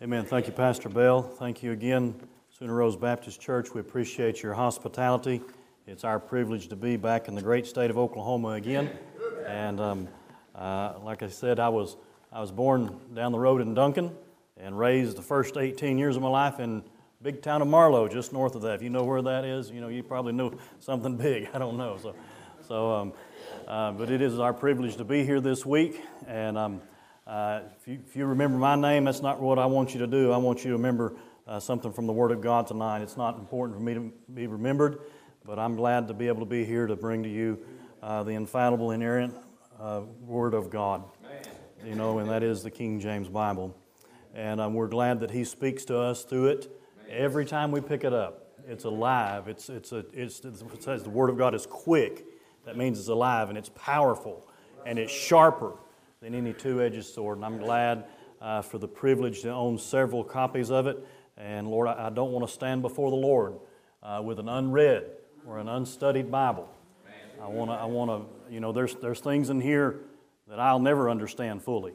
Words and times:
Amen. 0.00 0.24
Thank 0.24 0.46
you, 0.46 0.52
Pastor 0.52 0.88
Bell. 0.88 1.22
Thank 1.22 1.60
you 1.60 1.72
again, 1.72 2.14
Sooner 2.56 2.72
Rose 2.72 2.94
Baptist 2.94 3.40
Church. 3.40 3.74
We 3.74 3.80
appreciate 3.80 4.44
your 4.44 4.54
hospitality. 4.54 5.40
It's 5.88 6.04
our 6.04 6.20
privilege 6.20 6.68
to 6.68 6.76
be 6.76 6.96
back 6.96 7.26
in 7.26 7.34
the 7.34 7.42
great 7.42 7.66
state 7.66 7.90
of 7.90 7.98
Oklahoma 7.98 8.50
again. 8.50 8.96
And 9.44 9.80
um, 9.80 10.08
uh, 10.54 11.00
like 11.02 11.24
I 11.24 11.28
said, 11.28 11.58
I 11.58 11.68
was, 11.68 11.96
I 12.30 12.40
was 12.40 12.52
born 12.52 12.96
down 13.12 13.32
the 13.32 13.40
road 13.40 13.60
in 13.60 13.74
Duncan 13.74 14.12
and 14.56 14.78
raised 14.78 15.16
the 15.16 15.22
first 15.22 15.56
18 15.56 15.98
years 15.98 16.14
of 16.14 16.22
my 16.22 16.28
life 16.28 16.60
in 16.60 16.84
big 17.20 17.42
town 17.42 17.60
of 17.60 17.66
Marlow, 17.66 18.06
just 18.06 18.32
north 18.32 18.54
of 18.54 18.62
that. 18.62 18.74
If 18.74 18.82
you 18.82 18.90
know 18.90 19.02
where 19.02 19.22
that 19.22 19.44
is, 19.44 19.68
you 19.68 19.80
know, 19.80 19.88
you 19.88 20.04
probably 20.04 20.32
know 20.32 20.56
something 20.78 21.16
big. 21.24 21.48
I 21.52 21.58
don't 21.58 21.76
know. 21.76 21.98
So, 22.00 22.14
so 22.68 22.92
um, 22.92 23.12
uh, 23.66 23.90
but 23.90 24.12
it 24.12 24.22
is 24.22 24.38
our 24.38 24.54
privilege 24.54 24.94
to 24.94 25.04
be 25.04 25.24
here 25.24 25.40
this 25.40 25.66
week. 25.66 26.00
And 26.28 26.56
um, 26.56 26.82
uh, 27.28 27.60
if, 27.78 27.86
you, 27.86 27.98
if, 28.06 28.16
you, 28.16 28.24
remember 28.24 28.56
my 28.56 28.74
name, 28.74 29.04
that's 29.04 29.20
not 29.20 29.38
what 29.38 29.58
I 29.58 29.66
want 29.66 29.92
you 29.92 30.00
to 30.00 30.06
do. 30.06 30.32
I 30.32 30.38
want 30.38 30.64
you 30.64 30.70
to 30.70 30.76
remember 30.76 31.14
uh, 31.46 31.60
something 31.60 31.92
from 31.92 32.06
the 32.06 32.12
Word 32.12 32.32
of 32.32 32.40
God 32.40 32.66
tonight. 32.66 33.02
It's 33.02 33.18
not 33.18 33.38
important 33.38 33.76
for 33.76 33.84
me 33.84 33.92
to 33.92 34.12
be 34.32 34.46
remembered, 34.46 35.00
but 35.44 35.58
I'm 35.58 35.76
glad 35.76 36.08
to 36.08 36.14
be 36.14 36.26
able 36.26 36.40
to 36.40 36.46
be 36.46 36.64
here 36.64 36.86
to 36.86 36.96
bring 36.96 37.22
to 37.24 37.28
you 37.28 37.58
uh, 38.02 38.22
the 38.22 38.30
infallible, 38.30 38.92
inerrant 38.92 39.34
uh, 39.78 40.00
Word 40.22 40.54
of 40.54 40.70
God. 40.70 41.04
You 41.84 41.94
know, 41.94 42.18
and 42.18 42.30
that 42.30 42.42
is 42.42 42.62
the 42.62 42.70
King 42.70 42.98
James 42.98 43.28
Bible. 43.28 43.76
And 44.34 44.58
um, 44.58 44.72
we're 44.72 44.88
glad 44.88 45.20
that 45.20 45.30
He 45.30 45.44
speaks 45.44 45.84
to 45.86 45.98
us 45.98 46.24
through 46.24 46.46
it 46.46 46.80
every 47.10 47.44
time 47.44 47.72
we 47.72 47.82
pick 47.82 48.04
it 48.04 48.14
up. 48.14 48.54
It's 48.66 48.84
alive. 48.84 49.48
It's, 49.48 49.68
it's 49.68 49.92
a, 49.92 50.06
it's, 50.14 50.40
it 50.40 50.82
says 50.82 51.02
the 51.02 51.10
Word 51.10 51.28
of 51.28 51.36
God 51.36 51.54
is 51.54 51.66
quick. 51.66 52.24
That 52.64 52.78
means 52.78 52.98
it's 52.98 53.08
alive 53.08 53.50
and 53.50 53.58
it's 53.58 53.70
powerful 53.74 54.48
and 54.86 54.98
it's 54.98 55.12
sharper 55.12 55.74
than 56.20 56.34
any 56.34 56.52
two 56.52 56.82
edged 56.82 57.04
sword. 57.04 57.38
And 57.38 57.44
I'm 57.44 57.58
glad 57.58 58.04
uh, 58.40 58.62
for 58.62 58.78
the 58.78 58.88
privilege 58.88 59.42
to 59.42 59.50
own 59.50 59.78
several 59.78 60.24
copies 60.24 60.70
of 60.70 60.86
it. 60.86 60.98
And 61.36 61.68
Lord, 61.68 61.88
I, 61.88 62.06
I 62.06 62.10
don't 62.10 62.32
want 62.32 62.46
to 62.46 62.52
stand 62.52 62.82
before 62.82 63.10
the 63.10 63.16
Lord 63.16 63.54
uh, 64.02 64.20
with 64.24 64.38
an 64.38 64.48
unread 64.48 65.04
or 65.46 65.58
an 65.58 65.68
unstudied 65.68 66.30
Bible. 66.30 66.68
I 67.40 67.46
want 67.46 67.70
to, 67.70 67.74
I 67.74 67.84
want 67.84 68.10
to, 68.10 68.52
you 68.52 68.58
know, 68.58 68.72
there's, 68.72 68.96
there's 68.96 69.20
things 69.20 69.48
in 69.48 69.60
here 69.60 70.00
that 70.48 70.58
I'll 70.58 70.80
never 70.80 71.08
understand 71.08 71.62
fully. 71.62 71.94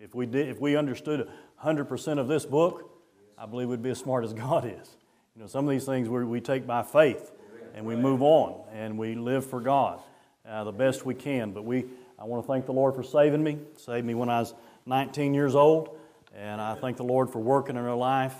If 0.00 0.14
we, 0.14 0.24
did, 0.24 0.48
if 0.48 0.60
we 0.60 0.76
understood 0.76 1.28
100% 1.62 2.18
of 2.18 2.28
this 2.28 2.46
book, 2.46 2.90
I 3.36 3.44
believe 3.44 3.68
we'd 3.68 3.82
be 3.82 3.90
as 3.90 3.98
smart 3.98 4.24
as 4.24 4.32
God 4.34 4.64
is. 4.64 4.96
You 5.34 5.42
know, 5.42 5.46
some 5.46 5.66
of 5.66 5.70
these 5.70 5.84
things 5.84 6.08
we, 6.08 6.24
we 6.24 6.40
take 6.40 6.66
by 6.66 6.82
faith 6.82 7.32
and 7.74 7.84
we 7.84 7.96
move 7.96 8.22
on 8.22 8.62
and 8.72 8.96
we 8.96 9.14
live 9.14 9.44
for 9.44 9.60
God 9.60 10.00
uh, 10.48 10.64
the 10.64 10.72
best 10.72 11.04
we 11.04 11.14
can. 11.14 11.52
But 11.52 11.64
we, 11.64 11.84
I 12.18 12.24
want 12.24 12.42
to 12.42 12.46
thank 12.46 12.64
the 12.64 12.72
Lord 12.72 12.94
for 12.94 13.02
saving 13.02 13.42
me. 13.42 13.58
Saved 13.76 14.06
me 14.06 14.14
when 14.14 14.30
I 14.30 14.40
was 14.40 14.54
19 14.86 15.34
years 15.34 15.54
old. 15.54 15.98
And 16.34 16.60
I 16.60 16.74
thank 16.74 16.96
the 16.96 17.04
Lord 17.04 17.30
for 17.30 17.40
working 17.40 17.76
in 17.76 17.84
our 17.84 17.96
life 17.96 18.34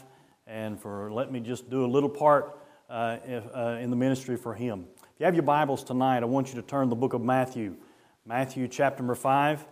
and 0.47 0.81
for 0.81 1.13
letting 1.13 1.33
me 1.33 1.41
just 1.41 1.69
do 1.69 1.85
a 1.85 1.87
little 1.87 2.09
part 2.09 2.59
uh, 2.89 3.19
if, 3.27 3.45
uh, 3.55 3.79
in 3.81 3.91
the 3.91 3.97
ministry 3.97 4.37
for 4.37 4.55
Him. 4.55 4.87
If 4.97 5.21
you 5.21 5.27
have 5.27 5.35
your 5.35 5.43
Bibles 5.43 5.85
tonight, 5.85 6.23
I 6.23 6.27
want 6.27 6.49
you 6.49 6.55
to 6.55 6.63
turn 6.63 6.89
the 6.89 6.97
book 6.97 7.13
of 7.13 7.21
Matthew. 7.21 7.77
Matthew 8.25 8.67
chapter 8.69 9.03
number 9.03 9.15
5 9.15 9.67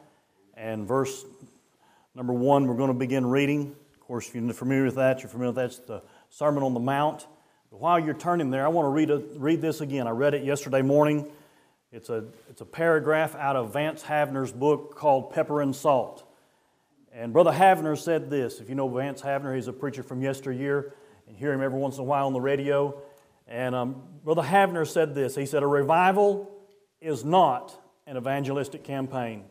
and 0.55 0.87
verse 0.87 1.25
number 2.15 2.33
1, 2.33 2.67
we're 2.67 2.77
going 2.77 2.93
to 2.93 2.95
begin 2.95 3.25
reading. 3.25 3.75
Of 3.95 4.01
course, 4.01 4.29
if 4.29 4.35
you're 4.35 4.53
familiar 4.53 4.85
with 4.85 4.97
that, 4.97 5.23
you're 5.23 5.31
familiar 5.31 5.53
with 5.53 5.57
that. 5.57 5.65
It's 5.67 5.79
the 5.79 6.03
Sermon 6.29 6.63
on 6.63 6.75
the 6.75 6.81
Mount. 6.81 7.27
But 7.71 7.81
while 7.81 7.99
you're 7.99 8.15
turning 8.15 8.51
there, 8.51 8.67
I 8.67 8.69
want 8.69 8.87
to 8.87 8.91
read, 8.91 9.11
a, 9.11 9.19
read 9.39 9.63
this 9.63 9.81
again. 9.81 10.07
I 10.07 10.11
read 10.11 10.35
it 10.35 10.45
yesterday 10.45 10.83
morning. 10.83 11.31
It's 11.95 12.11
a, 12.11 12.25
it's 12.51 12.61
a 12.61 12.65
paragraph 12.65 13.37
out 13.37 13.55
of 13.55 13.73
Vance 13.73 14.03
Havner's 14.03 14.51
book 14.51 14.97
called 14.97 15.33
Pepper 15.33 15.63
and 15.63 15.75
Salt. 15.75 16.29
And 17.13 17.33
Brother 17.33 17.53
Havner 17.53 17.97
said 17.97 18.31
this. 18.31 18.59
If 18.59 18.69
you 18.69 18.75
know 18.75 18.89
Vance 18.89 19.23
Havner, 19.23 19.55
he's 19.55 19.69
a 19.69 19.73
preacher 19.73 20.03
from 20.03 20.21
yesteryear, 20.21 20.93
and 21.29 21.37
hear 21.37 21.53
him 21.53 21.63
every 21.63 21.79
once 21.79 21.95
in 21.95 22.01
a 22.01 22.05
while 22.05 22.27
on 22.27 22.33
the 22.33 22.41
radio. 22.41 23.01
And 23.47 23.77
um, 23.77 24.03
Brother 24.25 24.43
Havner 24.43 24.89
said 24.89 25.15
this. 25.15 25.37
He 25.37 25.47
said, 25.47 25.63
A 25.63 25.69
revival 25.69 26.51
is 27.01 27.25
not 27.25 27.81
an 28.09 28.17
evangelistic 28.17 28.83
campaign. 28.83 29.45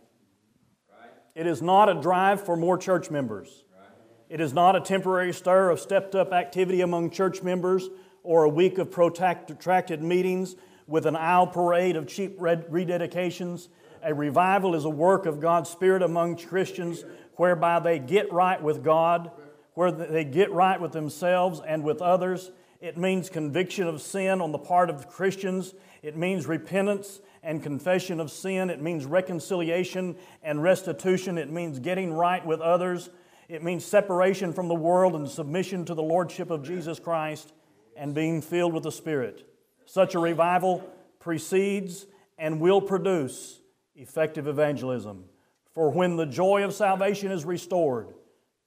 Right. 0.89 1.11
It 1.35 1.47
is 1.47 1.61
not 1.61 1.87
a 1.87 1.93
drive 1.93 2.45
for 2.45 2.57
more 2.57 2.77
church 2.77 3.09
members. 3.09 3.63
Right. 3.73 3.87
It 4.27 4.41
is 4.41 4.51
not 4.51 4.75
a 4.75 4.81
temporary 4.81 5.31
stir 5.31 5.69
of 5.69 5.79
stepped 5.79 6.13
up 6.13 6.33
activity 6.33 6.81
among 6.81 7.11
church 7.11 7.41
members 7.41 7.87
or 8.21 8.43
a 8.43 8.49
week 8.49 8.79
of 8.79 8.91
protracted 8.91 10.03
meetings 10.03 10.57
with 10.87 11.05
an 11.05 11.15
aisle 11.15 11.47
parade 11.47 11.95
of 11.95 12.07
cheap 12.07 12.39
rededications. 12.39 13.67
A 14.03 14.13
revival 14.13 14.75
is 14.75 14.85
a 14.85 14.89
work 14.89 15.25
of 15.25 15.39
God's 15.39 15.69
Spirit 15.69 16.01
among 16.01 16.37
Christians 16.37 17.05
whereby 17.35 17.79
they 17.79 17.99
get 17.99 18.31
right 18.31 18.61
with 18.61 18.83
God, 18.83 19.31
where 19.73 19.91
they 19.91 20.23
get 20.23 20.51
right 20.51 20.79
with 20.79 20.91
themselves 20.91 21.61
and 21.65 21.83
with 21.83 22.01
others. 22.01 22.51
It 22.81 22.97
means 22.97 23.29
conviction 23.29 23.87
of 23.87 24.01
sin 24.01 24.41
on 24.41 24.51
the 24.51 24.57
part 24.59 24.89
of 24.89 25.07
Christians. 25.07 25.73
It 26.01 26.17
means 26.17 26.45
repentance 26.45 27.21
and 27.41 27.63
confession 27.63 28.19
of 28.19 28.29
sin. 28.29 28.69
It 28.69 28.81
means 28.81 29.05
reconciliation 29.05 30.17
and 30.43 30.61
restitution. 30.61 31.37
It 31.37 31.49
means 31.49 31.79
getting 31.79 32.13
right 32.13 32.45
with 32.45 32.59
others. 32.59 33.09
It 33.47 33.63
means 33.63 33.85
separation 33.85 34.53
from 34.53 34.67
the 34.67 34.75
world 34.75 35.15
and 35.15 35.29
submission 35.29 35.85
to 35.85 35.93
the 35.93 36.03
Lordship 36.03 36.49
of 36.49 36.63
Jesus 36.63 36.99
Christ 36.99 37.53
and 37.95 38.13
being 38.13 38.41
filled 38.41 38.73
with 38.73 38.83
the 38.83 38.91
Spirit. 38.91 39.47
Such 39.85 40.15
a 40.15 40.19
revival 40.19 40.89
precedes 41.19 42.05
and 42.37 42.59
will 42.59 42.81
produce 42.81 43.59
effective 43.95 44.47
evangelism. 44.47 45.25
For 45.73 45.89
when 45.89 46.17
the 46.17 46.25
joy 46.25 46.63
of 46.63 46.73
salvation 46.73 47.31
is 47.31 47.45
restored, 47.45 48.07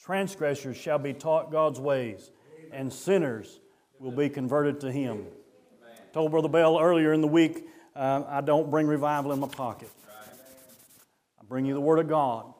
transgressors 0.00 0.76
shall 0.76 0.98
be 0.98 1.12
taught 1.12 1.52
God's 1.52 1.80
ways, 1.80 2.30
and 2.72 2.92
sinners 2.92 3.60
will 3.98 4.12
be 4.12 4.28
converted 4.28 4.80
to 4.80 4.92
Him. 4.92 5.26
Told 6.12 6.30
Brother 6.30 6.48
Bell 6.48 6.78
earlier 6.80 7.12
in 7.12 7.20
the 7.20 7.28
week, 7.28 7.66
uh, 7.94 8.22
I 8.28 8.40
don't 8.40 8.70
bring 8.70 8.86
revival 8.86 9.32
in 9.32 9.40
my 9.40 9.48
pocket. 9.48 9.90
I 11.40 11.44
bring 11.48 11.64
you 11.64 11.74
the 11.74 11.80
Word 11.80 11.98
of 11.98 12.08
God. 12.08 12.52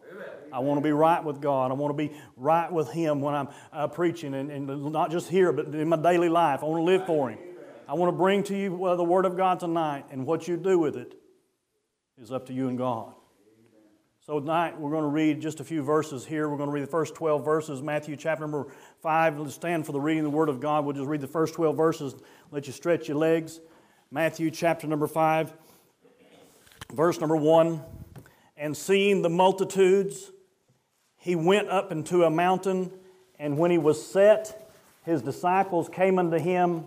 I 0.53 0.61
want 0.61 0.79
to 0.79 0.83
be 0.83 0.93
right 0.93 1.23
with 1.23 1.41
God. 1.41 1.71
I 1.71 1.75
want 1.75 1.97
to 1.97 2.09
be 2.09 2.15
right 2.37 2.73
with 2.73 2.91
Him 2.91 3.21
when 3.21 3.35
I'm 3.35 3.49
uh, 3.73 3.89
preaching, 3.89 4.35
and, 4.35 4.51
and 4.51 4.93
not 4.93 5.11
just 5.11 5.29
here, 5.29 5.53
but 5.53 5.67
in 5.67 5.89
my 5.89 5.97
daily 5.97 6.29
life. 6.29 6.63
I 6.63 6.67
want 6.67 6.81
to 6.81 6.85
live 6.85 7.07
for 7.07 7.31
Him. 7.31 7.39
I 7.89 7.95
want 7.95 8.13
to 8.13 8.17
bring 8.17 8.43
to 8.45 8.57
you 8.57 8.85
uh, 8.85 8.97
the 8.97 9.05
Word 9.05 9.27
of 9.27 9.37
God 9.37 9.61
tonight, 9.61 10.07
and 10.11 10.27
what 10.27 10.49
you 10.49 10.57
do 10.57 10.77
with 10.77 10.97
it 10.97 11.15
is 12.21 12.33
up 12.33 12.47
to 12.47 12.53
you 12.53 12.67
and 12.67 12.77
God. 12.77 13.15
So 14.27 14.41
tonight 14.41 14.77
we're 14.77 14.91
going 14.91 15.05
to 15.05 15.09
read 15.09 15.41
just 15.41 15.61
a 15.61 15.65
few 15.65 15.85
verses 15.85 16.27
here. 16.27 16.49
We're 16.49 16.57
going 16.57 16.69
to 16.69 16.75
read 16.75 16.83
the 16.83 16.89
first 16.89 17.15
12 17.15 17.45
verses, 17.45 17.83
Matthew 17.83 18.17
chapter 18.17 18.43
number 18.43 18.67
5. 19.03 19.39
Let's 19.39 19.55
stand 19.55 19.87
for 19.87 19.93
the 19.93 20.01
reading 20.01 20.25
of 20.25 20.33
the 20.33 20.37
Word 20.37 20.49
of 20.49 20.59
God. 20.59 20.85
We'll 20.85 20.97
just 20.97 21.07
read 21.07 21.21
the 21.21 21.29
first 21.29 21.55
12 21.55 21.77
verses, 21.77 22.17
let 22.51 22.67
you 22.67 22.73
stretch 22.73 23.07
your 23.07 23.19
legs. 23.19 23.61
Matthew 24.11 24.51
chapter 24.51 24.89
number 24.89 25.07
5, 25.07 25.53
verse 26.93 27.21
number 27.21 27.37
1. 27.37 27.81
And 28.57 28.77
seeing 28.77 29.23
the 29.23 29.31
multitudes, 29.31 30.33
he 31.19 31.37
went 31.37 31.69
up 31.69 31.93
into 31.93 32.25
a 32.25 32.31
mountain, 32.31 32.91
and 33.39 33.57
when 33.59 33.71
he 33.71 33.79
was 33.79 34.05
set, 34.05 34.73
his 35.05 35.23
disciples 35.23 35.89
came 35.89 36.19
unto 36.19 36.39
him 36.41 36.87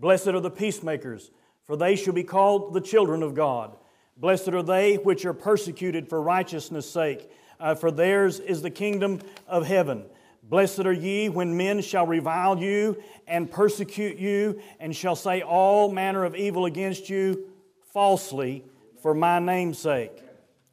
Blessed 0.00 0.28
are 0.28 0.40
the 0.40 0.50
peacemakers, 0.50 1.30
for 1.64 1.76
they 1.76 1.96
shall 1.96 2.14
be 2.14 2.24
called 2.24 2.74
the 2.74 2.80
children 2.80 3.22
of 3.22 3.34
God. 3.34 3.76
Blessed 4.16 4.48
are 4.48 4.62
they 4.62 4.96
which 4.96 5.24
are 5.24 5.32
persecuted 5.32 6.08
for 6.08 6.22
righteousness' 6.22 6.88
sake, 6.88 7.30
uh, 7.58 7.74
for 7.74 7.90
theirs 7.90 8.38
is 8.40 8.62
the 8.62 8.70
kingdom 8.70 9.20
of 9.48 9.66
heaven. 9.66 10.04
Blessed 10.42 10.80
are 10.80 10.92
ye 10.92 11.28
when 11.28 11.56
men 11.56 11.80
shall 11.80 12.06
revile 12.06 12.58
you 12.58 13.02
and 13.26 13.50
persecute 13.50 14.18
you, 14.18 14.60
and 14.78 14.94
shall 14.94 15.16
say 15.16 15.40
all 15.40 15.90
manner 15.90 16.24
of 16.24 16.36
evil 16.36 16.66
against 16.66 17.08
you 17.08 17.48
falsely 17.92 18.64
for 19.00 19.14
my 19.14 19.38
name's 19.38 19.78
sake, 19.78 20.22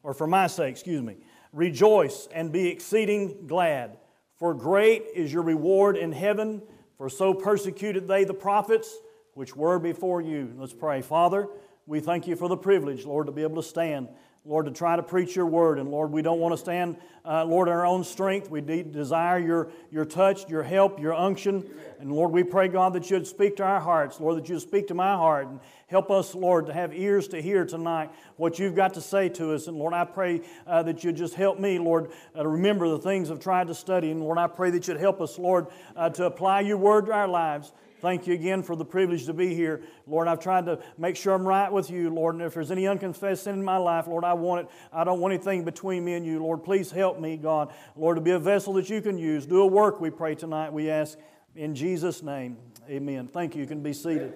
or 0.02 0.12
for 0.12 0.26
my 0.26 0.46
sake, 0.46 0.70
excuse 0.70 1.02
me. 1.02 1.16
Rejoice 1.52 2.28
and 2.32 2.52
be 2.52 2.68
exceeding 2.68 3.46
glad, 3.46 3.96
for 4.36 4.54
great 4.54 5.04
is 5.14 5.32
your 5.32 5.42
reward 5.42 5.96
in 5.96 6.12
heaven, 6.12 6.62
for 6.96 7.08
so 7.08 7.32
persecuted 7.32 8.08
they 8.08 8.24
the 8.24 8.34
prophets 8.34 8.98
which 9.34 9.56
were 9.56 9.78
before 9.78 10.20
you. 10.20 10.52
Let's 10.56 10.72
pray. 10.72 11.02
Father, 11.02 11.48
we 11.86 12.00
thank 12.00 12.26
you 12.26 12.36
for 12.36 12.48
the 12.48 12.56
privilege, 12.56 13.04
Lord, 13.04 13.26
to 13.26 13.32
be 13.32 13.42
able 13.42 13.56
to 13.56 13.68
stand 13.68 14.08
Lord, 14.44 14.66
to 14.66 14.72
try 14.72 14.96
to 14.96 15.04
preach 15.04 15.36
your 15.36 15.46
word. 15.46 15.78
And 15.78 15.88
Lord, 15.88 16.10
we 16.10 16.20
don't 16.20 16.40
want 16.40 16.52
to 16.52 16.56
stand, 16.56 16.96
uh, 17.24 17.44
Lord, 17.44 17.68
in 17.68 17.74
our 17.74 17.86
own 17.86 18.02
strength. 18.02 18.50
We 18.50 18.60
desire 18.60 19.38
your, 19.38 19.68
your 19.92 20.04
touch, 20.04 20.50
your 20.50 20.64
help, 20.64 20.98
your 20.98 21.14
unction. 21.14 21.64
And 22.00 22.10
Lord, 22.10 22.32
we 22.32 22.42
pray, 22.42 22.66
God, 22.66 22.92
that 22.94 23.08
you'd 23.08 23.28
speak 23.28 23.56
to 23.58 23.62
our 23.62 23.78
hearts. 23.78 24.18
Lord, 24.18 24.38
that 24.38 24.48
you'd 24.48 24.58
speak 24.58 24.88
to 24.88 24.94
my 24.94 25.14
heart. 25.14 25.46
And 25.46 25.60
help 25.86 26.10
us, 26.10 26.34
Lord, 26.34 26.66
to 26.66 26.72
have 26.72 26.92
ears 26.92 27.28
to 27.28 27.40
hear 27.40 27.64
tonight 27.64 28.10
what 28.36 28.58
you've 28.58 28.74
got 28.74 28.94
to 28.94 29.00
say 29.00 29.28
to 29.28 29.54
us. 29.54 29.68
And 29.68 29.76
Lord, 29.76 29.94
I 29.94 30.04
pray 30.04 30.40
uh, 30.66 30.82
that 30.82 31.04
you'd 31.04 31.16
just 31.16 31.34
help 31.34 31.60
me, 31.60 31.78
Lord, 31.78 32.10
uh, 32.34 32.42
to 32.42 32.48
remember 32.48 32.88
the 32.88 32.98
things 32.98 33.30
I've 33.30 33.38
tried 33.38 33.68
to 33.68 33.76
study. 33.76 34.10
And 34.10 34.20
Lord, 34.20 34.38
I 34.38 34.48
pray 34.48 34.70
that 34.70 34.88
you'd 34.88 34.98
help 34.98 35.20
us, 35.20 35.38
Lord, 35.38 35.68
uh, 35.94 36.10
to 36.10 36.24
apply 36.24 36.62
your 36.62 36.78
word 36.78 37.06
to 37.06 37.12
our 37.12 37.28
lives. 37.28 37.72
Thank 38.02 38.26
you 38.26 38.34
again 38.34 38.64
for 38.64 38.74
the 38.74 38.84
privilege 38.84 39.26
to 39.26 39.32
be 39.32 39.54
here. 39.54 39.80
Lord, 40.08 40.26
I've 40.26 40.40
tried 40.40 40.66
to 40.66 40.80
make 40.98 41.14
sure 41.14 41.34
I'm 41.34 41.46
right 41.46 41.70
with 41.72 41.88
you, 41.88 42.10
Lord. 42.10 42.34
And 42.34 42.42
if 42.42 42.54
there's 42.54 42.72
any 42.72 42.88
unconfessed 42.88 43.44
sin 43.44 43.54
in 43.54 43.64
my 43.64 43.76
life, 43.76 44.08
Lord, 44.08 44.24
I 44.24 44.32
want 44.32 44.66
it. 44.66 44.72
I 44.92 45.04
don't 45.04 45.20
want 45.20 45.32
anything 45.32 45.64
between 45.64 46.04
me 46.04 46.14
and 46.14 46.26
you. 46.26 46.42
Lord, 46.42 46.64
please 46.64 46.90
help 46.90 47.20
me, 47.20 47.36
God. 47.36 47.72
Lord, 47.94 48.16
to 48.16 48.20
be 48.20 48.32
a 48.32 48.40
vessel 48.40 48.72
that 48.72 48.90
you 48.90 49.00
can 49.00 49.18
use. 49.18 49.46
Do 49.46 49.62
a 49.62 49.66
work, 49.66 50.00
we 50.00 50.10
pray 50.10 50.34
tonight, 50.34 50.72
we 50.72 50.90
ask. 50.90 51.16
In 51.54 51.76
Jesus' 51.76 52.24
name, 52.24 52.56
amen. 52.90 53.28
Thank 53.28 53.54
you. 53.54 53.60
You 53.60 53.68
can 53.68 53.84
be 53.84 53.92
seated. 53.92 54.34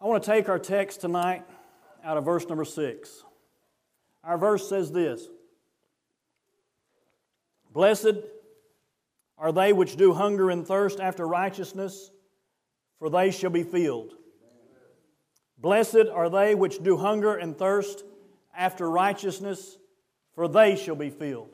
I 0.00 0.06
want 0.06 0.24
to 0.24 0.28
take 0.28 0.48
our 0.48 0.58
text 0.58 1.00
tonight 1.00 1.44
out 2.02 2.16
of 2.16 2.24
verse 2.24 2.48
number 2.48 2.64
six. 2.64 3.22
Our 4.24 4.36
verse 4.36 4.68
says 4.68 4.90
this 4.90 5.28
Blessed 7.72 8.16
are 9.42 9.50
they 9.50 9.72
which 9.72 9.96
do 9.96 10.12
hunger 10.12 10.50
and 10.50 10.64
thirst 10.64 11.00
after 11.00 11.26
righteousness, 11.26 12.12
for 13.00 13.10
they 13.10 13.32
shall 13.32 13.50
be 13.50 13.64
filled. 13.64 14.12
Blessed 15.58 16.06
are 16.14 16.30
they 16.30 16.54
which 16.54 16.80
do 16.80 16.96
hunger 16.96 17.34
and 17.34 17.58
thirst 17.58 18.04
after 18.56 18.88
righteousness, 18.88 19.78
for 20.36 20.46
they 20.46 20.76
shall 20.76 20.94
be 20.94 21.10
filled. 21.10 21.48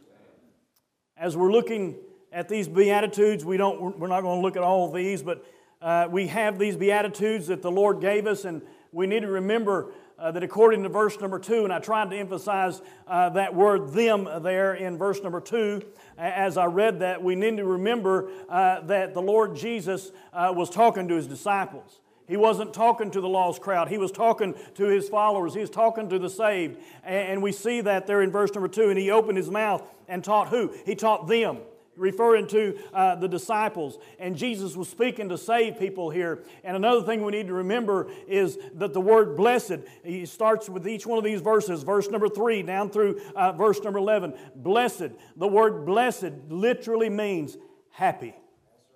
As 1.17 1.35
we're 1.35 1.51
looking 1.51 1.97
at 2.31 2.47
these 2.47 2.69
Beatitudes, 2.69 3.43
we 3.43 3.57
don't, 3.57 3.99
we're 3.99 4.09
not 4.09 4.21
going 4.21 4.39
to 4.39 4.43
look 4.43 4.59
at 4.59 4.63
all 4.63 4.93
these, 4.93 5.23
but 5.23 5.47
uh, 5.81 6.09
we 6.11 6.27
have 6.27 6.59
these 6.59 6.77
Beatitudes 6.77 7.47
that 7.47 7.63
the 7.63 7.71
Lord 7.71 8.03
gave 8.03 8.27
us, 8.27 8.45
and 8.45 8.61
we 8.93 9.07
need 9.07 9.21
to 9.21 9.29
remember 9.29 9.93
uh, 10.19 10.31
that 10.33 10.43
according 10.43 10.83
to 10.83 10.89
verse 10.89 11.21
number 11.21 11.39
two, 11.39 11.65
and 11.65 11.73
I 11.73 11.79
tried 11.79 12.11
to 12.11 12.17
emphasize 12.17 12.83
uh, 13.07 13.31
that 13.31 13.55
word 13.55 13.93
them 13.93 14.29
there 14.43 14.75
in 14.75 14.99
verse 14.99 15.23
number 15.23 15.41
two, 15.41 15.83
as 16.17 16.57
I 16.57 16.67
read 16.67 17.01
that, 17.01 17.23
we 17.23 17.35
need 17.35 17.57
to 17.59 17.65
remember 17.65 18.31
uh, 18.49 18.81
that 18.83 19.15
the 19.15 19.23
Lord 19.23 19.55
Jesus 19.55 20.11
uh, 20.33 20.53
was 20.55 20.71
talking 20.71 21.09
to 21.09 21.15
his 21.15 21.27
disciples. 21.27 22.01
He 22.27 22.37
wasn't 22.37 22.75
talking 22.75 23.11
to 23.13 23.21
the 23.23 23.29
lost 23.29 23.63
crowd. 23.63 23.89
He 23.89 23.97
was 23.97 24.13
talking 24.13 24.55
to 24.75 24.85
his 24.85 25.09
followers. 25.09 25.55
He 25.55 25.61
was 25.61 25.71
talking 25.71 26.11
to 26.11 26.19
the 26.19 26.29
saved. 26.29 26.79
And 27.03 27.43
we 27.43 27.53
see 27.53 27.81
that 27.81 28.07
there 28.07 28.21
in 28.21 28.31
verse 28.31 28.53
number 28.53 28.69
two. 28.69 28.91
And 28.91 28.99
he 28.99 29.11
opened 29.11 29.39
his 29.39 29.51
mouth 29.51 29.83
and 30.09 30.23
taught 30.23 30.49
who? 30.49 30.75
He 30.85 30.95
taught 30.95 31.27
them 31.27 31.61
referring 31.99 32.47
to 32.49 32.79
uh, 32.95 33.17
the 33.17 33.29
disciples. 33.29 33.99
And 34.19 34.37
Jesus 34.37 34.77
was 34.77 34.89
speaking 34.89 35.29
to 35.29 35.39
save 35.39 35.79
people 35.79 36.11
here. 36.11 36.45
And 36.65 36.77
another 36.77 37.03
thing 37.03 37.23
we 37.23 37.33
need 37.33 37.49
to 37.49 37.55
remember 37.55 38.11
is 38.27 38.59
that 38.75 38.93
the 38.93 39.01
word 39.01 39.37
blessed, 39.37 39.79
he 40.05 40.25
starts 40.27 40.69
with 40.69 40.87
each 40.89 41.07
one 41.07 41.19
of 41.19 41.25
these 41.25 41.41
verses, 41.41 41.83
verse 41.83 42.09
number 42.09 42.29
three 42.29 42.63
down 42.63 42.91
through 42.91 43.21
uh, 43.35 43.53
verse 43.53 43.81
number 43.83 43.99
11. 43.99 44.35
Blessed, 44.55 45.11
the 45.37 45.49
word 45.49 45.85
blessed 45.85 46.33
literally 46.49 47.11
means 47.11 47.57
happy. 47.91 48.35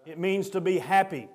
It 0.07 0.19
means 0.19 0.51
to 0.51 0.61
be 0.61 0.79
happy. 0.79 1.29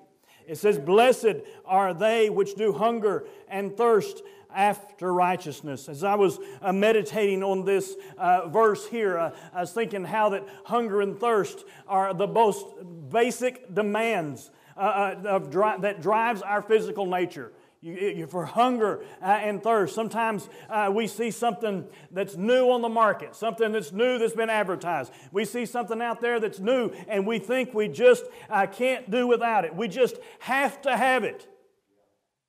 It 0.47 0.57
says, 0.57 0.79
Blessed 0.79 1.37
are 1.65 1.93
they 1.93 2.29
which 2.29 2.55
do 2.55 2.71
hunger 2.71 3.25
and 3.49 3.75
thirst 3.75 4.21
after 4.57 5.13
righteousness. 5.13 5.87
As 5.87 6.03
I 6.03 6.15
was 6.15 6.39
uh, 6.61 6.73
meditating 6.73 7.43
on 7.43 7.63
this 7.63 7.95
uh, 8.17 8.49
verse 8.49 8.87
here, 8.87 9.17
uh, 9.17 9.31
I 9.53 9.61
was 9.61 9.71
thinking 9.71 10.03
how 10.03 10.29
that 10.29 10.45
hunger 10.65 10.99
and 10.99 11.17
thirst 11.17 11.63
are 11.87 12.13
the 12.13 12.27
most 12.27 12.65
basic 13.09 13.73
demands 13.73 14.49
uh, 14.75 14.79
uh, 14.79 15.29
of 15.29 15.51
dri- 15.51 15.77
that 15.81 16.01
drives 16.01 16.41
our 16.41 16.61
physical 16.63 17.05
nature. 17.05 17.53
You, 17.79 17.93
you, 17.93 18.27
for 18.27 18.43
hunger 18.43 19.03
uh, 19.21 19.25
and 19.25 19.61
thirst. 19.61 19.93
Sometimes 19.93 20.49
uh, 20.67 20.91
we 20.91 21.05
see 21.05 21.29
something 21.29 21.85
that's 22.09 22.35
new 22.35 22.71
on 22.71 22.81
the 22.81 22.89
market, 22.89 23.35
something 23.35 23.71
that's 23.71 23.91
new 23.91 24.17
that's 24.17 24.33
been 24.33 24.49
advertised. 24.49 25.13
We 25.31 25.45
see 25.45 25.67
something 25.67 26.01
out 26.01 26.19
there 26.19 26.39
that's 26.39 26.59
new, 26.59 26.89
and 27.07 27.27
we 27.27 27.37
think 27.37 27.75
we 27.75 27.87
just 27.87 28.25
uh, 28.49 28.65
can't 28.65 29.11
do 29.11 29.27
without 29.27 29.63
it. 29.63 29.75
We 29.75 29.87
just 29.87 30.15
have 30.39 30.81
to 30.81 30.97
have 30.97 31.23
it. 31.23 31.47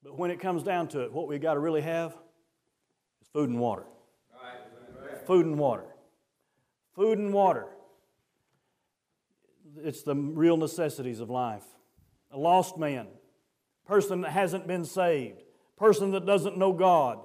But 0.08 0.18
when 0.18 0.30
it 0.30 0.40
comes 0.40 0.62
down 0.62 0.88
to 0.88 1.00
it, 1.00 1.12
what 1.12 1.28
we 1.28 1.38
got 1.38 1.54
to 1.54 1.60
really 1.60 1.82
have 1.82 2.16
is 3.20 3.28
food 3.28 3.50
and 3.50 3.60
water. 3.60 3.84
Food 5.26 5.44
and 5.44 5.58
water. 5.58 5.84
Food 6.94 7.18
and 7.18 7.30
water. 7.30 7.66
It's 9.76 10.02
the 10.02 10.14
real 10.14 10.56
necessities 10.56 11.20
of 11.20 11.28
life. 11.28 11.64
A 12.30 12.38
lost 12.38 12.78
man, 12.78 13.06
person 13.86 14.22
that 14.22 14.30
hasn't 14.30 14.66
been 14.66 14.86
saved, 14.86 15.42
person 15.76 16.12
that 16.12 16.24
doesn't 16.24 16.56
know 16.56 16.72
God, 16.72 17.18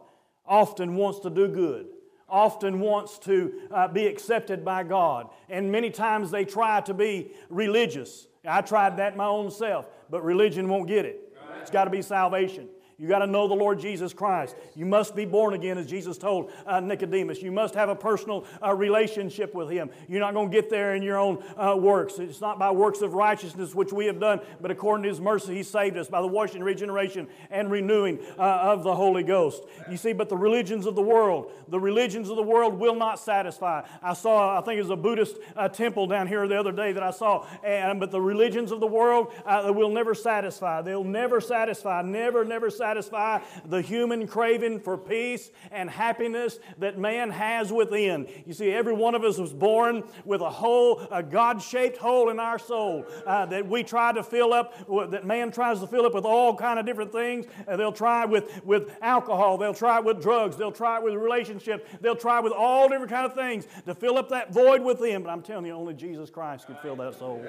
often 0.46 0.98
wants 0.98 1.20
to 1.22 1.30
do 1.30 1.48
good, 1.48 1.88
often 2.28 2.82
wants 2.82 3.18
to 3.20 3.62
uh, 3.72 3.88
be 3.88 4.08
accepted 4.08 4.66
by 4.66 4.84
God. 4.84 5.30
And 5.48 5.72
many 5.72 5.90
times 5.90 6.32
they 6.32 6.44
try 6.44 6.82
to 6.82 6.94
be 6.94 7.32
religious. 7.50 8.28
I 8.46 8.60
tried 8.62 8.98
that 8.98 9.16
my 9.16 9.28
own 9.28 9.52
self, 9.52 9.88
but 10.10 10.22
religion 10.26 10.68
won't 10.68 10.90
get 10.90 11.06
it. 11.06 11.33
It's 11.62 11.72
got 11.72 11.86
to 11.86 11.90
be 11.90 12.02
salvation. 12.02 12.70
You 13.04 13.10
got 13.10 13.20
to 13.20 13.28
know 13.28 13.50
the 13.50 13.54
Lord 13.54 13.82
Jesus 13.82 14.14
Christ. 14.14 14.56
You 14.78 14.86
must 14.86 15.14
be 15.14 15.26
born 15.26 15.56
again, 15.56 15.78
as 15.78 15.88
Jesus 15.88 16.18
told 16.18 16.54
uh, 16.66 16.80
Nicodemus. 16.80 17.42
You 17.42 17.52
must 17.52 17.76
have 17.76 17.90
a 17.90 17.96
personal 17.96 18.46
uh, 18.66 18.74
relationship 18.74 19.54
with 19.54 19.70
Him. 19.70 19.90
You're 20.08 20.22
not 20.22 20.34
going 20.34 20.50
to 20.50 20.56
get 20.56 20.70
there 20.70 20.96
in 20.96 21.04
your 21.04 21.18
own 21.18 21.44
uh, 21.58 21.76
works. 21.76 22.18
It's 22.18 22.40
not 22.40 22.58
by 22.58 22.72
works 22.72 23.02
of 23.02 23.14
righteousness 23.14 23.76
which 23.76 23.92
we 23.92 24.06
have 24.06 24.22
done, 24.22 24.40
but 24.62 24.72
according 24.72 25.04
to 25.04 25.10
His 25.10 25.20
mercy, 25.20 25.54
He 25.54 25.64
saved 25.64 25.98
us 25.98 26.08
by 26.08 26.22
the 26.22 26.28
washing, 26.28 26.64
regeneration, 26.64 27.28
and 27.52 27.70
renewing 27.70 28.20
uh, 28.40 28.42
of 28.42 28.84
the 28.84 28.96
Holy 28.96 29.24
Ghost. 29.24 29.64
You 29.92 29.98
see, 29.98 30.14
but 30.14 30.30
the 30.30 30.38
religions 30.38 30.86
of 30.86 30.96
the 30.96 31.02
world, 31.02 31.52
the 31.68 31.82
religions 31.82 32.30
of 32.30 32.38
the 32.38 32.42
world 32.42 32.80
will 32.80 32.96
not 32.96 33.20
satisfy. 33.20 33.82
I 34.02 34.14
saw, 34.14 34.58
I 34.58 34.62
think 34.62 34.78
it 34.78 34.82
was 34.82 34.92
a 34.92 34.96
Buddhist 34.96 35.36
uh, 35.58 35.68
temple 35.68 36.08
down 36.08 36.28
here 36.28 36.48
the 36.48 36.58
other 36.58 36.72
day 36.72 36.94
that 36.94 37.04
I 37.04 37.12
saw, 37.12 37.46
and, 37.66 38.00
but 38.00 38.12
the 38.12 38.22
religions 38.22 38.72
of 38.72 38.80
the 38.80 38.88
world 38.88 39.34
uh, 39.46 39.74
will 39.76 39.92
never 39.92 40.16
satisfy. 40.16 40.82
They'll 40.82 41.04
never 41.04 41.42
satisfy, 41.42 42.02
never, 42.02 42.46
never 42.46 42.70
satisfy 42.70 42.93
satisfy 42.94 43.40
the 43.66 43.82
human 43.82 44.28
craving 44.28 44.80
for 44.80 44.98
peace 44.98 45.50
and 45.72 45.90
happiness 45.90 46.60
that 46.78 46.98
man 46.98 47.32
has 47.32 47.72
within. 47.72 48.28
You 48.46 48.54
see, 48.54 48.72
every 48.72 48.94
one 48.94 49.16
of 49.16 49.24
us 49.24 49.40
was 49.40 49.52
born 49.52 50.04
with 50.26 50.42
a 50.42 50.50
hole, 50.50 51.02
a 51.12 51.24
God 51.24 51.62
shaped 51.62 51.98
hole 51.98 52.30
in 52.30 52.40
our 52.40 52.60
soul 52.60 53.06
uh, 53.26 53.48
that 53.48 53.68
we 53.68 53.84
try 53.84 54.14
to 54.14 54.24
fill 54.24 54.54
up, 54.54 54.76
that 55.10 55.26
man 55.26 55.52
tries 55.52 55.80
to 55.80 55.88
fill 55.88 56.06
up 56.06 56.14
with 56.14 56.26
all 56.26 56.56
kind 56.56 56.78
of 56.78 56.86
different 56.86 57.12
things. 57.12 57.48
Uh, 57.68 57.76
they'll 57.78 57.92
try 57.92 58.26
with, 58.26 58.64
with 58.64 58.96
alcohol, 59.02 59.58
they'll 59.58 59.74
try 59.74 59.98
it 59.98 60.06
with 60.06 60.22
drugs, 60.22 60.56
they'll 60.56 60.72
try 60.72 60.98
it 60.98 61.04
with 61.04 61.16
relationship, 61.16 61.88
they'll 62.02 62.16
try 62.16 62.40
with 62.40 62.54
all 62.54 62.88
different 62.90 63.10
kind 63.10 63.26
of 63.26 63.34
things 63.34 63.66
to 63.86 63.96
fill 63.96 64.20
up 64.20 64.30
that 64.30 64.54
void 64.54 64.82
within. 64.84 65.24
But 65.24 65.32
I'm 65.32 65.42
telling 65.42 65.66
you, 65.66 65.74
only 65.74 65.96
Jesus 65.96 66.30
Christ 66.30 66.68
could 66.68 66.78
fill 66.80 66.96
that 66.98 67.18
soul. 67.18 67.44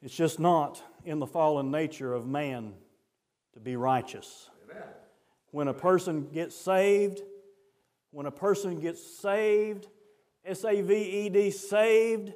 It's 0.00 0.14
just 0.14 0.38
not 0.38 0.80
in 1.04 1.18
the 1.18 1.26
fallen 1.26 1.70
nature 1.70 2.14
of 2.14 2.26
man 2.26 2.72
to 3.58 3.64
be 3.64 3.76
righteous. 3.76 4.50
Amen. 4.70 4.84
When 5.50 5.68
a 5.68 5.74
person 5.74 6.28
gets 6.32 6.54
saved, 6.54 7.22
when 8.12 8.26
a 8.26 8.30
person 8.30 8.80
gets 8.80 9.02
saved, 9.20 9.88
S 10.44 10.64
A 10.64 10.80
V 10.80 10.94
E 10.94 11.28
D, 11.28 11.50
saved, 11.50 12.32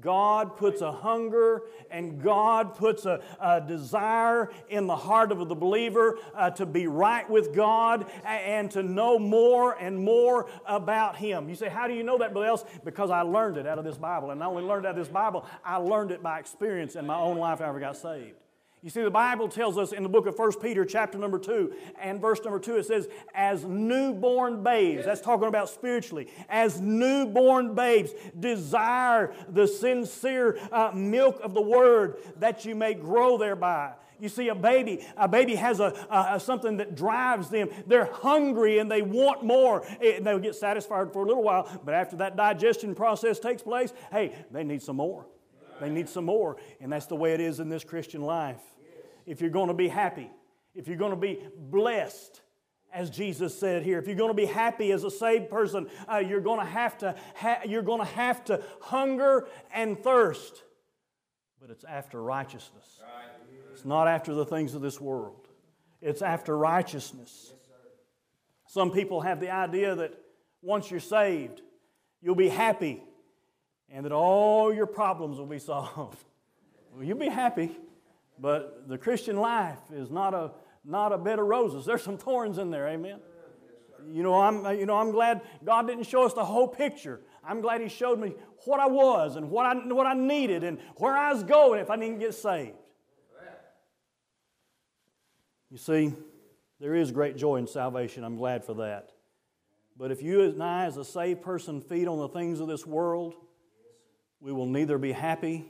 God 0.00 0.56
puts 0.56 0.80
a 0.80 0.92
hunger 0.92 1.62
and 1.90 2.22
God 2.22 2.76
puts 2.76 3.04
a, 3.04 3.20
a 3.40 3.60
desire 3.60 4.50
in 4.68 4.86
the 4.86 4.96
heart 4.96 5.32
of 5.32 5.48
the 5.48 5.54
believer 5.54 6.16
uh, 6.34 6.50
to 6.50 6.64
be 6.64 6.86
right 6.86 7.28
with 7.28 7.54
God 7.54 8.10
and 8.24 8.70
to 8.70 8.82
know 8.82 9.18
more 9.18 9.72
and 9.72 9.98
more 9.98 10.48
about 10.64 11.16
Him. 11.16 11.48
You 11.48 11.56
say, 11.56 11.68
How 11.68 11.88
do 11.88 11.94
you 11.94 12.04
know 12.04 12.18
that, 12.18 12.32
Brother 12.32 12.46
Else? 12.46 12.64
Because 12.84 13.10
I 13.10 13.22
learned 13.22 13.56
it 13.56 13.66
out 13.66 13.78
of 13.78 13.84
this 13.84 13.98
Bible. 13.98 14.30
And 14.30 14.38
not 14.38 14.50
only 14.50 14.62
learned 14.62 14.86
it 14.86 14.88
out 14.88 14.98
of 14.98 15.04
this 15.04 15.12
Bible, 15.12 15.44
I 15.64 15.76
learned 15.76 16.12
it 16.12 16.22
by 16.22 16.38
experience 16.38 16.94
in 16.94 17.04
my 17.04 17.16
own 17.16 17.36
life 17.36 17.60
after 17.60 17.76
I 17.76 17.80
got 17.80 17.96
saved. 17.96 18.41
You 18.82 18.90
see, 18.90 19.02
the 19.02 19.10
Bible 19.10 19.48
tells 19.48 19.78
us 19.78 19.92
in 19.92 20.02
the 20.02 20.08
book 20.08 20.26
of 20.26 20.36
1 20.36 20.58
Peter, 20.60 20.84
chapter 20.84 21.16
number 21.16 21.38
2, 21.38 21.72
and 22.00 22.20
verse 22.20 22.42
number 22.42 22.58
2, 22.58 22.78
it 22.78 22.86
says, 22.86 23.08
As 23.32 23.64
newborn 23.64 24.64
babes, 24.64 25.04
that's 25.04 25.20
talking 25.20 25.46
about 25.46 25.68
spiritually, 25.68 26.26
as 26.48 26.80
newborn 26.80 27.76
babes, 27.76 28.10
desire 28.40 29.32
the 29.48 29.68
sincere 29.68 30.58
uh, 30.72 30.90
milk 30.92 31.38
of 31.44 31.54
the 31.54 31.62
word 31.62 32.16
that 32.40 32.64
you 32.64 32.74
may 32.74 32.94
grow 32.94 33.38
thereby. 33.38 33.92
You 34.18 34.28
see, 34.28 34.48
a 34.48 34.54
baby, 34.54 35.06
a 35.16 35.28
baby 35.28 35.54
has 35.54 35.78
a, 35.78 35.94
a, 36.10 36.34
a, 36.34 36.40
something 36.40 36.78
that 36.78 36.96
drives 36.96 37.50
them. 37.50 37.70
They're 37.86 38.10
hungry 38.12 38.78
and 38.78 38.90
they 38.90 39.02
want 39.02 39.44
more. 39.44 39.86
It, 40.00 40.24
they'll 40.24 40.40
get 40.40 40.56
satisfied 40.56 41.12
for 41.12 41.22
a 41.22 41.26
little 41.26 41.42
while, 41.44 41.68
but 41.84 41.94
after 41.94 42.16
that 42.16 42.36
digestion 42.36 42.96
process 42.96 43.38
takes 43.38 43.62
place, 43.62 43.92
hey, 44.10 44.32
they 44.50 44.64
need 44.64 44.82
some 44.82 44.96
more. 44.96 45.26
They 45.80 45.90
need 45.90 46.08
some 46.08 46.24
more. 46.24 46.56
And 46.80 46.92
that's 46.92 47.06
the 47.06 47.16
way 47.16 47.32
it 47.34 47.40
is 47.40 47.60
in 47.60 47.68
this 47.68 47.84
Christian 47.84 48.22
life 48.22 48.60
if 49.26 49.40
you're 49.40 49.50
going 49.50 49.68
to 49.68 49.74
be 49.74 49.88
happy, 49.88 50.30
if 50.74 50.88
you're 50.88 50.96
going 50.96 51.12
to 51.12 51.16
be 51.16 51.40
blessed, 51.56 52.40
as 52.92 53.08
Jesus 53.08 53.58
said 53.58 53.82
here, 53.82 53.98
if 53.98 54.06
you're 54.06 54.16
going 54.16 54.30
to 54.30 54.34
be 54.34 54.46
happy 54.46 54.92
as 54.92 55.04
a 55.04 55.10
saved 55.10 55.48
person, 55.48 55.88
uh, 56.10 56.18
you're 56.18 56.40
going 56.40 56.60
to 56.60 56.66
have 56.66 56.98
to 56.98 57.14
ha- 57.34 57.60
you're 57.64 57.82
going 57.82 58.00
to 58.00 58.04
have 58.04 58.44
to 58.44 58.62
hunger 58.80 59.46
and 59.72 59.98
thirst. 60.02 60.62
But 61.60 61.70
it's 61.70 61.84
after 61.84 62.22
righteousness. 62.22 63.00
It's 63.72 63.84
not 63.84 64.08
after 64.08 64.34
the 64.34 64.44
things 64.44 64.74
of 64.74 64.82
this 64.82 65.00
world. 65.00 65.48
It's 66.02 66.20
after 66.20 66.56
righteousness. 66.56 67.54
Some 68.66 68.90
people 68.90 69.20
have 69.20 69.40
the 69.40 69.50
idea 69.50 69.94
that 69.94 70.14
once 70.60 70.90
you're 70.90 71.00
saved, 71.00 71.62
you'll 72.20 72.34
be 72.34 72.48
happy 72.48 73.02
and 73.92 74.04
that 74.06 74.12
all 74.12 74.72
your 74.72 74.86
problems 74.86 75.38
will 75.38 75.46
be 75.46 75.58
solved. 75.58 76.24
Well, 76.94 77.04
you'll 77.04 77.16
be 77.16 77.30
happy, 77.30 77.74
but 78.38 78.86
the 78.86 78.98
Christian 78.98 79.38
life 79.38 79.78
is 79.94 80.10
not 80.10 80.34
a, 80.34 80.50
not 80.84 81.10
a 81.10 81.16
bed 81.16 81.38
of 81.38 81.46
roses. 81.46 81.86
There's 81.86 82.02
some 82.02 82.18
thorns 82.18 82.58
in 82.58 82.70
there, 82.70 82.86
amen? 82.86 83.18
You 84.10 84.22
know, 84.22 84.38
I'm, 84.38 84.78
you 84.78 84.84
know, 84.84 84.98
I'm 84.98 85.10
glad 85.10 85.40
God 85.64 85.86
didn't 85.86 86.04
show 86.04 86.26
us 86.26 86.34
the 86.34 86.44
whole 86.44 86.68
picture. 86.68 87.22
I'm 87.42 87.62
glad 87.62 87.80
He 87.80 87.88
showed 87.88 88.18
me 88.20 88.34
what 88.66 88.78
I 88.78 88.88
was 88.88 89.36
and 89.36 89.48
what 89.48 89.64
I, 89.64 89.74
what 89.74 90.06
I 90.06 90.12
needed 90.12 90.64
and 90.64 90.80
where 90.96 91.16
I 91.16 91.32
was 91.32 91.44
going 91.44 91.80
if 91.80 91.88
I 91.88 91.96
didn't 91.96 92.18
get 92.18 92.34
saved. 92.34 92.76
You 95.70 95.78
see, 95.78 96.12
there 96.78 96.94
is 96.94 97.10
great 97.10 97.38
joy 97.38 97.56
in 97.56 97.66
salvation. 97.66 98.22
I'm 98.22 98.36
glad 98.36 98.66
for 98.66 98.74
that. 98.74 99.12
But 99.96 100.10
if 100.10 100.22
you 100.22 100.42
and 100.42 100.62
I, 100.62 100.84
as 100.84 100.98
a 100.98 101.04
saved 101.06 101.40
person, 101.40 101.80
feed 101.80 102.06
on 102.06 102.18
the 102.18 102.28
things 102.28 102.60
of 102.60 102.68
this 102.68 102.86
world, 102.86 103.34
we 104.42 104.52
will 104.52 104.66
neither 104.66 104.98
be 104.98 105.12
happy 105.12 105.64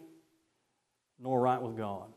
nor 1.20 1.40
right 1.40 1.60
with 1.60 1.76
God. 1.76 2.08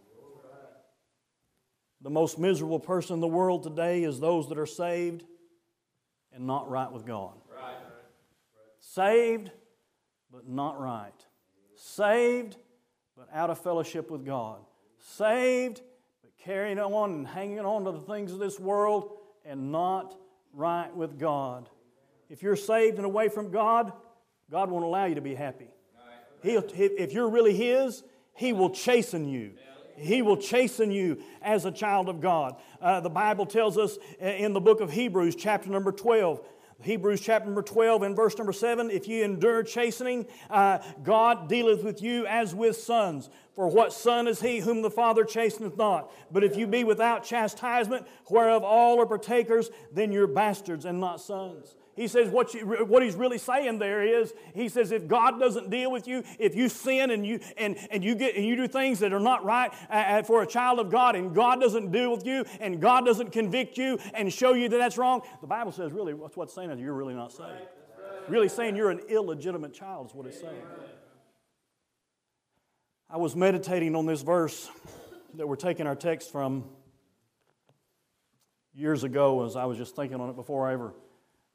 The 2.02 2.10
most 2.10 2.40
miserable 2.40 2.80
person 2.80 3.16
in 3.16 3.20
the 3.20 3.28
world 3.28 3.64
today 3.64 4.04
is 4.04 4.20
those 4.20 4.48
that 4.50 4.58
are 4.58 4.66
saved 4.66 5.26
and 6.34 6.48
not 6.48 6.70
right 6.70 6.92
with 6.92 7.06
God. 7.06 7.34
Saved, 8.80 9.52
but 10.32 10.48
not 10.48 10.80
right. 10.80 11.26
Saved, 11.76 12.56
but 13.18 13.28
out 13.34 13.50
of 13.50 13.60
fellowship 13.60 14.10
with 14.10 14.26
God. 14.26 14.60
Saved, 15.00 15.82
but 16.22 16.32
carrying 16.38 16.80
on 16.80 17.12
and 17.12 17.28
hanging 17.28 17.60
on 17.60 17.84
to 17.84 17.92
the 17.92 18.02
things 18.02 18.32
of 18.32 18.40
this 18.40 18.60
world 18.60 19.18
and 19.44 19.72
not 19.72 20.16
right 20.54 20.96
with 20.96 21.20
God. 21.20 21.70
If 22.30 22.44
you're 22.44 22.56
saved 22.56 22.98
and 22.98 23.06
away 23.06 23.28
from 23.28 23.52
God, 23.52 23.92
God 24.50 24.70
won't 24.70 24.86
allow 24.86 25.06
you 25.06 25.16
to 25.16 25.22
be 25.22 25.36
happy. 25.36 25.75
He'll, 26.46 26.66
if 26.74 27.14
you're 27.14 27.30
really 27.30 27.56
His, 27.56 28.04
He 28.34 28.54
will 28.54 28.70
chasten 28.70 29.28
you. 29.28 29.54
He 29.98 30.22
will 30.22 30.38
chasten 30.38 30.92
you 30.92 31.22
as 31.42 31.64
a 31.64 31.72
child 31.72 32.10
of 32.10 32.20
God. 32.20 32.58
Uh, 32.82 33.00
the 33.00 33.10
Bible 33.10 33.46
tells 33.46 33.78
us 33.78 33.98
in 34.20 34.52
the 34.52 34.60
book 34.60 34.82
of 34.82 34.92
Hebrews, 34.92 35.36
chapter 35.36 35.70
number 35.70 35.94
12, 35.94 36.42
Hebrews 36.82 37.22
chapter 37.22 37.46
number 37.46 37.62
12 37.62 38.04
and 38.04 38.16
verse 38.16 38.38
number 38.38 38.52
7 38.52 38.92
If 38.92 39.08
you 39.08 39.24
endure 39.24 39.64
chastening, 39.64 40.28
uh, 40.50 40.80
God 41.04 41.48
dealeth 41.48 41.84
with 41.84 42.02
you 42.02 42.26
as 42.28 42.54
with 42.54 42.76
sons. 42.76 43.30
For 43.56 43.68
what 43.68 43.94
son 43.94 44.28
is 44.28 44.42
he 44.42 44.60
whom 44.60 44.82
the 44.82 44.92
Father 44.92 45.24
chasteneth 45.24 45.78
not? 45.78 46.12
But 46.30 46.44
if 46.44 46.58
you 46.58 46.68
be 46.68 46.84
without 46.84 47.24
chastisement, 47.24 48.06
whereof 48.30 48.64
all 48.64 49.00
are 49.00 49.06
partakers, 49.06 49.70
then 49.94 50.12
you're 50.12 50.28
bastards 50.28 50.84
and 50.84 51.00
not 51.00 51.22
sons. 51.22 51.76
He 51.96 52.10
says 52.10 52.30
what, 52.30 52.54
you, 52.54 52.66
what 52.66 53.04
he's 53.04 53.16
really 53.16 53.38
saying 53.38 53.80
there 53.80 54.04
is, 54.04 54.34
he 54.54 54.68
says 54.68 54.92
if 54.92 55.08
God 55.08 55.40
doesn't 55.40 55.70
deal 55.70 55.90
with 55.90 56.08
you, 56.08 56.24
if 56.38 56.54
you 56.54 56.68
sin 56.68 57.10
and 57.10 57.26
you, 57.26 57.40
and, 57.58 57.78
and 57.90 58.04
you, 58.04 58.16
get, 58.16 58.36
and 58.36 58.46
you 58.46 58.58
do 58.58 58.68
things 58.68 59.00
that 59.00 59.14
are 59.14 59.20
not 59.20 59.46
right 59.46 59.72
uh, 59.90 59.94
uh, 59.94 60.24
for 60.24 60.44
a 60.44 60.48
child 60.48 60.80
of 60.80 60.92
God 60.92 61.16
and 61.16 61.34
God 61.34 61.62
doesn't 61.62 61.92
deal 61.94 62.12
with 62.12 62.26
you 62.26 62.44
and 62.60 62.82
God 62.82 63.06
doesn't 63.06 63.32
convict 63.32 63.78
you 63.78 63.98
and 64.14 64.32
show 64.32 64.54
you 64.54 64.68
that 64.68 64.78
that's 64.78 64.98
wrong, 64.98 65.22
the 65.40 65.48
Bible 65.48 65.72
says 65.72 65.94
really 65.94 66.14
what's 66.14 66.36
what's 66.36 66.54
saying 66.54 66.70
is 66.70 66.82
you're 66.82 66.94
really 66.94 67.14
not 67.14 67.32
saved. 67.32 67.70
Really 68.28 68.50
saying 68.50 68.76
you're 68.76 68.92
an 68.92 69.02
illegitimate 69.08 69.74
child 69.74 70.08
is 70.08 70.16
what 70.16 70.26
it's 70.26 70.42
saying. 70.42 70.62
I 73.10 73.18
was 73.18 73.36
meditating 73.36 73.96
on 73.96 74.06
this 74.06 74.22
verse 74.22 74.70
that 75.36 75.48
we're 75.48 75.56
taking 75.56 75.88
our 75.88 75.96
text 75.96 76.32
from 76.32 76.66
years 78.74 79.06
ago 79.06 79.46
as 79.46 79.56
I 79.56 79.64
was 79.64 79.78
just 79.78 79.96
thinking 79.96 80.20
on 80.20 80.30
it 80.30 80.36
before 80.36 80.68
I 80.68 80.74
ever 80.74 80.94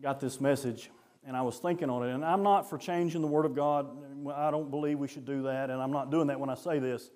got 0.02 0.21
this 0.21 0.40
message 0.40 0.90
and 1.26 1.37
I 1.37 1.42
was 1.42 1.59
thinking 1.59 1.90
on 1.90 2.09
it. 2.09 2.14
And 2.14 2.25
I'm 2.25 2.42
not 2.42 2.69
for 2.69 2.78
changing 2.78 3.21
the 3.21 3.26
Word 3.26 3.45
of 3.45 3.54
God. 3.54 3.88
I 4.35 4.50
don't 4.50 4.71
believe 4.71 4.99
we 4.99 5.09
should 5.09 5.26
do 5.26 5.42
that, 5.42 5.71
and 5.71 5.80
I'm 5.80 5.92
not 5.92 6.11
doing 6.11 6.28
that 6.28 6.40
when 6.40 6.50
I 6.50 6.54
say 6.54 6.78
this. 6.78 7.11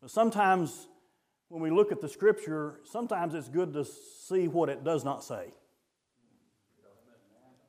But 0.00 0.10
sometimes 0.10 0.88
when 1.48 1.60
we 1.60 1.70
look 1.70 1.92
at 1.92 2.00
the 2.00 2.08
Scripture, 2.08 2.80
sometimes 2.84 3.34
it's 3.34 3.48
good 3.48 3.72
to 3.74 3.84
see 3.84 4.48
what 4.48 4.68
it 4.68 4.84
does 4.84 5.04
not 5.04 5.24
say. 5.24 5.52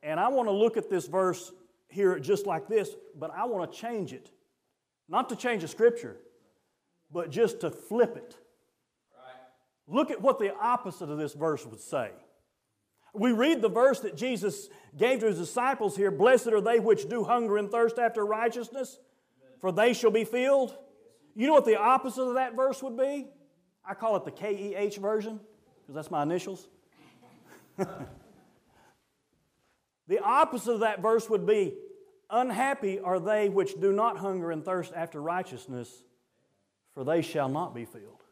And 0.03 0.19
I 0.19 0.29
want 0.29 0.47
to 0.47 0.53
look 0.53 0.77
at 0.77 0.89
this 0.89 1.07
verse 1.07 1.51
here 1.89 2.17
just 2.19 2.45
like 2.45 2.67
this, 2.67 2.89
but 3.17 3.31
I 3.35 3.45
want 3.45 3.71
to 3.71 3.77
change 3.77 4.13
it. 4.13 4.31
Not 5.09 5.29
to 5.29 5.35
change 5.35 5.61
the 5.61 5.67
Scripture, 5.67 6.17
but 7.11 7.29
just 7.29 7.61
to 7.61 7.71
flip 7.71 8.15
it. 8.17 8.37
Look 9.87 10.09
at 10.09 10.21
what 10.21 10.39
the 10.39 10.55
opposite 10.55 11.09
of 11.09 11.17
this 11.17 11.33
verse 11.33 11.65
would 11.65 11.81
say. 11.81 12.11
We 13.13 13.31
read 13.33 13.61
the 13.61 13.69
verse 13.69 13.99
that 14.01 14.15
Jesus 14.15 14.69
gave 14.97 15.19
to 15.19 15.27
his 15.27 15.37
disciples 15.37 15.95
here 15.97 16.11
Blessed 16.11 16.47
are 16.47 16.61
they 16.61 16.79
which 16.79 17.09
do 17.09 17.23
hunger 17.23 17.57
and 17.57 17.69
thirst 17.69 17.99
after 17.99 18.25
righteousness, 18.25 18.99
for 19.59 19.71
they 19.71 19.93
shall 19.93 20.11
be 20.11 20.23
filled. 20.23 20.75
You 21.35 21.47
know 21.47 21.53
what 21.53 21.65
the 21.65 21.79
opposite 21.79 22.23
of 22.23 22.35
that 22.35 22.55
verse 22.55 22.81
would 22.81 22.97
be? 22.97 23.27
I 23.85 23.93
call 23.93 24.15
it 24.15 24.25
the 24.25 24.31
KEH 24.31 24.99
version, 25.01 25.39
because 25.81 25.95
that's 25.95 26.11
my 26.11 26.23
initials. 26.23 26.67
the 30.07 30.19
opposite 30.23 30.73
of 30.73 30.79
that 30.81 31.01
verse 31.01 31.29
would 31.29 31.45
be 31.45 31.73
Unhappy 32.33 32.97
are 33.01 33.19
they 33.19 33.49
which 33.49 33.79
do 33.81 33.91
not 33.91 34.17
hunger 34.17 34.51
and 34.51 34.63
thirst 34.63 34.93
after 34.95 35.21
righteousness, 35.21 36.03
for 36.93 37.03
they 37.03 37.21
shall 37.21 37.49
not 37.49 37.75
be 37.75 37.83
filled. 37.83 38.23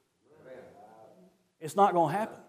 It's 1.59 1.75
not 1.75 1.93
going 1.93 2.13
to 2.13 2.17
happen 2.17 2.39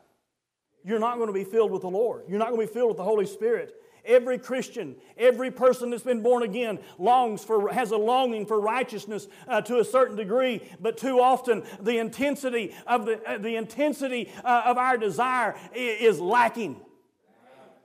you're 0.84 0.98
not 0.98 1.16
going 1.16 1.28
to 1.28 1.32
be 1.32 1.44
filled 1.44 1.70
with 1.70 1.82
the 1.82 1.90
Lord. 1.90 2.24
You're 2.28 2.38
not 2.38 2.50
going 2.50 2.60
to 2.60 2.66
be 2.66 2.72
filled 2.72 2.88
with 2.88 2.96
the 2.96 3.04
Holy 3.04 3.26
Spirit. 3.26 3.74
Every 4.04 4.38
Christian, 4.38 4.96
every 5.18 5.50
person 5.50 5.90
that's 5.90 6.02
been 6.02 6.22
born 6.22 6.42
again 6.42 6.78
longs 6.98 7.44
for, 7.44 7.70
has 7.70 7.90
a 7.90 7.96
longing 7.96 8.46
for 8.46 8.58
righteousness 8.58 9.28
uh, 9.46 9.60
to 9.62 9.78
a 9.78 9.84
certain 9.84 10.16
degree, 10.16 10.62
but 10.80 10.96
too 10.96 11.20
often 11.20 11.62
the 11.80 11.98
intensity 11.98 12.74
of, 12.86 13.04
the, 13.04 13.22
uh, 13.28 13.38
the 13.38 13.56
intensity, 13.56 14.30
uh, 14.42 14.62
of 14.66 14.78
our 14.78 14.96
desire 14.96 15.54
is, 15.74 16.18
lacking. 16.18 16.80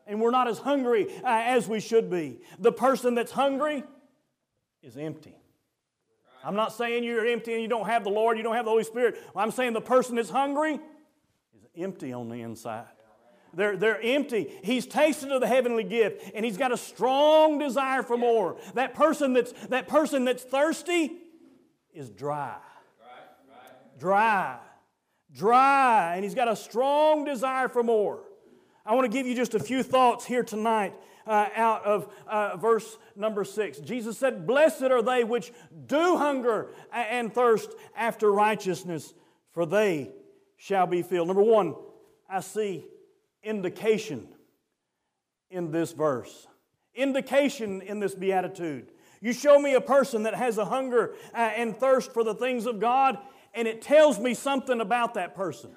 And 0.08 0.22
we're 0.22 0.32
not 0.32 0.48
as 0.48 0.60
hungry 0.60 1.08
uh, 1.24 1.26
as 1.26 1.68
we 1.68 1.80
should 1.80 2.10
be. 2.10 2.40
The 2.60 2.72
person 2.72 3.16
that's 3.16 3.32
hungry 3.32 3.84
is 4.84 4.98
empty. 4.98 5.36
I'm 6.44 6.56
not 6.56 6.74
saying 6.74 7.04
you're 7.04 7.26
empty 7.26 7.54
and 7.54 7.62
you 7.62 7.68
don't 7.68 7.88
have 7.88 8.04
the 8.04 8.12
Lord, 8.12 8.38
you 8.38 8.44
don't 8.44 8.56
have 8.56 8.66
the 8.66 8.72
Holy 8.72 8.84
Spirit. 8.84 9.20
I'm 9.36 9.52
saying 9.52 9.74
the 9.74 9.82
person 9.82 10.16
that's 10.16 10.30
hungry 10.30 10.80
empty 11.78 12.14
on 12.14 12.30
the 12.30 12.42
inside. 12.42 12.86
They're, 13.56 13.78
they're 13.78 14.02
empty. 14.02 14.52
He's 14.64 14.86
tasted 14.86 15.32
of 15.32 15.42
the 15.42 15.48
heavenly 15.48 15.84
gift 15.84 16.32
and 16.36 16.44
he's 16.46 16.58
got 16.58 16.72
a 16.72 16.78
strong 16.78 17.58
desire 17.58 18.04
for 18.04 18.18
more. 18.18 18.58
That 18.74 18.94
person 18.94 19.34
that's, 19.34 19.54
that 19.68 19.88
person 19.88 20.26
that's 20.26 20.44
thirsty 20.44 21.14
is 21.94 22.10
dry. 22.10 22.58
Dry. 23.98 24.58
Dry. 25.34 26.16
And 26.16 26.24
he's 26.24 26.36
got 26.36 26.50
a 26.50 26.56
strong 26.56 27.24
desire 27.24 27.70
for 27.70 27.82
more. 27.82 28.20
I 28.86 28.94
want 28.94 29.10
to 29.10 29.18
give 29.18 29.26
you 29.26 29.36
just 29.36 29.56
a 29.56 29.60
few 29.60 29.84
thoughts 29.84 30.26
here 30.26 30.44
tonight 30.44 30.94
uh, 31.26 31.48
out 31.56 31.86
of 31.86 32.14
uh, 32.28 32.58
verse 32.58 32.98
number 33.16 33.44
six. 33.44 33.80
Jesus 33.80 34.18
said, 34.18 34.46
Blessed 34.46 34.84
are 34.84 35.02
they 35.02 35.24
which 35.24 35.52
do 35.88 36.18
hunger 36.18 36.70
and 36.92 37.34
thirst 37.34 37.72
after 37.96 38.32
righteousness, 38.32 39.14
for 39.54 39.66
they 39.66 40.12
shall 40.66 40.88
be 40.88 41.04
filled. 41.04 41.28
Number 41.28 41.44
one, 41.44 41.76
I 42.28 42.40
see 42.40 42.86
indication 43.44 44.28
in 45.52 45.70
this 45.70 45.92
verse. 45.92 46.48
Indication 46.96 47.84
in 47.84 48.00
this 48.00 48.16
beatitude. 48.16 48.92
You 49.22 49.32
show 49.32 49.60
me 49.60 49.76
a 49.76 49.82
person 49.82 50.24
that 50.24 50.34
has 50.34 50.58
a 50.58 50.66
hunger 50.66 51.14
uh, 51.36 51.38
and 51.38 51.78
thirst 51.78 52.14
for 52.14 52.24
the 52.24 52.34
things 52.34 52.66
of 52.66 52.80
God, 52.80 53.20
and 53.54 53.68
it 53.68 53.84
tells 53.84 54.18
me 54.18 54.34
something 54.34 54.82
about 54.82 55.14
that 55.14 55.36
person. 55.36 55.70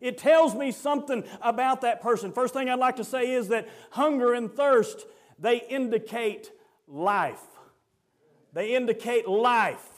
It 0.00 0.16
tells 0.16 0.54
me 0.54 0.70
something 0.70 1.24
about 1.42 1.80
that 1.80 2.00
person. 2.00 2.30
First 2.30 2.54
thing 2.54 2.68
I'd 2.70 2.78
like 2.78 2.96
to 2.96 3.04
say 3.04 3.32
is 3.32 3.48
that 3.48 3.68
hunger 3.90 4.32
and 4.32 4.52
thirst, 4.52 5.06
they 5.40 5.56
indicate 5.68 6.52
life. 6.86 7.42
They 8.52 8.76
indicate 8.76 9.26
life. 9.26 9.88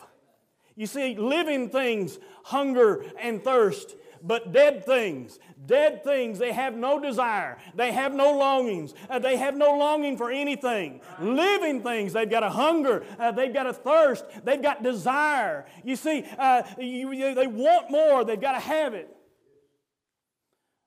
You 0.74 0.86
see, 0.86 1.16
living 1.16 1.68
things, 1.68 2.18
hunger 2.44 3.04
and 3.20 3.44
thirst, 3.44 3.94
but 4.22 4.52
dead 4.52 4.84
things, 4.84 5.38
dead 5.66 6.04
things, 6.04 6.38
they 6.38 6.52
have 6.52 6.76
no 6.76 7.00
desire. 7.00 7.58
They 7.74 7.92
have 7.92 8.14
no 8.14 8.36
longings. 8.36 8.94
Uh, 9.10 9.18
they 9.18 9.36
have 9.36 9.56
no 9.56 9.76
longing 9.76 10.16
for 10.16 10.30
anything. 10.30 11.00
Living 11.20 11.82
things, 11.82 12.12
they've 12.12 12.30
got 12.30 12.42
a 12.42 12.50
hunger. 12.50 13.04
Uh, 13.18 13.32
they've 13.32 13.52
got 13.52 13.66
a 13.66 13.72
thirst. 13.72 14.24
They've 14.44 14.62
got 14.62 14.82
desire. 14.82 15.66
You 15.84 15.96
see, 15.96 16.24
uh, 16.38 16.62
you, 16.78 17.34
they 17.34 17.46
want 17.46 17.90
more. 17.90 18.24
They've 18.24 18.40
got 18.40 18.52
to 18.52 18.60
have 18.60 18.94
it. 18.94 19.08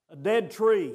a 0.10 0.16
dead 0.16 0.52
tree. 0.52 0.94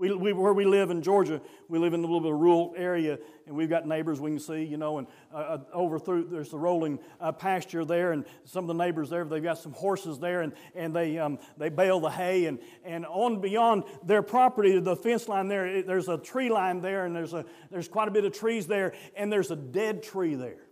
We, 0.00 0.14
we, 0.14 0.32
where 0.32 0.54
we 0.54 0.64
live 0.64 0.90
in 0.90 1.02
Georgia, 1.02 1.42
we 1.68 1.78
live 1.78 1.92
in 1.92 2.00
a 2.00 2.04
little 2.04 2.20
bit 2.20 2.30
of 2.30 2.36
a 2.36 2.38
rural 2.38 2.72
area, 2.74 3.18
and 3.46 3.54
we've 3.54 3.68
got 3.68 3.86
neighbors 3.86 4.18
we 4.18 4.30
can 4.30 4.38
see, 4.38 4.64
you 4.64 4.78
know, 4.78 4.96
and 4.96 5.06
uh, 5.30 5.36
uh, 5.36 5.58
over 5.74 5.98
through 5.98 6.28
there's 6.30 6.48
the 6.48 6.58
rolling 6.58 6.98
uh, 7.20 7.32
pasture 7.32 7.84
there, 7.84 8.12
and 8.12 8.24
some 8.46 8.64
of 8.64 8.68
the 8.68 8.82
neighbors 8.82 9.10
there, 9.10 9.26
they've 9.26 9.42
got 9.42 9.58
some 9.58 9.74
horses 9.74 10.18
there, 10.18 10.40
and, 10.40 10.54
and 10.74 10.96
they, 10.96 11.18
um, 11.18 11.38
they 11.58 11.68
bale 11.68 12.00
the 12.00 12.08
hay, 12.08 12.46
and, 12.46 12.60
and 12.82 13.04
on 13.04 13.42
beyond 13.42 13.84
their 14.02 14.22
property, 14.22 14.80
the 14.80 14.96
fence 14.96 15.28
line 15.28 15.48
there, 15.48 15.66
it, 15.66 15.86
there's 15.86 16.08
a 16.08 16.16
tree 16.16 16.48
line 16.48 16.80
there, 16.80 17.04
and 17.04 17.14
there's, 17.14 17.34
a, 17.34 17.44
there's 17.70 17.86
quite 17.86 18.08
a 18.08 18.10
bit 18.10 18.24
of 18.24 18.32
trees 18.32 18.66
there, 18.66 18.94
and 19.14 19.30
there's 19.30 19.50
a 19.50 19.56
dead 19.56 20.02
tree 20.02 20.34
there. 20.34 20.62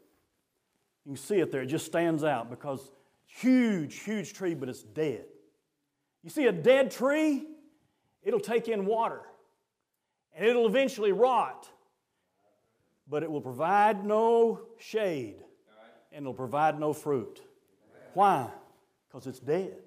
You 1.04 1.12
can 1.12 1.16
see 1.16 1.40
it 1.40 1.52
there, 1.52 1.60
it 1.60 1.66
just 1.66 1.84
stands 1.84 2.24
out 2.24 2.48
because 2.48 2.90
huge, 3.26 3.98
huge 3.98 4.32
tree, 4.32 4.54
but 4.54 4.70
it's 4.70 4.82
dead. 4.82 5.26
You 6.22 6.30
see 6.30 6.46
a 6.46 6.52
dead 6.52 6.90
tree? 6.90 7.44
It'll 8.28 8.40
take 8.40 8.68
in 8.68 8.84
water 8.84 9.22
and 10.36 10.46
it'll 10.46 10.66
eventually 10.66 11.12
rot, 11.12 11.66
but 13.08 13.22
it 13.22 13.30
will 13.30 13.40
provide 13.40 14.04
no 14.04 14.60
shade 14.76 15.36
and 16.12 16.24
it'll 16.24 16.34
provide 16.34 16.78
no 16.78 16.92
fruit. 16.92 17.40
Why? 18.12 18.50
Because 19.08 19.26
it's 19.26 19.38
dead. 19.38 19.78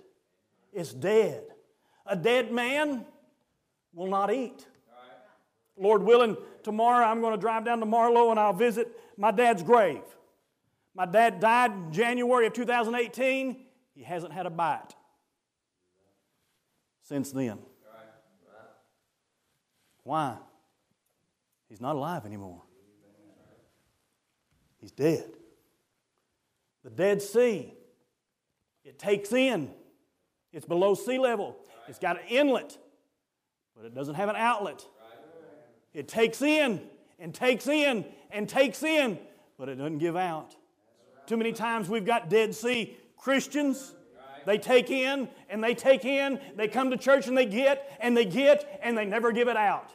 It's 0.74 0.92
dead. 0.92 1.44
A 2.08 2.16
dead 2.16 2.52
man 2.52 3.06
will 3.94 4.08
not 4.08 4.34
eat. 4.34 4.66
Lord 5.78 6.02
willing, 6.02 6.36
tomorrow 6.64 7.06
I'm 7.06 7.22
going 7.22 7.36
to 7.36 7.40
drive 7.40 7.64
down 7.64 7.80
to 7.82 7.86
Marlow 7.86 8.32
and 8.32 8.40
I'll 8.40 8.54
visit 8.54 9.00
my 9.18 9.30
dad's 9.30 9.62
grave. 9.62 10.02
My 10.96 11.06
dad 11.06 11.40
died 11.40 11.74
in 11.74 11.94
January 11.94 12.48
of 12.48 12.54
2018. 12.54 13.56
He 13.94 14.02
hasn't 14.02 14.34
had 14.34 14.48
a 14.48 14.50
bite 14.50 14.96
since 17.04 17.32
then. 17.32 17.60
Why? 20.04 20.38
He's 21.70 21.82
not 21.82 21.96
alive 21.96 22.26
anymore. 22.26 22.62
He's 24.80 24.92
dead. 24.92 25.26
The 26.84 26.90
Dead 26.90 27.22
Sea, 27.22 27.74
it 28.84 28.98
takes 28.98 29.32
in. 29.32 29.70
It's 30.52 30.66
below 30.66 30.96
sea 30.96 31.20
level. 31.20 31.56
It's 31.88 32.00
got 32.00 32.20
an 32.20 32.28
inlet, 32.28 32.78
but 33.76 33.86
it 33.86 33.94
doesn't 33.94 34.16
have 34.16 34.30
an 34.30 34.36
outlet. 34.36 34.86
It 35.94 36.08
takes 36.08 36.42
in 36.42 36.82
and 37.20 37.34
takes 37.34 37.68
in 37.68 38.06
and 38.32 38.50
takes 38.50 38.82
in, 38.82 39.20
but 39.58 39.70
it 39.70 39.76
doesn't 39.76 40.00
give 40.00 40.16
out. 40.16 40.56
Too 41.28 41.38
many 41.38 41.54
times 41.54 41.88
we've 41.88 42.06
got 42.06 42.30
Dead 42.30 42.56
Sea 42.56 42.98
Christians. 43.16 43.94
They 44.46 44.58
take 44.58 44.90
in 44.90 45.30
and 45.50 45.64
they 45.64 45.76
take 45.76 46.06
in, 46.06 46.40
they 46.56 46.68
come 46.68 46.92
to 46.92 46.98
church 46.98 47.28
and 47.28 47.38
they 47.38 47.46
get 47.46 47.98
and 48.00 48.16
they 48.16 48.26
get 48.26 48.80
and 48.84 48.98
they 48.98 49.06
never 49.06 49.32
give 49.32 49.48
it 49.48 49.58
out. 49.58 49.92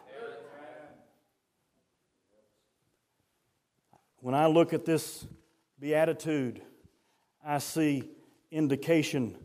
When 4.21 4.35
I 4.35 4.47
look 4.47 4.73
at 4.73 4.85
this 4.85 5.27
beatitude, 5.79 6.61
I 7.45 7.59
see 7.59 8.11
indication 8.51 9.37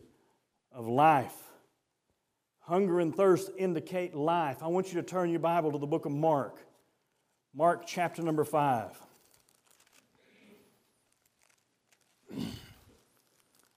of 0.74 0.88
life. 0.88 1.36
Hunger 2.62 3.00
and 3.00 3.16
thirst 3.16 3.52
indicate 3.58 4.16
life. 4.16 4.64
I 4.64 4.68
want 4.68 4.88
you 4.88 5.02
to 5.02 5.04
turn 5.04 5.30
your 5.30 5.40
Bible 5.40 5.72
to 5.74 5.78
the 5.78 5.86
book 5.86 6.06
of 6.06 6.12
Mark, 6.12 6.58
Mark 7.54 7.86
chapter 7.86 8.22
number 8.24 8.44
5. 8.44 9.11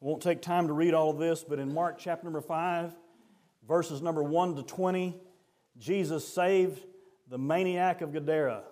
Won't 0.05 0.23
take 0.23 0.43
time 0.43 0.67
to 0.67 0.75
read 0.75 0.93
all 0.93 1.09
of 1.09 1.17
this, 1.17 1.43
but 1.43 1.59
in 1.59 1.73
Mark 1.73 1.97
chapter 1.99 2.25
number 2.25 2.43
5, 2.43 2.95
verses 3.67 4.03
number 4.03 4.23
1 4.23 4.57
to 4.57 4.63
20, 4.63 5.19
Jesus 5.79 6.29
saved 6.29 6.79
the 7.31 7.39
maniac 7.39 8.03
of 8.03 8.13
Gadara. 8.13 8.65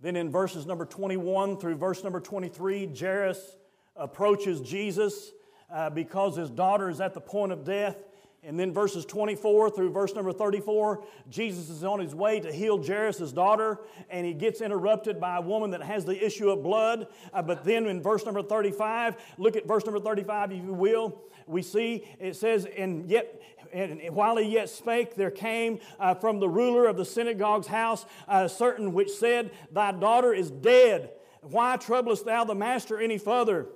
Then 0.00 0.16
in 0.16 0.32
verses 0.32 0.66
number 0.66 0.86
21 0.86 1.58
through 1.58 1.76
verse 1.76 2.02
number 2.02 2.18
23, 2.18 2.92
Jairus 2.98 3.56
approaches 3.94 4.60
Jesus 4.60 5.30
uh, 5.72 5.90
because 5.90 6.36
his 6.36 6.50
daughter 6.50 6.90
is 6.90 7.00
at 7.00 7.14
the 7.14 7.20
point 7.20 7.52
of 7.52 7.62
death. 7.62 7.96
And 8.46 8.60
then 8.60 8.72
verses 8.72 9.06
24 9.06 9.70
through 9.70 9.90
verse 9.90 10.14
number 10.14 10.32
34, 10.32 11.02
Jesus 11.30 11.70
is 11.70 11.82
on 11.82 12.00
his 12.00 12.14
way 12.14 12.40
to 12.40 12.52
heal 12.52 12.82
Jairus' 12.84 13.32
daughter, 13.32 13.80
and 14.10 14.26
he 14.26 14.34
gets 14.34 14.60
interrupted 14.60 15.18
by 15.18 15.38
a 15.38 15.40
woman 15.40 15.70
that 15.70 15.82
has 15.82 16.04
the 16.04 16.24
issue 16.24 16.50
of 16.50 16.62
blood. 16.62 17.06
Uh, 17.32 17.40
but 17.40 17.64
then 17.64 17.86
in 17.86 18.02
verse 18.02 18.24
number 18.24 18.42
35, 18.42 19.16
look 19.38 19.56
at 19.56 19.66
verse 19.66 19.86
number 19.86 20.00
35, 20.00 20.52
if 20.52 20.62
you 20.62 20.74
will, 20.74 21.22
we 21.46 21.62
see 21.62 22.04
it 22.18 22.36
says, 22.36 22.66
And 22.76 23.08
yet 23.10 23.40
and 23.72 24.00
while 24.10 24.36
he 24.36 24.48
yet 24.48 24.68
spake, 24.68 25.16
there 25.16 25.32
came 25.32 25.80
uh, 25.98 26.14
from 26.14 26.38
the 26.38 26.48
ruler 26.48 26.86
of 26.86 26.96
the 26.96 27.04
synagogue's 27.04 27.66
house 27.66 28.06
a 28.28 28.48
certain 28.48 28.92
which 28.92 29.10
said, 29.10 29.50
Thy 29.72 29.90
daughter 29.90 30.32
is 30.32 30.50
dead. 30.50 31.10
Why 31.40 31.76
troublest 31.76 32.24
thou 32.24 32.44
the 32.44 32.54
master 32.54 33.00
any 33.00 33.18
further? 33.18 33.66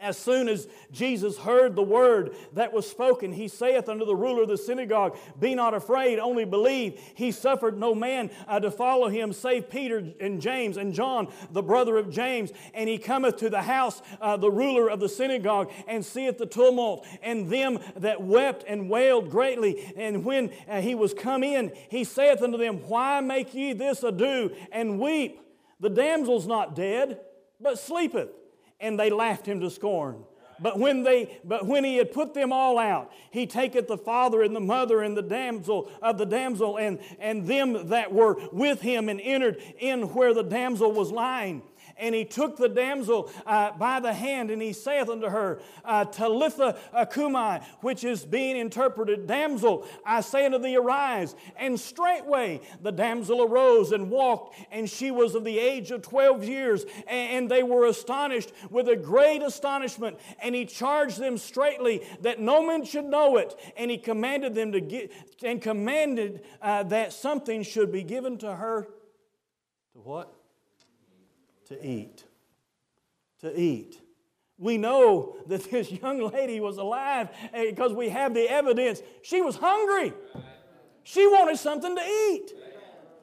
As 0.00 0.16
soon 0.16 0.48
as 0.48 0.68
Jesus 0.92 1.38
heard 1.38 1.74
the 1.74 1.82
word 1.82 2.34
that 2.52 2.72
was 2.72 2.88
spoken, 2.88 3.32
he 3.32 3.48
saith 3.48 3.88
unto 3.88 4.04
the 4.04 4.14
ruler 4.14 4.42
of 4.42 4.48
the 4.48 4.56
synagogue, 4.58 5.16
Be 5.38 5.54
not 5.54 5.74
afraid, 5.74 6.18
only 6.18 6.44
believe. 6.44 7.00
He 7.14 7.32
suffered 7.32 7.78
no 7.78 7.94
man 7.94 8.30
uh, 8.46 8.60
to 8.60 8.70
follow 8.70 9.08
him, 9.08 9.32
save 9.32 9.68
Peter 9.68 10.12
and 10.20 10.40
James 10.40 10.76
and 10.76 10.94
John, 10.94 11.28
the 11.50 11.62
brother 11.62 11.96
of 11.96 12.10
James. 12.10 12.52
And 12.74 12.88
he 12.88 12.98
cometh 12.98 13.36
to 13.38 13.50
the 13.50 13.62
house, 13.62 14.02
uh, 14.20 14.36
the 14.36 14.50
ruler 14.50 14.88
of 14.88 15.00
the 15.00 15.08
synagogue, 15.08 15.72
and 15.86 16.04
seeth 16.04 16.38
the 16.38 16.46
tumult, 16.46 17.06
and 17.22 17.50
them 17.50 17.78
that 17.96 18.22
wept 18.22 18.64
and 18.66 18.88
wailed 18.88 19.30
greatly. 19.30 19.92
And 19.96 20.24
when 20.24 20.52
uh, 20.68 20.80
he 20.80 20.94
was 20.94 21.12
come 21.12 21.42
in, 21.42 21.72
he 21.88 22.04
saith 22.04 22.42
unto 22.42 22.58
them, 22.58 22.78
Why 22.88 23.20
make 23.20 23.54
ye 23.54 23.72
this 23.72 24.02
ado 24.02 24.54
and 24.70 25.00
weep? 25.00 25.40
The 25.80 25.90
damsel's 25.90 26.46
not 26.46 26.74
dead, 26.74 27.20
but 27.60 27.78
sleepeth 27.78 28.30
and 28.80 28.98
they 28.98 29.10
laughed 29.10 29.46
him 29.46 29.60
to 29.60 29.70
scorn. 29.70 30.24
But 30.60 30.78
when, 30.78 31.04
they, 31.04 31.38
but 31.44 31.66
when 31.66 31.84
he 31.84 31.96
had 31.96 32.12
put 32.12 32.34
them 32.34 32.52
all 32.52 32.78
out, 32.78 33.12
he 33.30 33.46
taketh 33.46 33.86
the 33.86 33.96
father 33.96 34.42
and 34.42 34.54
the 34.56 34.60
mother 34.60 35.02
and 35.02 35.16
the 35.16 35.22
damsel 35.22 35.90
of 36.02 36.18
the 36.18 36.26
damsel 36.26 36.78
and, 36.78 36.98
and 37.20 37.46
them 37.46 37.88
that 37.90 38.12
were 38.12 38.36
with 38.52 38.80
him 38.80 39.08
and 39.08 39.20
entered 39.20 39.62
in 39.78 40.14
where 40.14 40.34
the 40.34 40.42
damsel 40.42 40.90
was 40.90 41.12
lying. 41.12 41.62
And 41.98 42.14
he 42.14 42.24
took 42.24 42.56
the 42.56 42.68
damsel 42.68 43.30
uh, 43.44 43.72
by 43.72 43.98
the 43.98 44.12
hand, 44.12 44.50
and 44.50 44.62
he 44.62 44.72
saith 44.72 45.08
unto 45.08 45.28
her, 45.28 45.60
uh, 45.84 46.04
Talitha 46.04 46.78
cumi, 47.12 47.58
which 47.80 48.04
is 48.04 48.24
being 48.24 48.56
interpreted, 48.56 49.26
Damsel, 49.26 49.86
I 50.06 50.20
say 50.20 50.46
unto 50.46 50.58
thee, 50.58 50.76
arise. 50.76 51.34
And 51.56 51.78
straightway 51.78 52.60
the 52.82 52.92
damsel 52.92 53.42
arose 53.42 53.92
and 53.92 54.10
walked, 54.10 54.56
and 54.70 54.88
she 54.88 55.10
was 55.10 55.34
of 55.34 55.44
the 55.44 55.58
age 55.58 55.90
of 55.90 56.02
twelve 56.02 56.44
years. 56.44 56.84
And 57.08 57.50
they 57.50 57.62
were 57.62 57.86
astonished 57.86 58.52
with 58.70 58.88
a 58.88 58.96
great 58.96 59.42
astonishment. 59.42 60.18
And 60.40 60.54
he 60.54 60.64
charged 60.66 61.18
them 61.18 61.36
straightly 61.36 62.06
that 62.22 62.38
no 62.38 62.64
man 62.64 62.84
should 62.84 63.06
know 63.06 63.38
it. 63.38 63.58
And 63.76 63.90
he 63.90 63.98
commanded 63.98 64.54
them 64.54 64.72
to 64.72 64.80
get, 64.80 65.12
and 65.42 65.60
commanded 65.60 66.44
uh, 66.62 66.84
that 66.84 67.12
something 67.12 67.62
should 67.62 67.90
be 67.90 68.02
given 68.04 68.38
to 68.38 68.54
her. 68.54 68.88
To 69.94 69.98
what? 69.98 70.32
To 71.68 71.86
eat. 71.86 72.24
To 73.40 73.58
eat. 73.58 74.00
We 74.58 74.76
know 74.76 75.36
that 75.46 75.70
this 75.70 75.92
young 76.02 76.20
lady 76.30 76.60
was 76.60 76.78
alive 76.78 77.28
because 77.52 77.92
we 77.92 78.08
have 78.08 78.34
the 78.34 78.50
evidence. 78.50 79.02
She 79.22 79.40
was 79.40 79.56
hungry. 79.56 80.12
She 81.04 81.26
wanted 81.26 81.58
something 81.58 81.94
to 81.94 82.02
eat. 82.02 82.52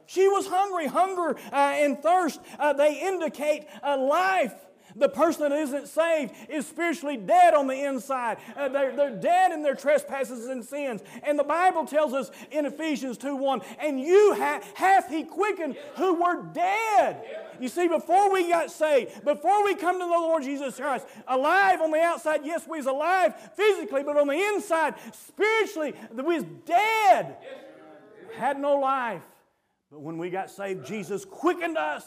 She 0.08 0.27
was 0.27 0.47
hungry. 0.47 0.88
Hunger 0.88 1.36
uh, 1.51 1.55
and 1.55 2.01
thirst, 2.01 2.39
uh, 2.60 2.73
they 2.73 3.01
indicate 3.01 3.67
a 3.84 3.97
life. 3.97 4.53
The 4.95 5.10
person 5.10 5.49
that 5.49 5.51
isn't 5.51 5.88
saved 5.88 6.34
is 6.49 6.65
spiritually 6.65 7.17
dead 7.17 7.53
on 7.53 7.67
the 7.67 7.86
inside. 7.86 8.38
Uh, 8.55 8.69
they're, 8.69 8.95
they're 8.95 9.15
dead 9.15 9.51
in 9.51 9.62
their 9.62 9.75
trespasses 9.75 10.47
and 10.47 10.63
sins. 10.63 11.01
And 11.23 11.38
the 11.38 11.43
Bible 11.43 11.86
tells 11.86 12.13
us 12.13 12.31
in 12.51 12.65
Ephesians 12.65 13.17
2 13.17 13.36
1, 13.36 13.62
and 13.79 13.99
you 13.99 14.36
ha- 14.38 14.62
hath 14.75 15.10
he 15.10 15.23
quickened 15.23 15.75
who 15.95 16.23
were 16.23 16.43
dead. 16.53 17.23
You 17.60 17.67
see, 17.67 17.88
before 17.88 18.31
we 18.31 18.49
got 18.49 18.71
saved, 18.71 19.23
before 19.23 19.63
we 19.63 19.75
come 19.75 19.99
to 19.99 20.05
the 20.05 20.12
Lord 20.12 20.43
Jesus 20.43 20.75
Christ, 20.75 21.05
alive 21.27 21.81
on 21.81 21.91
the 21.91 22.01
outside, 22.01 22.41
yes, 22.43 22.65
we 22.67 22.77
was 22.77 22.86
alive 22.86 23.34
physically, 23.55 24.03
but 24.03 24.17
on 24.17 24.27
the 24.27 24.34
inside, 24.34 24.95
spiritually, 25.13 25.93
we 26.13 26.23
was 26.23 26.45
dead. 26.65 27.38
Had 28.36 28.60
no 28.60 28.75
life. 28.75 29.21
But 29.91 30.01
when 30.01 30.17
we 30.17 30.29
got 30.29 30.49
saved, 30.49 30.86
Jesus 30.86 31.23
quickened 31.25 31.77
us, 31.77 32.03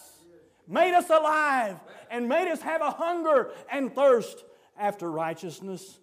made 0.66 0.94
us 0.94 1.08
alive, 1.08 1.78
and 2.10 2.28
made 2.28 2.50
us 2.50 2.60
have 2.62 2.80
a 2.80 2.90
hunger 2.90 3.50
and 3.70 3.94
thirst 3.94 4.44
after 4.78 5.10
righteousness. 5.10 5.98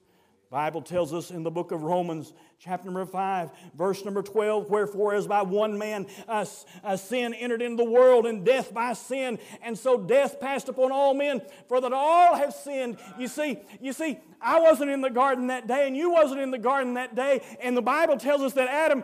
Bible 0.51 0.81
tells 0.81 1.13
us 1.13 1.31
in 1.31 1.43
the 1.43 1.51
book 1.51 1.71
of 1.71 1.83
Romans, 1.83 2.31
chapter 2.59 2.85
number 2.85 3.05
5, 3.05 3.49
verse 3.75 4.05
number 4.05 4.21
12, 4.21 4.69
wherefore 4.69 5.13
as 5.13 5.27
by 5.27 5.41
one 5.41 5.77
man 5.77 6.05
a, 6.27 6.47
a 6.83 6.97
sin 6.97 7.33
entered 7.33 7.61
into 7.61 7.83
the 7.83 7.89
world, 7.89 8.25
and 8.25 8.45
death 8.45 8.73
by 8.73 8.93
sin, 8.93 9.39
and 9.61 9.77
so 9.77 9.97
death 9.97 10.39
passed 10.39 10.69
upon 10.69 10.91
all 10.91 11.13
men, 11.13 11.41
for 11.67 11.81
that 11.81 11.91
all 11.91 12.35
have 12.35 12.53
sinned. 12.53 12.97
You 13.19 13.27
see, 13.27 13.57
you 13.81 13.91
see, 13.91 14.17
I 14.39 14.59
wasn't 14.61 14.91
in 14.91 15.01
the 15.01 15.09
garden 15.09 15.47
that 15.47 15.67
day, 15.67 15.87
and 15.87 15.97
you 15.97 16.11
wasn't 16.11 16.39
in 16.39 16.51
the 16.51 16.59
garden 16.59 16.93
that 16.93 17.15
day, 17.15 17.41
and 17.59 17.75
the 17.75 17.81
Bible 17.81 18.15
tells 18.15 18.41
us 18.41 18.53
that 18.53 18.69
Adam, 18.69 19.03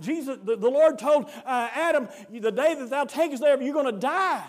Jesus, 0.00 0.38
the, 0.44 0.56
the 0.56 0.68
Lord 0.68 0.98
told 0.98 1.30
uh, 1.46 1.68
Adam, 1.72 2.08
the 2.30 2.52
day 2.52 2.74
that 2.74 2.90
thou 2.90 3.04
takest 3.04 3.40
there, 3.40 3.60
you're 3.62 3.72
going 3.72 3.86
to 3.86 4.00
die. 4.00 4.44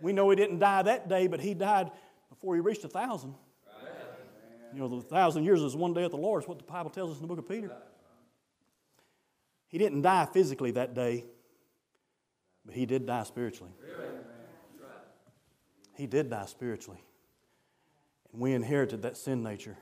We 0.00 0.12
know 0.12 0.28
he 0.30 0.36
didn't 0.36 0.58
die 0.58 0.82
that 0.82 1.08
day, 1.08 1.26
but 1.26 1.40
he 1.40 1.54
died 1.54 1.90
before 2.28 2.54
he 2.54 2.60
reached 2.60 2.84
a 2.84 2.88
thousand. 2.88 3.34
You 4.72 4.80
know, 4.80 4.88
the 4.88 5.02
thousand 5.02 5.44
years 5.44 5.62
is 5.62 5.76
one 5.76 5.94
day 5.94 6.04
at 6.04 6.10
the 6.10 6.16
Lord, 6.16 6.42
is 6.42 6.48
what 6.48 6.58
the 6.58 6.64
Bible 6.64 6.90
tells 6.90 7.10
us 7.12 7.16
in 7.16 7.22
the 7.22 7.28
book 7.28 7.38
of 7.38 7.48
Peter. 7.48 7.70
He 9.68 9.78
didn't 9.78 10.02
die 10.02 10.26
physically 10.32 10.72
that 10.72 10.94
day, 10.94 11.24
but 12.66 12.74
he 12.74 12.86
did 12.86 13.06
die 13.06 13.22
spiritually. 13.22 13.72
He 15.96 16.06
did 16.06 16.28
die 16.28 16.46
spiritually. 16.46 17.02
And 18.32 18.40
we 18.40 18.52
inherited 18.52 19.02
that 19.02 19.16
sin 19.16 19.42
nature. 19.42 19.78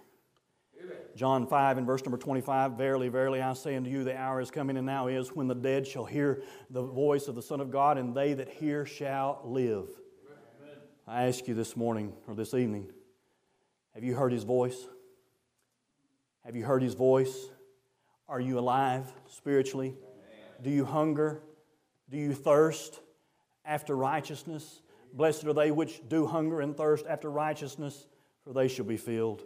John 1.14 1.46
5 1.46 1.78
and 1.78 1.86
verse 1.86 2.02
number 2.02 2.18
25 2.18 2.72
Verily, 2.72 3.08
verily, 3.08 3.40
I 3.40 3.52
say 3.54 3.76
unto 3.76 3.90
you, 3.90 4.04
the 4.04 4.16
hour 4.16 4.40
is 4.40 4.50
coming 4.50 4.76
and 4.76 4.86
now 4.86 5.08
is 5.08 5.28
when 5.34 5.46
the 5.46 5.54
dead 5.54 5.86
shall 5.86 6.04
hear 6.04 6.42
the 6.70 6.82
voice 6.82 7.28
of 7.28 7.34
the 7.34 7.42
Son 7.42 7.60
of 7.60 7.70
God, 7.70 7.98
and 7.98 8.14
they 8.14 8.34
that 8.34 8.48
hear 8.48 8.84
shall 8.84 9.40
live. 9.44 9.88
I 11.06 11.24
ask 11.24 11.48
you 11.48 11.54
this 11.54 11.76
morning 11.76 12.12
or 12.28 12.34
this 12.34 12.54
evening 12.54 12.88
have 13.94 14.04
you 14.04 14.14
heard 14.14 14.32
his 14.32 14.44
voice? 14.44 14.86
Have 16.44 16.56
you 16.56 16.64
heard 16.64 16.82
his 16.82 16.94
voice? 16.94 17.48
Are 18.28 18.40
you 18.40 18.58
alive 18.58 19.12
spiritually? 19.28 19.94
Do 20.62 20.70
you 20.70 20.84
hunger? 20.84 21.42
Do 22.08 22.16
you 22.16 22.32
thirst 22.32 23.00
after 23.64 23.96
righteousness? 23.96 24.80
Blessed 25.12 25.44
are 25.44 25.52
they 25.52 25.70
which 25.70 26.00
do 26.08 26.26
hunger 26.26 26.60
and 26.60 26.76
thirst 26.76 27.04
after 27.06 27.30
righteousness, 27.30 28.06
for 28.44 28.52
they 28.52 28.68
shall 28.68 28.84
be 28.86 28.96
filled. 28.96 29.42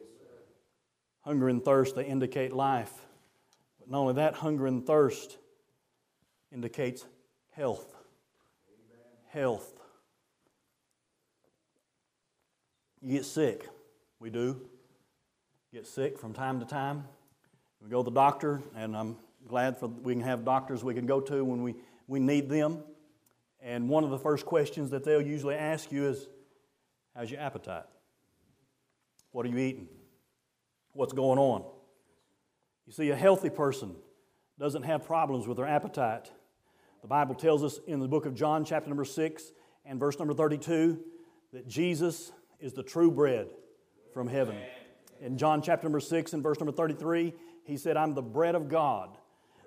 Hunger 1.22 1.48
and 1.48 1.64
thirst, 1.64 1.96
they 1.96 2.04
indicate 2.04 2.52
life. 2.52 2.92
But 3.80 3.90
not 3.90 3.98
only 3.98 4.14
that, 4.14 4.34
hunger 4.34 4.66
and 4.66 4.86
thirst 4.86 5.38
indicates 6.52 7.04
health. 7.50 7.94
Health. 9.30 9.75
You 13.00 13.12
get 13.12 13.24
sick. 13.24 13.68
We 14.20 14.30
do. 14.30 14.60
Get 15.72 15.86
sick 15.86 16.18
from 16.18 16.32
time 16.32 16.60
to 16.60 16.66
time. 16.66 17.04
We 17.82 17.90
go 17.90 18.02
to 18.02 18.10
the 18.10 18.14
doctor, 18.14 18.62
and 18.74 18.96
I'm 18.96 19.16
glad 19.46 19.78
for 19.78 19.88
we 19.88 20.14
can 20.14 20.22
have 20.22 20.44
doctors 20.44 20.82
we 20.82 20.94
can 20.94 21.06
go 21.06 21.20
to 21.20 21.44
when 21.44 21.62
we, 21.62 21.74
we 22.06 22.18
need 22.18 22.48
them. 22.48 22.82
And 23.60 23.88
one 23.88 24.04
of 24.04 24.10
the 24.10 24.18
first 24.18 24.46
questions 24.46 24.90
that 24.90 25.04
they'll 25.04 25.20
usually 25.20 25.54
ask 25.54 25.92
you 25.92 26.06
is, 26.06 26.28
How's 27.14 27.30
your 27.30 27.40
appetite? 27.40 27.84
What 29.32 29.46
are 29.46 29.48
you 29.48 29.58
eating? 29.58 29.88
What's 30.92 31.14
going 31.14 31.38
on? 31.38 31.64
You 32.86 32.92
see, 32.92 33.10
a 33.10 33.16
healthy 33.16 33.50
person 33.50 33.96
doesn't 34.58 34.82
have 34.82 35.04
problems 35.04 35.46
with 35.46 35.56
their 35.56 35.66
appetite. 35.66 36.30
The 37.02 37.08
Bible 37.08 37.34
tells 37.34 37.64
us 37.64 37.80
in 37.86 38.00
the 38.00 38.08
book 38.08 38.26
of 38.26 38.34
John, 38.34 38.64
chapter 38.64 38.88
number 38.88 39.04
6 39.04 39.52
and 39.84 39.98
verse 39.98 40.18
number 40.18 40.34
32, 40.34 40.98
that 41.52 41.66
Jesus 41.66 42.32
is 42.60 42.72
the 42.72 42.82
true 42.82 43.10
bread 43.10 43.48
from 44.12 44.28
heaven. 44.28 44.56
In 45.20 45.38
John 45.38 45.62
chapter 45.62 45.84
number 45.84 46.00
6 46.00 46.32
and 46.32 46.42
verse 46.42 46.58
number 46.58 46.72
33, 46.72 47.32
he 47.64 47.76
said, 47.76 47.96
I'm 47.96 48.14
the 48.14 48.22
bread 48.22 48.54
of 48.54 48.68
God. 48.68 49.16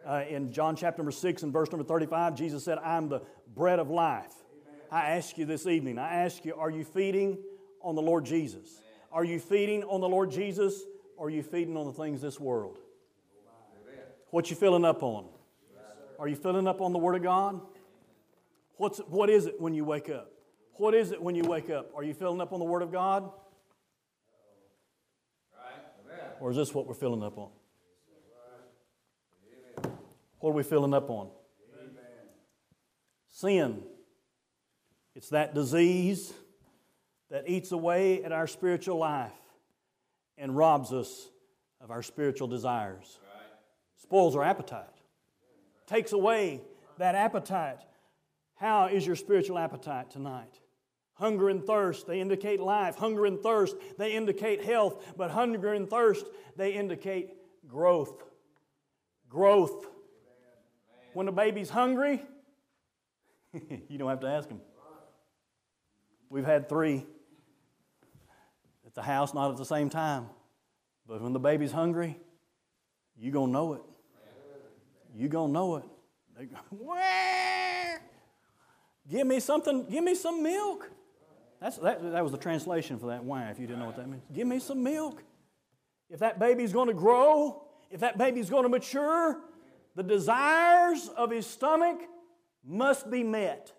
Uh, 0.07 0.23
in 0.29 0.51
John 0.51 0.75
chapter 0.75 0.99
number 0.99 1.11
6 1.11 1.43
and 1.43 1.51
verse 1.51 1.71
number 1.71 1.83
35, 1.83 2.35
Jesus 2.35 2.63
said, 2.63 2.77
I'm 2.79 3.09
the 3.09 3.21
bread 3.55 3.79
of 3.79 3.89
life. 3.89 4.33
I 4.91 5.11
ask 5.11 5.37
you 5.37 5.45
this 5.45 5.67
evening, 5.67 5.99
I 5.99 6.23
ask 6.23 6.45
you, 6.45 6.55
are 6.55 6.71
you 6.71 6.83
feeding 6.83 7.37
on 7.81 7.95
the 7.95 8.01
Lord 8.01 8.25
Jesus? 8.25 8.81
Are 9.11 9.23
you 9.23 9.39
feeding 9.39 9.83
on 9.83 10.01
the 10.01 10.09
Lord 10.09 10.31
Jesus 10.31 10.83
or 11.17 11.27
are 11.27 11.29
you 11.29 11.43
feeding 11.43 11.77
on 11.77 11.85
the 11.85 11.93
things 11.93 12.21
this 12.21 12.39
world? 12.39 12.79
What 14.31 14.49
you 14.49 14.55
filling 14.55 14.85
up 14.85 15.03
on? 15.03 15.25
Are 16.17 16.27
you 16.27 16.35
filling 16.35 16.67
up 16.67 16.81
on 16.81 16.91
the 16.91 16.99
Word 16.99 17.15
of 17.15 17.23
God? 17.23 17.61
What's, 18.77 18.99
what 18.99 19.29
is 19.29 19.45
it 19.45 19.59
when 19.59 19.73
you 19.73 19.85
wake 19.85 20.09
up? 20.09 20.31
What 20.79 20.95
is 20.95 21.11
it 21.11 21.21
when 21.21 21.35
you 21.35 21.43
wake 21.43 21.69
up? 21.69 21.91
Are 21.93 22.05
you 22.05 22.13
filling 22.13 22.39
up 22.39 22.53
on 22.53 22.59
the 22.59 22.65
Word 22.65 22.81
of 22.81 22.89
God? 22.89 23.29
Or 26.39 26.51
is 26.51 26.55
this 26.55 26.73
what 26.73 26.87
we're 26.87 26.93
filling 26.93 27.21
up 27.21 27.37
on? 27.37 27.49
What 30.39 30.51
are 30.51 30.53
we 30.53 30.63
filling 30.63 30.93
up 30.93 31.09
on? 31.09 31.31
Sin. 33.29 33.83
It's 35.15 35.27
that 35.29 35.53
disease 35.53 36.31
that 37.29 37.49
eats 37.49 37.73
away 37.73 38.23
at 38.23 38.31
our 38.31 38.47
spiritual 38.47 38.99
life 38.99 39.33
and 40.37 40.55
robs 40.55 40.93
us 40.93 41.27
of 41.81 41.91
our 41.91 42.01
spiritual 42.01 42.47
desires. 42.47 43.19
Spoils 43.97 44.33
our 44.33 44.45
appetite. 44.45 44.85
Takes 45.87 46.13
away 46.13 46.61
that 46.99 47.15
appetite. 47.15 47.81
How 48.55 48.85
is 48.85 49.05
your 49.05 49.17
spiritual 49.17 49.59
appetite 49.59 50.09
tonight? 50.09 50.61
Hunger 51.19 51.49
and 51.49 51.65
thirst, 51.65 52.07
they 52.07 52.21
indicate 52.21 52.61
life. 52.61 52.95
Hunger 52.95 53.25
and 53.25 53.41
thirst, 53.41 53.75
they 53.97 54.13
indicate 54.13 54.63
health. 54.63 55.05
But 55.17 55.31
hunger 55.31 55.73
and 55.73 55.89
thirst, 55.89 56.25
they 56.55 56.71
indicate 56.71 57.33
growth. 57.67 58.23
Growth. 59.29 59.85
When 61.13 61.27
a 61.27 61.33
baby's 61.33 61.69
hungry, 61.69 62.21
you 63.53 63.97
don't 63.97 64.09
have 64.09 64.21
to 64.21 64.27
ask 64.27 64.47
him. 64.47 64.61
We've 66.29 66.45
had 66.45 66.69
three 66.69 67.05
at 68.85 68.95
the 68.95 69.01
house, 69.01 69.33
not 69.33 69.51
at 69.51 69.57
the 69.57 69.65
same 69.65 69.89
time. 69.89 70.27
But 71.05 71.21
when 71.21 71.33
the 71.33 71.39
baby's 71.39 71.73
hungry, 71.73 72.17
you're 73.17 73.33
going 73.33 73.47
to 73.47 73.53
know 73.53 73.73
it. 73.73 73.81
You're 75.13 75.27
going 75.27 75.49
to 75.49 75.53
know 75.53 75.75
it. 75.77 75.83
They 76.37 76.45
go, 76.45 76.55
Give 79.09 79.27
me 79.27 79.39
something, 79.39 79.85
give 79.89 80.03
me 80.03 80.15
some 80.15 80.43
milk. 80.43 80.89
That's, 81.61 81.77
that, 81.77 82.01
that 82.11 82.23
was 82.23 82.31
the 82.31 82.37
translation 82.37 82.97
for 82.99 83.07
that 83.07 83.23
wine, 83.23 83.49
if 83.49 83.59
you 83.59 83.67
didn't 83.67 83.79
know 83.79 83.85
what 83.85 83.97
that 83.97 84.07
means. 84.07 84.23
Give 84.33 84.47
me 84.47 84.59
some 84.59 84.81
milk. 84.81 85.23
If 86.09 86.19
that 86.19 86.39
baby's 86.39 86.71
going 86.71 86.87
to 86.87 86.93
grow, 86.93 87.63
if 87.91 87.99
that 87.99 88.17
baby's 88.17 88.49
going 88.49 88.63
to 88.63 88.69
mature, 88.69 89.37
the 89.95 90.03
desires 90.03 91.09
of 91.09 91.31
his 91.31 91.45
stomach 91.45 91.99
must 92.65 93.11
be 93.11 93.23
met. 93.23 93.73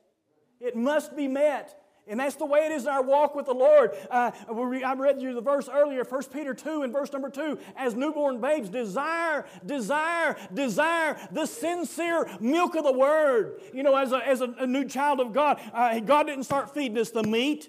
It 0.60 0.76
must 0.76 1.16
be 1.16 1.26
met. 1.26 1.79
And 2.10 2.18
that's 2.18 2.34
the 2.34 2.44
way 2.44 2.66
it 2.66 2.72
is 2.72 2.82
in 2.82 2.88
our 2.88 3.02
walk 3.02 3.36
with 3.36 3.46
the 3.46 3.54
Lord. 3.54 3.92
Uh, 4.10 4.32
I 4.48 4.94
read 4.94 5.22
you 5.22 5.32
the 5.32 5.40
verse 5.40 5.68
earlier, 5.72 6.02
1 6.02 6.22
Peter 6.24 6.52
2 6.52 6.82
and 6.82 6.92
verse 6.92 7.12
number 7.12 7.30
2. 7.30 7.56
As 7.76 7.94
newborn 7.94 8.40
babes, 8.40 8.68
desire, 8.68 9.46
desire, 9.64 10.36
desire 10.52 11.16
the 11.30 11.46
sincere 11.46 12.28
milk 12.40 12.74
of 12.74 12.82
the 12.82 12.92
Word. 12.92 13.60
You 13.72 13.84
know, 13.84 13.94
as 13.94 14.10
a, 14.10 14.16
as 14.16 14.40
a, 14.40 14.52
a 14.58 14.66
new 14.66 14.84
child 14.84 15.20
of 15.20 15.32
God, 15.32 15.60
uh, 15.72 16.00
God 16.00 16.26
didn't 16.26 16.44
start 16.44 16.74
feeding 16.74 16.98
us 16.98 17.10
the 17.10 17.22
meat. 17.22 17.68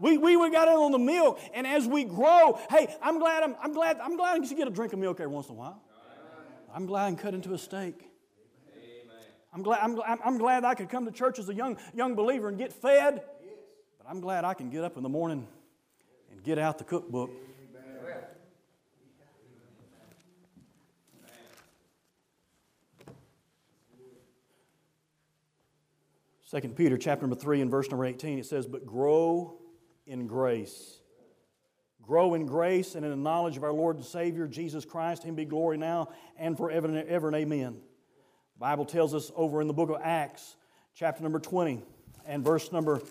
We, 0.00 0.18
we 0.18 0.50
got 0.50 0.66
it 0.68 0.74
on 0.74 0.92
the 0.92 0.98
milk, 0.98 1.40
and 1.54 1.66
as 1.66 1.86
we 1.86 2.04
grow, 2.04 2.58
hey, 2.70 2.94
I'm 3.02 3.18
glad 3.18 3.42
I'm, 3.42 3.56
I'm 3.60 3.72
glad 3.72 3.98
I'm 3.98 4.16
glad 4.16 4.40
I 4.40 4.46
get 4.54 4.68
a 4.68 4.70
drink 4.70 4.92
of 4.92 5.00
milk 5.00 5.18
every 5.18 5.32
once 5.32 5.48
in 5.48 5.56
a 5.56 5.58
while. 5.58 5.82
I'm 6.72 6.86
glad 6.86 7.06
I 7.06 7.08
can 7.08 7.16
cut 7.16 7.34
into 7.34 7.52
a 7.52 7.58
steak. 7.58 8.08
I'm 9.52 9.62
glad, 9.62 9.80
I'm, 9.80 9.98
I'm 10.24 10.38
glad 10.38 10.64
I 10.64 10.74
could 10.74 10.88
come 10.88 11.04
to 11.06 11.10
church 11.10 11.38
as 11.38 11.48
a 11.48 11.54
young, 11.54 11.78
young 11.94 12.14
believer 12.14 12.48
and 12.48 12.58
get 12.58 12.72
fed. 12.72 13.22
I'm 14.10 14.20
glad 14.20 14.46
I 14.46 14.54
can 14.54 14.70
get 14.70 14.84
up 14.84 14.96
in 14.96 15.02
the 15.02 15.08
morning 15.10 15.46
and 16.32 16.42
get 16.42 16.58
out 16.58 16.78
the 16.78 16.84
cookbook. 16.84 17.30
Second 26.40 26.74
Peter 26.74 26.96
chapter 26.96 27.26
number 27.26 27.36
3 27.36 27.60
and 27.60 27.70
verse 27.70 27.90
number 27.90 28.06
18 28.06 28.38
it 28.38 28.46
says, 28.46 28.66
But 28.66 28.86
grow 28.86 29.58
in 30.06 30.26
grace. 30.26 31.00
Grow 32.00 32.32
in 32.32 32.46
grace 32.46 32.94
and 32.94 33.04
in 33.04 33.10
the 33.10 33.16
knowledge 33.18 33.58
of 33.58 33.64
our 33.64 33.74
Lord 33.74 33.96
and 33.96 34.04
Savior 34.06 34.46
Jesus 34.46 34.86
Christ. 34.86 35.22
Him 35.22 35.34
be 35.34 35.44
glory 35.44 35.76
now 35.76 36.08
and 36.38 36.56
forever 36.56 36.88
and 36.88 37.06
ever 37.10 37.26
and 37.26 37.36
amen. 37.36 37.74
The 38.54 38.58
Bible 38.58 38.86
tells 38.86 39.12
us 39.12 39.30
over 39.36 39.60
in 39.60 39.66
the 39.66 39.74
book 39.74 39.90
of 39.90 40.00
Acts, 40.02 40.56
chapter 40.94 41.22
number 41.22 41.40
20 41.40 41.82
and 42.24 42.42
verse 42.42 42.72
number 42.72 43.02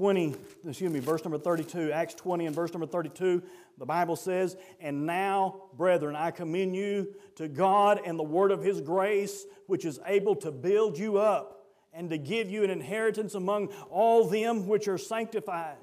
20, 0.00 0.34
excuse 0.66 0.90
me, 0.90 0.98
verse 0.98 1.22
number 1.26 1.36
32, 1.36 1.92
Acts 1.92 2.14
20 2.14 2.46
and 2.46 2.54
verse 2.56 2.72
number 2.72 2.86
32, 2.86 3.42
the 3.76 3.84
Bible 3.84 4.16
says, 4.16 4.56
And 4.80 5.04
now, 5.04 5.64
brethren, 5.76 6.16
I 6.16 6.30
commend 6.30 6.74
you 6.74 7.08
to 7.36 7.48
God 7.48 8.00
and 8.06 8.18
the 8.18 8.22
word 8.22 8.50
of 8.50 8.62
his 8.62 8.80
grace, 8.80 9.44
which 9.66 9.84
is 9.84 10.00
able 10.06 10.36
to 10.36 10.50
build 10.50 10.96
you 10.96 11.18
up 11.18 11.66
and 11.92 12.08
to 12.08 12.16
give 12.16 12.48
you 12.48 12.64
an 12.64 12.70
inheritance 12.70 13.34
among 13.34 13.66
all 13.90 14.26
them 14.26 14.66
which 14.66 14.88
are 14.88 14.96
sanctified. 14.96 15.76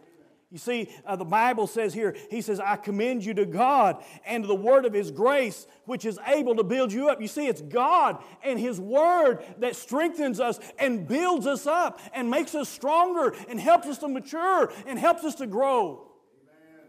You 0.49 0.57
see, 0.57 0.89
uh, 1.05 1.17
the 1.17 1.25
Bible 1.25 1.67
says 1.67 1.93
here, 1.93 2.15
He 2.29 2.39
says, 2.41 2.61
I 2.61 2.77
commend 2.77 3.25
you 3.25 3.33
to 3.33 3.45
God 3.45 4.01
and 4.25 4.43
to 4.43 4.47
the 4.47 4.55
word 4.55 4.85
of 4.85 4.93
His 4.93 5.11
grace, 5.11 5.67
which 5.85 6.05
is 6.05 6.17
able 6.25 6.55
to 6.55 6.63
build 6.63 6.93
you 6.93 7.09
up. 7.09 7.21
You 7.21 7.27
see, 7.27 7.47
it's 7.47 7.61
God 7.61 8.23
and 8.43 8.57
His 8.57 8.79
word 8.79 9.43
that 9.59 9.75
strengthens 9.75 10.39
us 10.39 10.59
and 10.79 11.05
builds 11.05 11.45
us 11.47 11.67
up 11.67 11.99
and 12.13 12.29
makes 12.29 12.55
us 12.55 12.69
stronger 12.69 13.35
and 13.49 13.59
helps 13.59 13.87
us 13.87 13.97
to 13.97 14.07
mature 14.07 14.71
and 14.85 14.97
helps 14.97 15.25
us 15.25 15.35
to 15.35 15.47
grow. 15.47 16.11
Amen. 16.41 16.85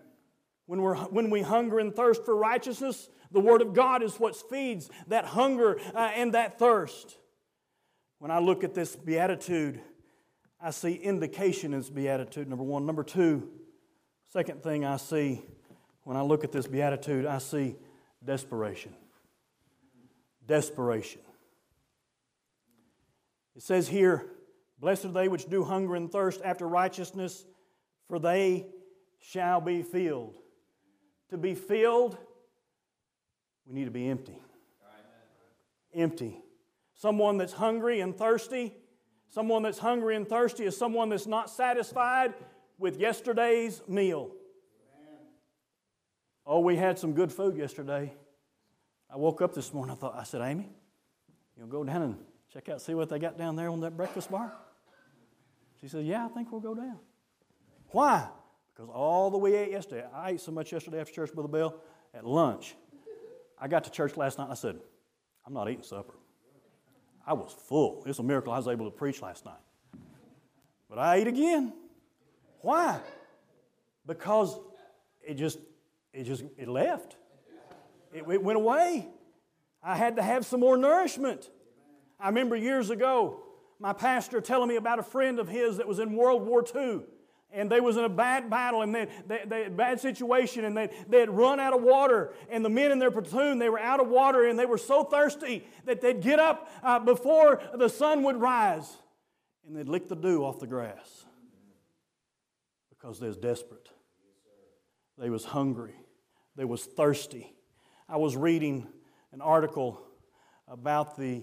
When, 0.66 0.82
we're, 0.82 0.96
when 0.96 1.28
we 1.28 1.42
hunger 1.42 1.80
and 1.80 1.92
thirst 1.92 2.24
for 2.24 2.36
righteousness, 2.36 3.08
the 3.32 3.40
word 3.40 3.60
of 3.60 3.74
God 3.74 4.04
is 4.04 4.14
what 4.20 4.36
feeds 4.36 4.88
that 5.08 5.24
hunger 5.24 5.80
uh, 5.94 6.12
and 6.14 6.34
that 6.34 6.60
thirst. 6.60 7.18
When 8.20 8.30
I 8.30 8.38
look 8.38 8.62
at 8.62 8.74
this 8.74 8.94
beatitude, 8.94 9.80
I 10.60 10.70
see 10.70 10.94
indication 10.94 11.72
in 11.72 11.80
this 11.80 11.90
beatitude, 11.90 12.48
number 12.48 12.64
one. 12.64 12.84
Number 12.84 13.04
two, 13.04 13.48
second 14.32 14.62
thing 14.62 14.84
I 14.84 14.96
see 14.96 15.42
when 16.02 16.16
I 16.16 16.22
look 16.22 16.42
at 16.42 16.52
this 16.52 16.66
beatitude, 16.66 17.26
I 17.26 17.38
see 17.38 17.76
desperation. 18.24 18.92
Desperation. 20.46 21.20
It 23.54 23.62
says 23.62 23.88
here, 23.88 24.26
Blessed 24.80 25.06
are 25.06 25.12
they 25.12 25.28
which 25.28 25.46
do 25.46 25.64
hunger 25.64 25.96
and 25.96 26.10
thirst 26.10 26.40
after 26.44 26.66
righteousness, 26.66 27.44
for 28.06 28.18
they 28.18 28.66
shall 29.18 29.60
be 29.60 29.82
filled. 29.82 30.36
To 31.30 31.36
be 31.36 31.54
filled, 31.54 32.16
we 33.66 33.74
need 33.74 33.86
to 33.86 33.90
be 33.90 34.08
empty. 34.08 34.40
Empty. 35.92 36.40
Someone 36.94 37.38
that's 37.38 37.52
hungry 37.52 38.00
and 38.00 38.16
thirsty 38.16 38.74
Someone 39.30 39.62
that's 39.62 39.78
hungry 39.78 40.16
and 40.16 40.26
thirsty 40.26 40.64
is 40.64 40.76
someone 40.76 41.10
that's 41.10 41.26
not 41.26 41.50
satisfied 41.50 42.34
with 42.78 42.98
yesterday's 42.98 43.82
meal. 43.86 44.30
Oh, 46.46 46.60
we 46.60 46.76
had 46.76 46.98
some 46.98 47.12
good 47.12 47.30
food 47.30 47.56
yesterday. 47.56 48.12
I 49.10 49.16
woke 49.16 49.42
up 49.42 49.54
this 49.54 49.74
morning, 49.74 49.92
I 49.92 49.98
thought, 49.98 50.14
I 50.16 50.24
said, 50.24 50.40
Amy, 50.40 50.68
you'll 51.56 51.66
go 51.66 51.84
down 51.84 52.02
and 52.02 52.16
check 52.52 52.68
out, 52.68 52.80
see 52.80 52.94
what 52.94 53.08
they 53.10 53.18
got 53.18 53.36
down 53.36 53.56
there 53.56 53.68
on 53.68 53.80
that 53.80 53.96
breakfast 53.96 54.30
bar? 54.30 54.52
She 55.80 55.88
said, 55.88 56.04
Yeah, 56.04 56.24
I 56.24 56.28
think 56.28 56.50
we'll 56.50 56.60
go 56.60 56.74
down. 56.74 56.98
Why? 57.90 58.28
Because 58.74 58.90
all 58.92 59.30
the 59.30 59.38
we 59.38 59.54
ate 59.54 59.70
yesterday, 59.70 60.04
I 60.14 60.30
ate 60.30 60.40
so 60.40 60.52
much 60.52 60.72
yesterday 60.72 61.00
after 61.00 61.12
church, 61.12 61.32
Brother 61.32 61.48
Bill, 61.48 61.76
at 62.14 62.24
lunch. 62.24 62.74
I 63.58 63.68
got 63.68 63.84
to 63.84 63.90
church 63.90 64.16
last 64.16 64.38
night 64.38 64.44
and 64.44 64.52
I 64.52 64.56
said, 64.56 64.78
I'm 65.46 65.52
not 65.52 65.68
eating 65.68 65.82
supper. 65.82 66.14
I 67.28 67.34
was 67.34 67.54
full. 67.66 68.02
It's 68.06 68.18
a 68.18 68.22
miracle 68.22 68.54
I 68.54 68.56
was 68.56 68.68
able 68.68 68.86
to 68.86 68.90
preach 68.90 69.20
last 69.20 69.44
night. 69.44 69.60
But 70.88 70.98
I 70.98 71.16
ate 71.16 71.26
again. 71.26 71.74
Why? 72.62 73.00
Because 74.06 74.58
it 75.22 75.34
just, 75.34 75.58
it 76.14 76.24
just, 76.24 76.42
it 76.56 76.68
left. 76.68 77.16
It, 78.14 78.24
it 78.30 78.42
went 78.42 78.56
away. 78.56 79.08
I 79.82 79.94
had 79.94 80.16
to 80.16 80.22
have 80.22 80.46
some 80.46 80.60
more 80.60 80.78
nourishment. 80.78 81.50
I 82.18 82.28
remember 82.28 82.56
years 82.56 82.88
ago, 82.88 83.42
my 83.78 83.92
pastor 83.92 84.40
telling 84.40 84.70
me 84.70 84.76
about 84.76 84.98
a 84.98 85.02
friend 85.02 85.38
of 85.38 85.48
his 85.48 85.76
that 85.76 85.86
was 85.86 85.98
in 85.98 86.16
World 86.16 86.46
War 86.46 86.64
II 86.74 87.00
and 87.50 87.70
they 87.70 87.80
was 87.80 87.96
in 87.96 88.04
a 88.04 88.08
bad 88.08 88.50
battle 88.50 88.82
and 88.82 88.94
they, 88.94 89.08
they, 89.26 89.42
they 89.46 89.68
bad 89.68 90.00
situation 90.00 90.64
and 90.64 90.76
they, 90.76 90.90
they 91.08 91.20
had 91.20 91.30
run 91.30 91.58
out 91.58 91.74
of 91.74 91.82
water. 91.82 92.32
And 92.50 92.64
the 92.64 92.68
men 92.68 92.90
in 92.90 92.98
their 92.98 93.10
platoon 93.10 93.58
they 93.58 93.70
were 93.70 93.80
out 93.80 94.00
of 94.00 94.08
water 94.08 94.44
and 94.46 94.58
they 94.58 94.66
were 94.66 94.78
so 94.78 95.04
thirsty 95.04 95.64
that 95.84 96.00
they'd 96.00 96.20
get 96.20 96.38
up 96.38 96.70
uh, 96.82 96.98
before 96.98 97.60
the 97.74 97.88
sun 97.88 98.22
would 98.24 98.36
rise 98.36 98.96
and 99.66 99.76
they'd 99.76 99.88
lick 99.88 100.08
the 100.08 100.16
dew 100.16 100.44
off 100.44 100.58
the 100.60 100.66
grass 100.66 101.24
because 102.90 103.18
they 103.18 103.28
was 103.28 103.36
desperate. 103.36 103.88
They 105.16 105.30
was 105.30 105.44
hungry. 105.44 105.94
They 106.56 106.64
was 106.64 106.84
thirsty. 106.84 107.54
I 108.08 108.16
was 108.18 108.36
reading 108.36 108.86
an 109.32 109.40
article 109.40 110.00
about 110.66 111.16
the 111.16 111.42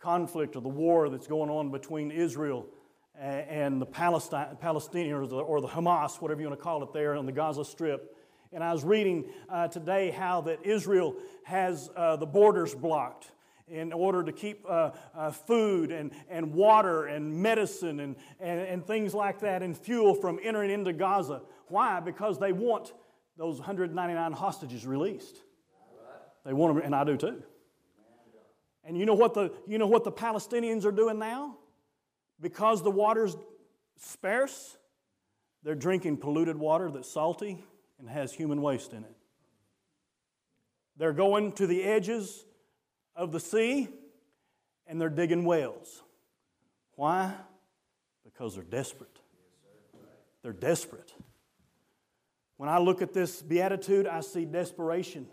conflict 0.00 0.56
or 0.56 0.60
the 0.60 0.68
war 0.68 1.08
that's 1.08 1.26
going 1.26 1.48
on 1.50 1.70
between 1.70 2.10
israel 2.10 2.66
and 3.22 3.80
the 3.80 3.86
Palestine, 3.86 4.56
Palestinians 4.60 5.32
or 5.32 5.60
the, 5.60 5.68
Hamas, 5.68 6.20
whatever 6.20 6.40
you 6.40 6.48
want 6.48 6.58
to 6.58 6.62
call 6.62 6.82
it, 6.82 6.92
there 6.92 7.14
on 7.14 7.26
the 7.26 7.32
Gaza 7.32 7.64
Strip. 7.64 8.16
And 8.52 8.62
I 8.62 8.72
was 8.72 8.84
reading 8.84 9.26
uh, 9.48 9.68
today 9.68 10.10
how 10.10 10.42
that 10.42 10.66
Israel 10.66 11.14
has 11.44 11.88
uh, 11.96 12.16
the 12.16 12.26
borders 12.26 12.74
blocked 12.74 13.30
in 13.68 13.92
order 13.92 14.22
to 14.22 14.32
keep 14.32 14.66
uh, 14.68 14.90
uh, 15.14 15.30
food 15.30 15.92
and, 15.92 16.10
and 16.28 16.52
water 16.52 17.06
and 17.06 17.34
medicine 17.34 18.00
and, 18.00 18.16
and, 18.40 18.60
and 18.60 18.86
things 18.86 19.14
like 19.14 19.40
that 19.40 19.62
and 19.62 19.78
fuel 19.78 20.14
from 20.14 20.38
entering 20.42 20.70
into 20.70 20.92
Gaza. 20.92 21.42
Why? 21.68 22.00
Because 22.00 22.38
they 22.38 22.52
want 22.52 22.92
those 23.38 23.58
199 23.58 24.32
hostages 24.32 24.84
released. 24.84 25.38
They 26.44 26.52
want 26.52 26.74
them, 26.74 26.84
and 26.84 26.94
I 26.94 27.04
do 27.04 27.16
too. 27.16 27.42
And 28.84 28.98
you 28.98 29.06
know 29.06 29.14
what 29.14 29.32
the, 29.32 29.52
you 29.66 29.78
know 29.78 29.86
what 29.86 30.02
the 30.02 30.12
Palestinians 30.12 30.84
are 30.84 30.92
doing 30.92 31.18
now? 31.18 31.56
Because 32.42 32.82
the 32.82 32.90
water's 32.90 33.36
sparse, 33.96 34.76
they're 35.62 35.76
drinking 35.76 36.18
polluted 36.18 36.56
water 36.56 36.90
that's 36.90 37.10
salty 37.10 37.64
and 37.98 38.10
has 38.10 38.32
human 38.32 38.60
waste 38.60 38.92
in 38.92 39.04
it. 39.04 39.16
They're 40.96 41.12
going 41.12 41.52
to 41.52 41.66
the 41.66 41.84
edges 41.84 42.44
of 43.14 43.32
the 43.32 43.40
sea 43.40 43.88
and 44.86 45.00
they're 45.00 45.08
digging 45.08 45.44
wells. 45.44 46.02
Why? 46.96 47.32
Because 48.24 48.56
they're 48.56 48.64
desperate. 48.64 49.20
They're 50.42 50.52
desperate. 50.52 51.14
When 52.56 52.68
I 52.68 52.78
look 52.78 53.02
at 53.02 53.12
this 53.12 53.40
beatitude, 53.40 54.06
I 54.06 54.20
see 54.20 54.44
desperation. 54.44 55.28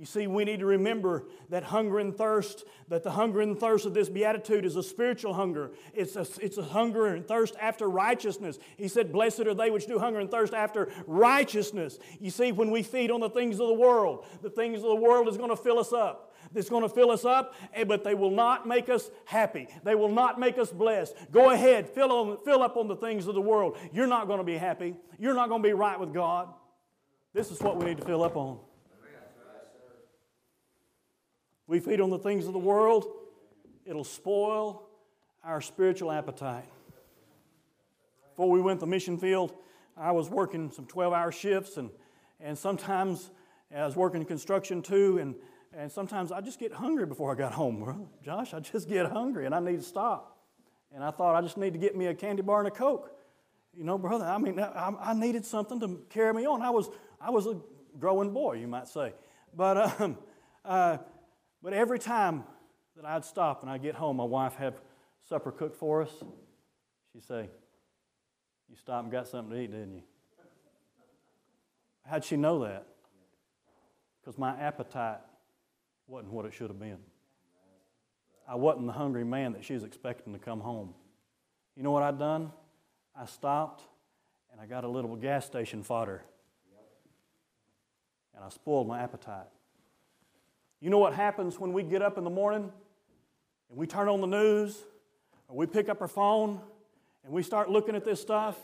You 0.00 0.06
see, 0.06 0.26
we 0.26 0.46
need 0.46 0.60
to 0.60 0.66
remember 0.66 1.26
that 1.50 1.62
hunger 1.62 1.98
and 1.98 2.16
thirst, 2.16 2.64
that 2.88 3.02
the 3.02 3.10
hunger 3.10 3.42
and 3.42 3.60
thirst 3.60 3.84
of 3.84 3.92
this 3.92 4.08
beatitude 4.08 4.64
is 4.64 4.76
a 4.76 4.82
spiritual 4.82 5.34
hunger. 5.34 5.72
It's 5.92 6.16
a, 6.16 6.26
it's 6.40 6.56
a 6.56 6.62
hunger 6.62 7.08
and 7.08 7.28
thirst 7.28 7.54
after 7.60 7.86
righteousness. 7.86 8.58
He 8.78 8.88
said, 8.88 9.12
Blessed 9.12 9.40
are 9.40 9.52
they 9.52 9.70
which 9.70 9.84
do 9.84 9.98
hunger 9.98 10.18
and 10.18 10.30
thirst 10.30 10.54
after 10.54 10.88
righteousness. 11.06 11.98
You 12.18 12.30
see, 12.30 12.50
when 12.50 12.70
we 12.70 12.82
feed 12.82 13.10
on 13.10 13.20
the 13.20 13.28
things 13.28 13.60
of 13.60 13.68
the 13.68 13.74
world, 13.74 14.24
the 14.40 14.48
things 14.48 14.78
of 14.78 14.84
the 14.84 14.94
world 14.94 15.28
is 15.28 15.36
going 15.36 15.50
to 15.50 15.56
fill 15.56 15.78
us 15.78 15.92
up. 15.92 16.32
It's 16.54 16.70
going 16.70 16.82
to 16.82 16.88
fill 16.88 17.10
us 17.10 17.26
up, 17.26 17.54
eh, 17.74 17.84
but 17.84 18.02
they 18.02 18.14
will 18.14 18.30
not 18.30 18.66
make 18.66 18.88
us 18.88 19.10
happy. 19.26 19.68
They 19.84 19.96
will 19.96 20.08
not 20.08 20.40
make 20.40 20.56
us 20.56 20.72
blessed. 20.72 21.14
Go 21.30 21.50
ahead, 21.50 21.86
fill, 21.86 22.10
on, 22.10 22.38
fill 22.42 22.62
up 22.62 22.78
on 22.78 22.88
the 22.88 22.96
things 22.96 23.26
of 23.26 23.34
the 23.34 23.42
world. 23.42 23.76
You're 23.92 24.06
not 24.06 24.28
going 24.28 24.38
to 24.38 24.44
be 24.44 24.56
happy. 24.56 24.94
You're 25.18 25.34
not 25.34 25.50
going 25.50 25.62
to 25.62 25.68
be 25.68 25.74
right 25.74 26.00
with 26.00 26.14
God. 26.14 26.48
This 27.34 27.50
is 27.50 27.60
what 27.60 27.76
we 27.76 27.84
need 27.84 27.98
to 27.98 28.04
fill 28.06 28.24
up 28.24 28.38
on 28.38 28.60
we 31.70 31.78
feed 31.78 32.00
on 32.00 32.10
the 32.10 32.18
things 32.18 32.48
of 32.48 32.52
the 32.52 32.58
world, 32.58 33.06
it'll 33.86 34.02
spoil 34.02 34.82
our 35.44 35.60
spiritual 35.60 36.10
appetite. 36.10 36.64
Before 38.30 38.50
we 38.50 38.60
went 38.60 38.80
to 38.80 38.86
the 38.86 38.90
mission 38.90 39.16
field, 39.16 39.52
I 39.96 40.10
was 40.10 40.28
working 40.28 40.72
some 40.72 40.86
12 40.86 41.12
hour 41.12 41.30
shifts, 41.30 41.76
and, 41.76 41.90
and 42.40 42.58
sometimes 42.58 43.30
I 43.74 43.84
was 43.84 43.94
working 43.94 44.24
construction 44.24 44.82
too, 44.82 45.18
and, 45.18 45.36
and 45.72 45.92
sometimes 45.92 46.32
I 46.32 46.40
just 46.40 46.58
get 46.58 46.72
hungry 46.72 47.06
before 47.06 47.30
I 47.30 47.36
got 47.36 47.52
home. 47.52 48.08
Josh, 48.24 48.52
I 48.52 48.58
just 48.58 48.88
get 48.88 49.06
hungry 49.06 49.46
and 49.46 49.54
I 49.54 49.60
need 49.60 49.76
to 49.76 49.84
stop. 49.84 50.38
And 50.92 51.04
I 51.04 51.12
thought 51.12 51.36
I 51.36 51.40
just 51.40 51.56
need 51.56 51.72
to 51.74 51.78
get 51.78 51.96
me 51.96 52.06
a 52.06 52.14
candy 52.14 52.42
bar 52.42 52.58
and 52.58 52.66
a 52.66 52.72
Coke. 52.72 53.16
You 53.76 53.84
know, 53.84 53.96
brother, 53.96 54.24
I 54.24 54.38
mean, 54.38 54.58
I, 54.58 54.92
I 55.00 55.14
needed 55.14 55.44
something 55.44 55.78
to 55.78 56.00
carry 56.10 56.34
me 56.34 56.46
on. 56.46 56.62
I 56.62 56.70
was, 56.70 56.90
I 57.20 57.30
was 57.30 57.46
a 57.46 57.60
growing 57.96 58.32
boy, 58.32 58.54
you 58.54 58.66
might 58.66 58.88
say. 58.88 59.12
But 59.54 60.00
um, 60.00 60.18
uh, 60.64 60.98
but 61.62 61.72
every 61.72 61.98
time 61.98 62.44
that 62.96 63.04
I'd 63.04 63.24
stop 63.24 63.62
and 63.62 63.70
I'd 63.70 63.82
get 63.82 63.94
home, 63.94 64.16
my 64.16 64.24
wife 64.24 64.54
had 64.54 64.74
supper 65.28 65.52
cooked 65.52 65.76
for 65.76 66.02
us. 66.02 66.10
She'd 67.12 67.24
say, 67.24 67.48
You 68.68 68.76
stopped 68.76 69.04
and 69.04 69.12
got 69.12 69.28
something 69.28 69.54
to 69.54 69.62
eat, 69.62 69.70
didn't 69.70 69.94
you? 69.94 70.02
How'd 72.06 72.24
she 72.24 72.36
know 72.36 72.64
that? 72.64 72.86
Because 74.20 74.38
my 74.38 74.58
appetite 74.58 75.20
wasn't 76.06 76.32
what 76.32 76.44
it 76.44 76.52
should 76.52 76.68
have 76.68 76.78
been. 76.78 76.98
I 78.48 78.56
wasn't 78.56 78.86
the 78.86 78.92
hungry 78.92 79.24
man 79.24 79.52
that 79.52 79.64
she 79.64 79.74
was 79.74 79.84
expecting 79.84 80.32
to 80.32 80.38
come 80.38 80.60
home. 80.60 80.94
You 81.76 81.84
know 81.84 81.92
what 81.92 82.02
I'd 82.02 82.18
done? 82.18 82.50
I 83.16 83.26
stopped 83.26 83.84
and 84.50 84.60
I 84.60 84.66
got 84.66 84.84
a 84.84 84.88
little 84.88 85.14
gas 85.14 85.46
station 85.46 85.82
fodder. 85.82 86.22
And 88.34 88.44
I 88.44 88.48
spoiled 88.48 88.88
my 88.88 89.00
appetite. 89.00 89.46
You 90.80 90.88
know 90.88 90.98
what 90.98 91.12
happens 91.12 91.60
when 91.60 91.72
we 91.72 91.82
get 91.82 92.00
up 92.00 92.16
in 92.16 92.24
the 92.24 92.30
morning 92.30 92.72
and 93.68 93.78
we 93.78 93.86
turn 93.86 94.08
on 94.08 94.20
the 94.20 94.26
news 94.26 94.78
or 95.48 95.56
we 95.56 95.66
pick 95.66 95.88
up 95.88 96.00
our 96.00 96.08
phone 96.08 96.60
and 97.24 97.32
we 97.32 97.42
start 97.42 97.70
looking 97.70 97.94
at 97.94 98.04
this 98.04 98.20
stuff? 98.20 98.56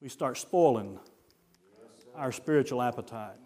We 0.00 0.08
start 0.08 0.38
spoiling 0.38 0.98
our 2.16 2.32
spiritual 2.32 2.82
appetite. 2.82 3.36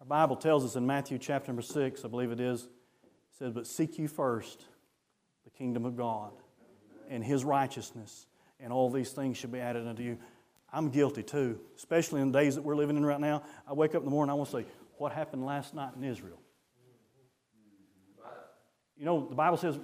Our 0.00 0.06
Bible 0.06 0.36
tells 0.36 0.64
us 0.64 0.76
in 0.76 0.86
Matthew 0.86 1.18
chapter 1.18 1.48
number 1.48 1.62
6, 1.62 2.04
I 2.04 2.08
believe 2.08 2.30
it 2.30 2.40
is, 2.40 2.64
it 2.64 2.68
says, 3.38 3.52
But 3.52 3.66
seek 3.66 3.98
you 3.98 4.08
first 4.08 4.64
the 5.44 5.50
kingdom 5.50 5.84
of 5.84 5.96
God 5.96 6.32
and 7.08 7.24
his 7.24 7.44
righteousness, 7.44 8.26
and 8.58 8.72
all 8.72 8.90
these 8.90 9.10
things 9.10 9.36
shall 9.36 9.50
be 9.50 9.60
added 9.60 9.86
unto 9.86 10.02
you. 10.02 10.18
I'm 10.72 10.90
guilty 10.90 11.22
too, 11.22 11.60
especially 11.76 12.20
in 12.20 12.32
the 12.32 12.38
days 12.38 12.54
that 12.54 12.62
we're 12.62 12.76
living 12.76 12.96
in 12.96 13.04
right 13.04 13.20
now. 13.20 13.42
I 13.68 13.72
wake 13.72 13.94
up 13.94 14.02
in 14.02 14.04
the 14.04 14.10
morning, 14.10 14.30
I 14.30 14.34
want 14.34 14.50
to 14.50 14.58
say, 14.58 14.66
What 14.98 15.12
happened 15.12 15.44
last 15.44 15.74
night 15.74 15.92
in 15.96 16.04
Israel? 16.04 16.38
You 18.96 19.06
know, 19.06 19.26
the 19.26 19.34
Bible 19.34 19.56
says, 19.56 19.78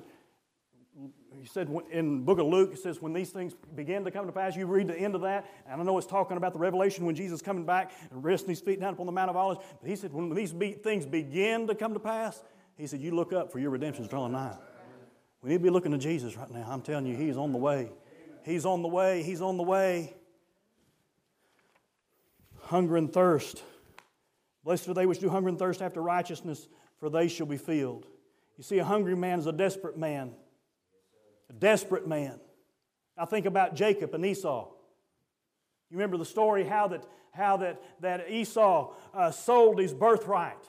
he 1.33 1.47
said 1.47 1.71
in 1.91 2.19
the 2.19 2.25
book 2.25 2.39
of 2.39 2.47
Luke, 2.47 2.73
it 2.75 2.79
says, 2.79 3.01
when 3.01 3.13
these 3.13 3.31
things 3.31 3.55
begin 3.75 4.05
to 4.05 4.11
come 4.11 4.27
to 4.27 4.33
pass, 4.33 4.57
you 4.57 4.67
read 4.67 4.89
the 4.89 4.99
end 4.99 5.15
of 5.15 5.23
that, 5.23 5.47
and 5.69 5.81
I 5.81 5.85
know 5.85 5.97
it's 5.97 6.07
talking 6.07 6.37
about 6.37 6.53
the 6.53 6.59
revelation 6.59 7.07
when 7.07 7.15
Jesus 7.15 7.41
is 7.41 7.43
coming 7.43 7.65
back 7.65 7.93
and 8.11 8.23
resting 8.23 8.51
his 8.51 8.61
feet 8.61 8.79
down 8.79 8.93
upon 8.93 9.07
the 9.07 9.13
Mount 9.13 9.31
of 9.31 9.37
Olives, 9.37 9.61
but 9.81 9.89
he 9.89 9.97
said, 9.97 10.13
when 10.13 10.35
these 10.35 10.53
be- 10.53 10.73
things 10.73 11.07
begin 11.07 11.67
to 11.67 11.75
come 11.75 11.95
to 11.95 12.01
pass, 12.01 12.43
he 12.77 12.87
said, 12.87 13.01
you 13.01 13.15
look 13.15 13.33
up 13.33 13.53
for 13.53 13.59
your 13.59 13.71
redemption 13.71 14.05
is 14.05 14.11
drawing 14.11 14.33
nigh. 14.33 14.57
We 15.43 15.51
need 15.51 15.59
to 15.59 15.63
be 15.63 15.71
looking 15.71 15.93
to 15.93 15.99
Jesus 15.99 16.37
right 16.37 16.51
now. 16.51 16.67
I'm 16.69 16.83
telling 16.83 17.07
you, 17.07 17.17
he's 17.17 17.37
on 17.37 17.53
the 17.53 17.59
way. 17.59 17.91
He's 18.45 18.67
on 18.67 18.83
the 18.83 18.89
way. 18.89 19.23
He's 19.23 19.41
on 19.41 19.57
the 19.57 19.63
way. 19.63 20.15
Hunger 22.67 22.97
and 22.97 23.13
thirst. 23.13 23.63
Blessed 24.65 24.89
are 24.89 24.95
they 24.95 25.07
which 25.07 25.21
do 25.21 25.29
hunger 25.29 25.49
and 25.49 25.59
thirst 25.59 25.81
after 25.81 26.03
righteousness, 26.03 26.67
for 26.99 27.09
they 27.09 27.29
shall 27.29 27.47
be 27.47 27.57
filled. 27.57 28.07
You 28.57 28.65
see, 28.65 28.79
a 28.79 28.85
hungry 28.85 29.15
man 29.15 29.39
is 29.39 29.47
a 29.47 29.53
desperate 29.53 29.97
man. 29.97 30.33
A 31.49 31.53
desperate 31.53 32.09
man. 32.09 32.41
I 33.17 33.25
think 33.25 33.47
about 33.47 33.77
Jacob 33.77 34.15
and 34.15 34.27
Esau. 34.27 34.69
You 35.91 35.97
remember 35.97 36.17
the 36.17 36.25
story 36.25 36.65
how 36.65 36.89
that, 36.89 37.07
how 37.31 37.59
that, 37.59 37.81
that 38.01 38.29
Esau 38.29 38.95
uh, 39.15 39.31
sold 39.31 39.79
his 39.79 39.95
birthright. 39.95 40.65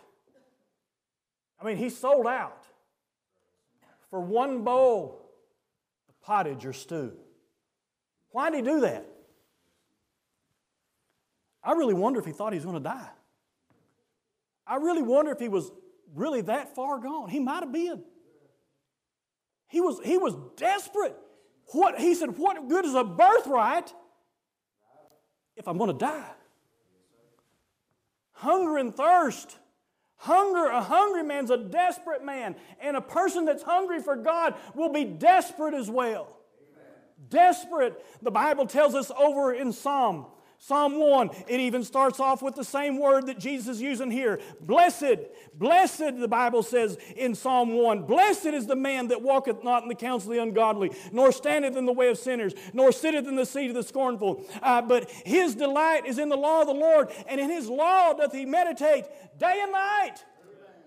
I 1.59 1.65
mean, 1.65 1.77
he 1.77 1.89
sold 1.89 2.27
out 2.27 2.63
for 4.11 4.21
one 4.21 4.63
bowl 4.63 5.31
of 6.07 6.21
pottage 6.21 6.63
or 6.63 6.73
stew. 6.73 7.13
Why 8.29 8.51
did 8.51 8.57
he 8.57 8.61
do 8.61 8.81
that? 8.81 9.07
I 11.67 11.73
really 11.73 11.93
wonder 11.93 12.17
if 12.17 12.25
he 12.25 12.31
thought 12.31 12.53
he 12.53 12.57
was 12.57 12.63
going 12.63 12.81
to 12.81 12.89
die. 12.89 13.09
I 14.65 14.77
really 14.77 15.01
wonder 15.01 15.31
if 15.31 15.39
he 15.39 15.49
was 15.49 15.69
really 16.15 16.39
that 16.43 16.73
far 16.73 16.97
gone. 16.97 17.29
He 17.29 17.41
might 17.41 17.59
have 17.59 17.73
been. 17.73 18.03
He 19.67 19.81
was, 19.81 19.99
he 20.01 20.17
was 20.17 20.33
desperate. 20.55 21.13
What, 21.73 21.99
he 21.99 22.15
said, 22.15 22.37
What 22.37 22.69
good 22.69 22.85
is 22.85 22.93
a 22.93 23.03
birthright 23.03 23.93
if 25.57 25.67
I'm 25.67 25.77
going 25.77 25.91
to 25.91 25.97
die? 25.97 26.31
Hunger 28.31 28.77
and 28.77 28.95
thirst. 28.95 29.57
Hunger, 30.15 30.67
a 30.67 30.81
hungry 30.81 31.23
man's 31.23 31.51
a 31.51 31.57
desperate 31.57 32.23
man. 32.23 32.55
And 32.79 32.95
a 32.95 33.01
person 33.01 33.43
that's 33.43 33.63
hungry 33.63 34.01
for 34.01 34.15
God 34.15 34.55
will 34.73 34.93
be 34.93 35.03
desperate 35.03 35.73
as 35.73 35.89
well. 35.89 36.37
Amen. 36.61 37.27
Desperate. 37.27 38.05
The 38.21 38.31
Bible 38.31 38.67
tells 38.67 38.95
us 38.95 39.11
over 39.11 39.53
in 39.53 39.73
Psalm 39.73 40.27
Psalm 40.59 40.99
1, 40.99 41.29
it 41.47 41.59
even 41.59 41.83
starts 41.83 42.19
off 42.19 42.41
with 42.41 42.55
the 42.55 42.63
same 42.63 42.99
word 42.99 43.27
that 43.27 43.37
Jesus 43.37 43.75
is 43.75 43.81
using 43.81 44.09
here. 44.09 44.39
Blessed, 44.59 45.19
blessed, 45.53 46.19
the 46.19 46.27
Bible 46.27 46.63
says 46.63 46.97
in 47.15 47.35
Psalm 47.35 47.73
1, 47.73 48.03
blessed 48.03 48.47
is 48.47 48.65
the 48.65 48.75
man 48.75 49.09
that 49.09 49.21
walketh 49.21 49.63
not 49.63 49.83
in 49.83 49.89
the 49.89 49.95
counsel 49.95 50.31
of 50.31 50.35
the 50.35 50.41
ungodly, 50.41 50.91
nor 51.11 51.31
standeth 51.31 51.77
in 51.77 51.85
the 51.85 51.93
way 51.93 52.09
of 52.09 52.17
sinners, 52.17 52.53
nor 52.73 52.91
sitteth 52.91 53.27
in 53.27 53.35
the 53.35 53.45
seat 53.45 53.69
of 53.69 53.75
the 53.75 53.83
scornful. 53.83 54.43
Uh, 54.63 54.81
but 54.81 55.09
his 55.11 55.53
delight 55.53 56.07
is 56.07 56.17
in 56.17 56.27
the 56.27 56.35
law 56.35 56.61
of 56.61 56.67
the 56.67 56.73
Lord, 56.73 57.11
and 57.27 57.39
in 57.39 57.51
his 57.51 57.69
law 57.69 58.13
doth 58.13 58.33
he 58.33 58.45
meditate 58.45 59.05
day 59.37 59.59
and 59.61 59.71
night. 59.71 60.25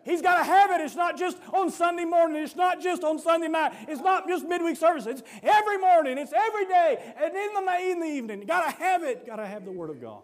He's 0.04 0.22
got 0.22 0.38
to 0.38 0.44
have 0.44 0.70
it. 0.70 0.80
It's 0.80 0.96
not 0.96 1.18
just 1.18 1.36
on 1.52 1.70
Sunday 1.70 2.04
morning. 2.04 2.42
It's 2.42 2.56
not 2.56 2.80
just 2.80 3.04
on 3.04 3.18
Sunday 3.18 3.48
night. 3.48 3.72
It's 3.88 4.00
not 4.00 4.26
just 4.26 4.46
midweek 4.46 4.76
service. 4.76 5.06
It's 5.06 5.22
every 5.42 5.78
morning. 5.78 6.16
It's 6.18 6.32
every 6.32 6.66
day. 6.66 7.14
And 7.22 7.36
in 7.36 7.54
the, 7.54 7.90
in 7.90 8.00
the 8.00 8.06
evening. 8.06 8.40
You 8.40 8.46
got 8.46 8.70
to 8.70 8.82
have 8.82 9.02
it. 9.02 9.26
Got 9.26 9.36
to 9.36 9.46
have 9.46 9.64
the 9.64 9.72
Word 9.72 9.90
of 9.90 10.00
God. 10.00 10.22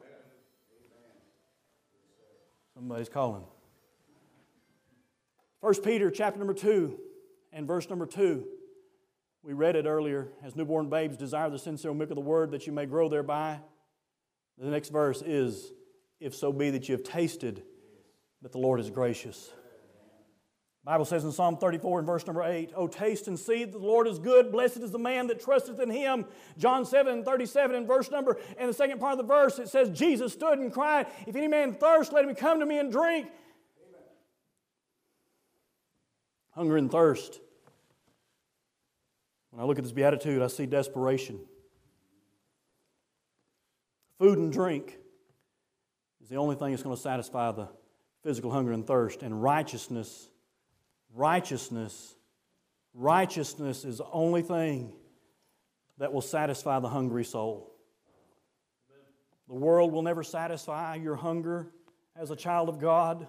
Somebody's 2.74 3.08
calling. 3.08 3.44
First 5.60 5.82
Peter 5.82 6.10
chapter 6.10 6.38
number 6.38 6.54
2 6.54 6.98
and 7.52 7.66
verse 7.66 7.88
number 7.88 8.06
2. 8.06 8.44
We 9.42 9.52
read 9.52 9.76
it 9.76 9.86
earlier. 9.86 10.28
As 10.42 10.56
newborn 10.56 10.88
babes 10.88 11.16
desire 11.16 11.50
the 11.50 11.58
sincere 11.58 11.94
milk 11.94 12.10
of 12.10 12.16
the 12.16 12.20
Word 12.20 12.50
that 12.50 12.66
you 12.66 12.72
may 12.72 12.86
grow 12.86 13.08
thereby. 13.08 13.60
The 14.58 14.70
next 14.70 14.88
verse 14.88 15.22
is, 15.22 15.72
if 16.18 16.34
so 16.34 16.52
be 16.52 16.70
that 16.70 16.88
you 16.88 16.92
have 16.92 17.04
tasted 17.04 17.62
that 18.42 18.52
the 18.52 18.58
Lord 18.58 18.80
is 18.80 18.90
gracious. 18.90 19.50
Bible 20.86 21.04
says 21.04 21.24
in 21.24 21.32
Psalm 21.32 21.56
34 21.56 21.98
and 21.98 22.06
verse 22.06 22.24
number 22.28 22.44
8, 22.44 22.70
Oh, 22.76 22.86
taste 22.86 23.26
and 23.26 23.36
see 23.36 23.64
that 23.64 23.72
the 23.72 23.78
Lord 23.78 24.06
is 24.06 24.20
good. 24.20 24.52
Blessed 24.52 24.76
is 24.76 24.92
the 24.92 25.00
man 25.00 25.26
that 25.26 25.40
trusteth 25.40 25.80
in 25.80 25.90
him. 25.90 26.26
John 26.58 26.86
7 26.86 27.12
and 27.12 27.24
37 27.24 27.74
and 27.74 27.88
verse 27.88 28.08
number, 28.08 28.38
and 28.56 28.68
the 28.68 28.72
second 28.72 29.00
part 29.00 29.10
of 29.10 29.18
the 29.18 29.24
verse, 29.24 29.58
it 29.58 29.68
says, 29.68 29.90
Jesus 29.90 30.32
stood 30.32 30.60
and 30.60 30.72
cried, 30.72 31.08
If 31.26 31.34
any 31.34 31.48
man 31.48 31.74
thirst, 31.74 32.12
let 32.12 32.24
him 32.24 32.32
come 32.36 32.60
to 32.60 32.66
me 32.66 32.78
and 32.78 32.92
drink. 32.92 33.26
Amen. 33.26 34.00
Hunger 36.52 36.76
and 36.76 36.88
thirst. 36.88 37.40
When 39.50 39.60
I 39.60 39.66
look 39.66 39.78
at 39.78 39.84
this 39.84 39.92
beatitude, 39.92 40.40
I 40.40 40.46
see 40.46 40.66
desperation. 40.66 41.40
Food 44.20 44.38
and 44.38 44.52
drink 44.52 44.96
is 46.22 46.28
the 46.28 46.36
only 46.36 46.54
thing 46.54 46.70
that's 46.70 46.84
going 46.84 46.94
to 46.94 47.02
satisfy 47.02 47.50
the 47.50 47.70
physical 48.22 48.52
hunger 48.52 48.70
and 48.70 48.86
thirst. 48.86 49.24
And 49.24 49.42
righteousness 49.42 50.30
Righteousness, 51.16 52.14
righteousness 52.92 53.86
is 53.86 53.96
the 53.96 54.06
only 54.12 54.42
thing 54.42 54.92
that 55.96 56.12
will 56.12 56.20
satisfy 56.20 56.78
the 56.78 56.90
hungry 56.90 57.24
soul. 57.24 57.72
The 59.48 59.54
world 59.54 59.92
will 59.92 60.02
never 60.02 60.22
satisfy 60.22 60.96
your 60.96 61.16
hunger 61.16 61.68
as 62.14 62.30
a 62.30 62.36
child 62.36 62.68
of 62.68 62.78
God. 62.78 63.26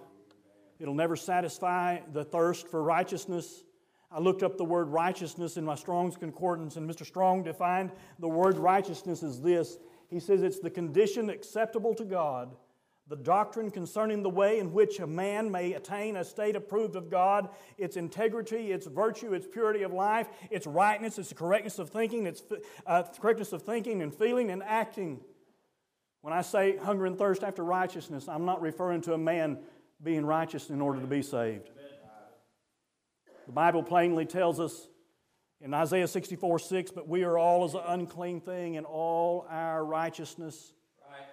It'll 0.78 0.92
never 0.92 1.16
satisfy 1.16 2.00
the 2.12 2.24
thirst 2.24 2.68
for 2.68 2.82
righteousness. 2.82 3.64
I 4.12 4.20
looked 4.20 4.42
up 4.42 4.58
the 4.58 4.66
word 4.66 4.88
righteousness 4.90 5.56
in 5.56 5.64
my 5.64 5.74
Strong's 5.74 6.18
Concordance, 6.18 6.76
and 6.76 6.88
Mr. 6.88 7.06
Strong 7.06 7.44
defined 7.44 7.90
the 8.18 8.28
word 8.28 8.58
righteousness 8.58 9.22
as 9.22 9.40
this. 9.40 9.78
He 10.10 10.20
says 10.20 10.42
it's 10.42 10.58
the 10.58 10.68
condition 10.68 11.30
acceptable 11.30 11.94
to 11.94 12.04
God 12.04 12.54
the 13.08 13.16
doctrine 13.16 13.70
concerning 13.70 14.22
the 14.22 14.30
way 14.30 14.58
in 14.58 14.72
which 14.72 15.00
a 15.00 15.06
man 15.06 15.50
may 15.50 15.72
attain 15.72 16.16
a 16.16 16.24
state 16.24 16.56
approved 16.56 16.94
of 16.94 17.10
God, 17.10 17.48
its 17.78 17.96
integrity, 17.96 18.70
its 18.70 18.86
virtue, 18.86 19.32
its 19.32 19.46
purity 19.46 19.82
of 19.82 19.92
life, 19.92 20.28
its 20.50 20.66
rightness, 20.66 21.18
its 21.18 21.32
correctness 21.32 21.78
of 21.78 21.88
thinking, 21.88 22.26
its 22.26 22.42
uh, 22.86 23.04
correctness 23.18 23.52
of 23.52 23.62
thinking 23.62 24.02
and 24.02 24.14
feeling 24.14 24.50
and 24.50 24.62
acting. 24.62 25.20
When 26.20 26.34
I 26.34 26.42
say 26.42 26.76
hunger 26.76 27.06
and 27.06 27.16
thirst 27.16 27.42
after 27.42 27.64
righteousness, 27.64 28.28
I'm 28.28 28.44
not 28.44 28.60
referring 28.60 29.00
to 29.02 29.14
a 29.14 29.18
man 29.18 29.58
being 30.02 30.26
righteous 30.26 30.68
in 30.68 30.80
order 30.80 31.00
to 31.00 31.06
be 31.06 31.22
saved. 31.22 31.70
The 33.46 33.52
Bible 33.52 33.82
plainly 33.82 34.26
tells 34.26 34.60
us 34.60 34.88
in 35.62 35.72
Isaiah 35.72 36.06
64 36.06 36.58
6, 36.58 36.90
but 36.90 37.08
we 37.08 37.24
are 37.24 37.38
all 37.38 37.64
as 37.64 37.72
an 37.72 37.80
unclean 37.86 38.42
thing, 38.42 38.76
and 38.76 38.84
all 38.84 39.46
our 39.48 39.82
righteousness 39.82 40.74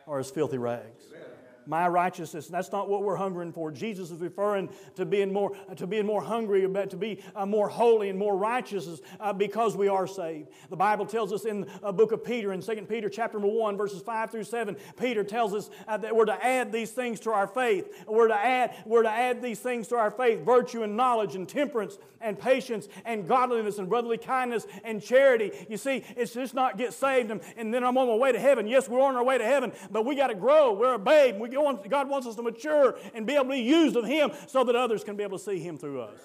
are 0.08 0.20
as 0.20 0.32
filthy 0.32 0.58
rags. 0.58 1.04
Amen 1.12 1.35
my 1.68 1.88
righteousness. 1.88 2.48
That's 2.48 2.72
not 2.72 2.90
what 2.90 3.04
we're 3.04 3.16
hungering 3.16 3.52
for. 3.52 3.72
Jesus 3.72 4.12
is 4.12 4.20
referring 4.20 4.70
to 4.96 5.06
being 5.06 5.32
more, 5.32 5.56
to 5.76 5.88
being 5.88 6.06
more 6.06 6.22
hungry, 6.22 6.66
but 6.68 6.90
to 6.92 6.98
be 6.98 7.22
uh, 7.36 7.46
more 7.46 7.68
holy 7.68 8.10
and 8.10 8.18
more 8.18 8.38
righteous 8.38 9.02
uh, 9.20 9.34
because 9.34 9.76
we 9.76 9.88
are 9.88 10.08
saved. 10.08 10.50
The 10.70 10.76
Bible 10.76 11.06
tells 11.06 11.32
us 11.32 11.46
in 11.46 11.68
the 11.82 11.92
book 11.92 12.12
of 12.12 12.24
Peter, 12.24 12.54
in 12.54 12.62
2 12.62 12.76
Peter 12.88 13.10
chapter 13.10 13.40
1, 13.40 13.78
verses 13.78 14.02
5 14.02 14.32
through 14.32 14.44
7, 14.44 14.76
Peter 14.98 15.24
tells 15.24 15.54
us 15.54 15.70
uh, 15.88 15.98
that 15.98 16.16
we're 16.16 16.26
to 16.26 16.46
add 16.46 16.72
these 16.72 16.92
things 16.92 17.20
to 17.22 17.32
our 17.32 17.48
faith. 17.48 18.04
We're 18.08 18.28
to 18.28 18.36
add, 18.36 18.76
we're 18.86 19.04
to 19.04 19.12
add 19.12 19.42
these 19.42 19.60
things 19.60 19.88
to 19.90 19.96
our 19.96 20.12
faith, 20.12 20.42
virtue 20.42 20.84
and 20.84 20.96
knowledge 20.96 21.36
and 21.36 21.48
temperance 21.48 21.98
and 22.22 22.40
patience 22.40 22.88
and 23.06 23.28
godliness 23.28 23.78
and 23.78 23.88
brotherly 23.88 24.18
kindness 24.18 24.66
and 24.84 25.02
charity. 25.02 25.52
You 25.70 25.78
see, 25.78 26.04
it's 26.16 26.34
just 26.34 26.54
not 26.54 26.78
get 26.78 26.94
saved 26.94 27.32
and, 27.32 27.42
and 27.56 27.74
then 27.74 27.84
I'm 27.84 27.98
on 27.98 28.08
my 28.08 28.16
way 28.16 28.32
to 28.32 28.40
heaven. 28.40 28.68
Yes, 28.68 28.90
we're 28.90 29.02
on 29.02 29.16
our 29.16 29.24
way 29.24 29.38
to 29.38 29.46
heaven, 29.46 29.72
but 29.92 30.06
we 30.06 30.16
got 30.16 30.28
to 30.28 30.36
grow. 30.36 30.74
We're 30.74 30.96
a 30.96 31.00
babe. 31.00 31.40
We 31.40 31.50
God 31.56 32.10
wants 32.10 32.28
us 32.28 32.36
to 32.36 32.42
mature 32.42 32.98
and 33.14 33.26
be 33.26 33.34
able 33.34 33.46
to 33.46 33.52
be 33.52 33.60
used 33.60 33.96
of 33.96 34.06
Him 34.06 34.32
so 34.48 34.64
that 34.64 34.76
others 34.76 35.04
can 35.04 35.16
be 35.16 35.24
able 35.24 35.38
to 35.38 35.44
see 35.44 35.60
Him 35.60 35.78
through 35.78 36.02
us. 36.02 36.20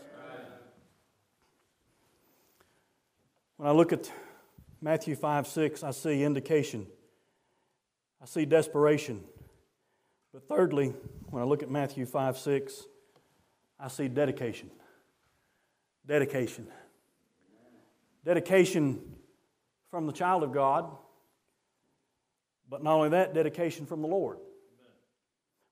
When 3.56 3.68
I 3.68 3.72
look 3.72 3.92
at 3.92 4.10
Matthew 4.80 5.14
5 5.14 5.46
6, 5.46 5.84
I 5.84 5.90
see 5.90 6.22
indication, 6.22 6.86
I 8.22 8.26
see 8.26 8.44
desperation. 8.44 9.22
But 10.32 10.48
thirdly, 10.48 10.94
when 11.28 11.42
I 11.42 11.46
look 11.46 11.62
at 11.62 11.70
Matthew 11.70 12.06
5 12.06 12.38
6, 12.38 12.84
I 13.78 13.88
see 13.88 14.08
dedication. 14.08 14.70
Dedication. 16.06 16.66
Dedication 18.24 19.00
from 19.90 20.06
the 20.06 20.12
child 20.12 20.42
of 20.42 20.52
God, 20.52 20.90
but 22.68 22.82
not 22.82 22.94
only 22.94 23.08
that, 23.10 23.34
dedication 23.34 23.86
from 23.86 24.02
the 24.02 24.08
Lord 24.08 24.38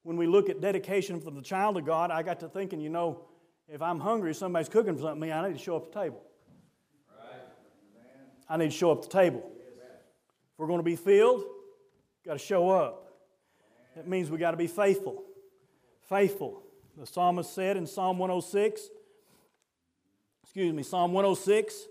when 0.02 0.16
we 0.16 0.26
look 0.26 0.48
at 0.48 0.60
dedication 0.60 1.20
for 1.20 1.30
the 1.30 1.42
child 1.42 1.76
of 1.76 1.84
God, 1.84 2.10
I 2.10 2.22
got 2.22 2.40
to 2.40 2.48
thinking, 2.48 2.80
you 2.80 2.88
know, 2.88 3.22
if 3.68 3.82
I'm 3.82 4.00
hungry, 4.00 4.34
somebody's 4.34 4.68
cooking 4.68 4.96
for 4.96 5.02
something, 5.02 5.30
I 5.30 5.46
need 5.48 5.58
to 5.58 5.62
show 5.62 5.76
up 5.76 5.92
the 5.92 6.00
table. 6.00 6.22
Right. 7.10 7.40
I 8.48 8.56
need 8.56 8.70
to 8.70 8.76
show 8.76 8.90
up 8.90 9.02
the 9.02 9.08
table. 9.08 9.50
If 10.52 10.58
we're 10.58 10.66
going 10.66 10.80
to 10.80 10.84
be 10.84 10.96
filled, 10.96 11.44
got 12.24 12.32
to 12.34 12.38
show 12.38 12.70
up. 12.70 13.12
That 13.96 14.08
means 14.08 14.30
we 14.30 14.38
got 14.38 14.52
to 14.52 14.56
be 14.56 14.66
faithful. 14.66 15.24
Faithful. 16.08 16.62
The 16.96 17.06
psalmist 17.06 17.54
said 17.54 17.76
in 17.76 17.86
Psalm 17.86 18.18
106, 18.18 18.88
excuse 20.42 20.72
me, 20.72 20.82
Psalm 20.82 21.12
106 21.12 21.86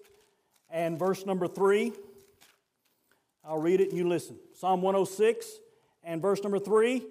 and 0.70 0.98
verse 0.98 1.26
number 1.26 1.48
3. 1.48 1.94
I'll 3.46 3.60
read 3.60 3.80
it 3.80 3.90
and 3.90 3.98
you 3.98 4.08
listen. 4.08 4.38
Psalm 4.54 4.82
106 4.82 5.48
and 6.04 6.22
verse 6.22 6.42
number 6.44 6.60
3, 6.60 7.06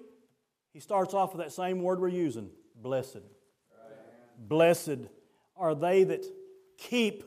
he 0.77 0.81
starts 0.81 1.15
off 1.15 1.33
with 1.33 1.43
that 1.43 1.51
same 1.51 1.81
word 1.81 1.99
we're 1.99 2.07
using 2.07 2.51
blessed. 2.79 3.23
Blessed 4.37 5.09
are 5.55 5.73
they 5.73 6.03
that 6.03 6.23
keep 6.77 7.23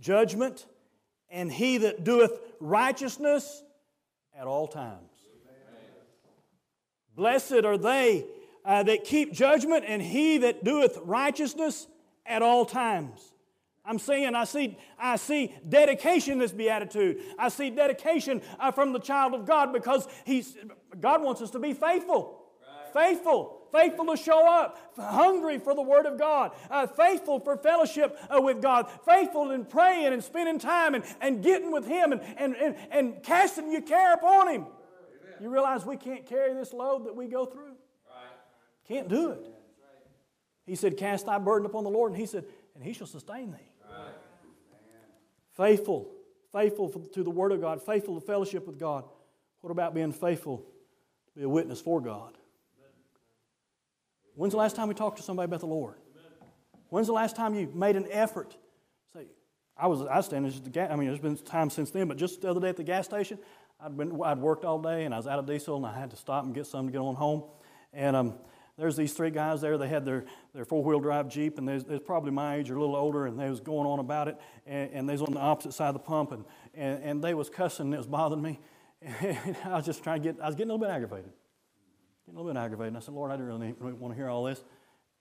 judgment, 0.00 0.64
and 1.28 1.52
he 1.52 1.76
that 1.76 2.02
doeth 2.02 2.32
righteousness 2.60 3.62
at 4.34 4.46
all 4.46 4.66
times. 4.66 5.10
Blessed 7.14 7.62
are 7.66 7.76
they 7.76 8.24
uh, 8.64 8.82
that 8.84 9.04
keep 9.04 9.34
judgment, 9.34 9.84
and 9.86 10.00
he 10.00 10.38
that 10.38 10.64
doeth 10.64 10.96
righteousness 11.02 11.86
at 12.24 12.40
all 12.40 12.64
times. 12.64 13.33
I'm 13.86 13.98
saying 13.98 14.34
I 14.34 14.44
see, 14.44 14.78
I 14.98 15.16
see 15.16 15.54
dedication 15.68 16.34
in 16.34 16.38
this 16.38 16.52
beatitude. 16.52 17.20
I 17.38 17.50
see 17.50 17.68
dedication 17.70 18.40
uh, 18.58 18.70
from 18.70 18.92
the 18.92 18.98
child 18.98 19.34
of 19.34 19.44
God 19.46 19.72
because 19.72 20.08
he's, 20.24 20.56
God 21.00 21.22
wants 21.22 21.42
us 21.42 21.50
to 21.50 21.58
be 21.58 21.74
faithful. 21.74 22.44
Right. 22.94 23.10
Faithful. 23.10 23.60
Faithful 23.72 24.06
to 24.06 24.16
show 24.16 24.48
up. 24.48 24.78
Hungry 24.96 25.58
for 25.58 25.74
the 25.74 25.82
Word 25.82 26.06
of 26.06 26.18
God. 26.18 26.52
Uh, 26.70 26.86
faithful 26.86 27.40
for 27.40 27.58
fellowship 27.58 28.18
uh, 28.30 28.40
with 28.40 28.62
God. 28.62 28.88
Faithful 29.06 29.50
in 29.50 29.66
praying 29.66 30.12
and 30.12 30.24
spending 30.24 30.58
time 30.58 30.94
and, 30.94 31.04
and 31.20 31.42
getting 31.42 31.70
with 31.70 31.86
Him 31.86 32.12
and, 32.12 32.22
and, 32.38 32.56
and, 32.56 32.76
and 32.90 33.22
casting 33.22 33.70
your 33.70 33.82
care 33.82 34.14
upon 34.14 34.48
Him. 34.48 34.60
Amen. 34.62 35.42
You 35.42 35.50
realize 35.50 35.84
we 35.84 35.96
can't 35.98 36.24
carry 36.24 36.54
this 36.54 36.72
load 36.72 37.06
that 37.06 37.14
we 37.14 37.26
go 37.26 37.44
through? 37.44 37.74
Right. 38.08 38.88
Can't 38.88 39.08
do 39.08 39.32
it. 39.32 39.44
He 40.66 40.76
said, 40.76 40.96
Cast 40.96 41.26
thy 41.26 41.38
burden 41.38 41.66
upon 41.66 41.84
the 41.84 41.90
Lord. 41.90 42.12
And 42.12 42.20
He 42.20 42.26
said, 42.26 42.44
And 42.74 42.82
He 42.82 42.94
shall 42.94 43.06
sustain 43.06 43.50
thee. 43.50 43.73
Faithful, 45.56 46.10
faithful 46.52 46.88
to 46.88 47.22
the 47.22 47.30
Word 47.30 47.52
of 47.52 47.60
God, 47.60 47.82
faithful 47.82 48.20
to 48.20 48.26
fellowship 48.26 48.66
with 48.66 48.78
God. 48.78 49.04
What 49.60 49.70
about 49.70 49.94
being 49.94 50.12
faithful 50.12 50.58
to 50.58 51.32
be 51.34 51.42
a 51.44 51.48
witness 51.48 51.80
for 51.80 52.00
God? 52.00 52.36
When's 54.34 54.52
the 54.52 54.58
last 54.58 54.74
time 54.74 54.88
we 54.88 54.94
talked 54.94 55.18
to 55.18 55.22
somebody 55.22 55.44
about 55.44 55.60
the 55.60 55.66
Lord? 55.66 55.94
When's 56.88 57.06
the 57.06 57.12
last 57.12 57.36
time 57.36 57.54
you 57.54 57.70
made 57.74 57.96
an 57.96 58.06
effort? 58.10 58.56
Say, 59.12 59.26
I 59.76 59.86
was 59.86 60.02
I 60.02 60.20
standing 60.20 60.52
at 60.52 60.64
the 60.64 60.70
gas. 60.70 60.90
I 60.90 60.96
mean, 60.96 61.08
there's 61.08 61.20
been 61.20 61.36
time 61.36 61.70
since 61.70 61.90
then, 61.90 62.08
but 62.08 62.16
just 62.16 62.42
the 62.42 62.50
other 62.50 62.60
day 62.60 62.68
at 62.68 62.76
the 62.76 62.84
gas 62.84 63.06
station, 63.06 63.38
I'd 63.80 63.96
been 63.96 64.20
I'd 64.22 64.38
worked 64.38 64.64
all 64.64 64.80
day 64.80 65.04
and 65.04 65.14
I 65.14 65.16
was 65.16 65.26
out 65.26 65.38
of 65.38 65.46
diesel 65.46 65.76
and 65.76 65.86
I 65.86 65.98
had 65.98 66.10
to 66.10 66.16
stop 66.16 66.44
and 66.44 66.54
get 66.54 66.66
something 66.66 66.88
to 66.88 66.92
get 66.92 66.98
on 66.98 67.14
home, 67.14 67.44
and 67.92 68.16
um, 68.16 68.34
there's 68.76 68.96
these 68.96 69.12
three 69.12 69.30
guys 69.30 69.60
there. 69.60 69.78
They 69.78 69.88
had 69.88 70.04
their, 70.04 70.24
their 70.52 70.64
four 70.64 70.82
wheel 70.82 70.98
drive 70.98 71.28
Jeep, 71.28 71.58
and 71.58 71.68
they're 71.68 72.00
probably 72.00 72.32
my 72.32 72.56
age 72.56 72.70
or 72.70 72.76
a 72.76 72.80
little 72.80 72.96
older, 72.96 73.26
and 73.26 73.38
they 73.38 73.48
was 73.48 73.60
going 73.60 73.86
on 73.86 74.00
about 74.00 74.26
it. 74.26 74.36
And, 74.66 74.90
and 74.92 75.08
they 75.08 75.12
was 75.12 75.22
on 75.22 75.32
the 75.32 75.40
opposite 75.40 75.72
side 75.72 75.88
of 75.88 75.94
the 75.94 76.00
pump, 76.00 76.32
and, 76.32 76.44
and, 76.74 77.02
and 77.02 77.24
they 77.24 77.34
was 77.34 77.48
cussing, 77.48 77.86
and 77.86 77.94
it 77.94 77.98
was 77.98 78.06
bothering 78.06 78.42
me. 78.42 78.58
And 79.00 79.56
I 79.64 79.76
was 79.76 79.84
just 79.84 80.02
trying 80.02 80.22
to 80.22 80.32
get, 80.32 80.42
I 80.42 80.46
was 80.46 80.56
getting 80.56 80.70
a 80.70 80.74
little 80.74 80.86
bit 80.86 80.92
aggravated. 80.92 81.30
Getting 82.26 82.38
a 82.38 82.42
little 82.42 82.52
bit 82.52 82.58
aggravated. 82.58 82.88
And 82.88 82.96
I 82.96 83.00
said, 83.00 83.14
Lord, 83.14 83.30
I 83.30 83.36
didn't 83.36 83.48
really, 83.48 83.92
want 83.92 84.12
to 84.12 84.16
hear 84.16 84.28
all 84.28 84.44
this. 84.44 84.64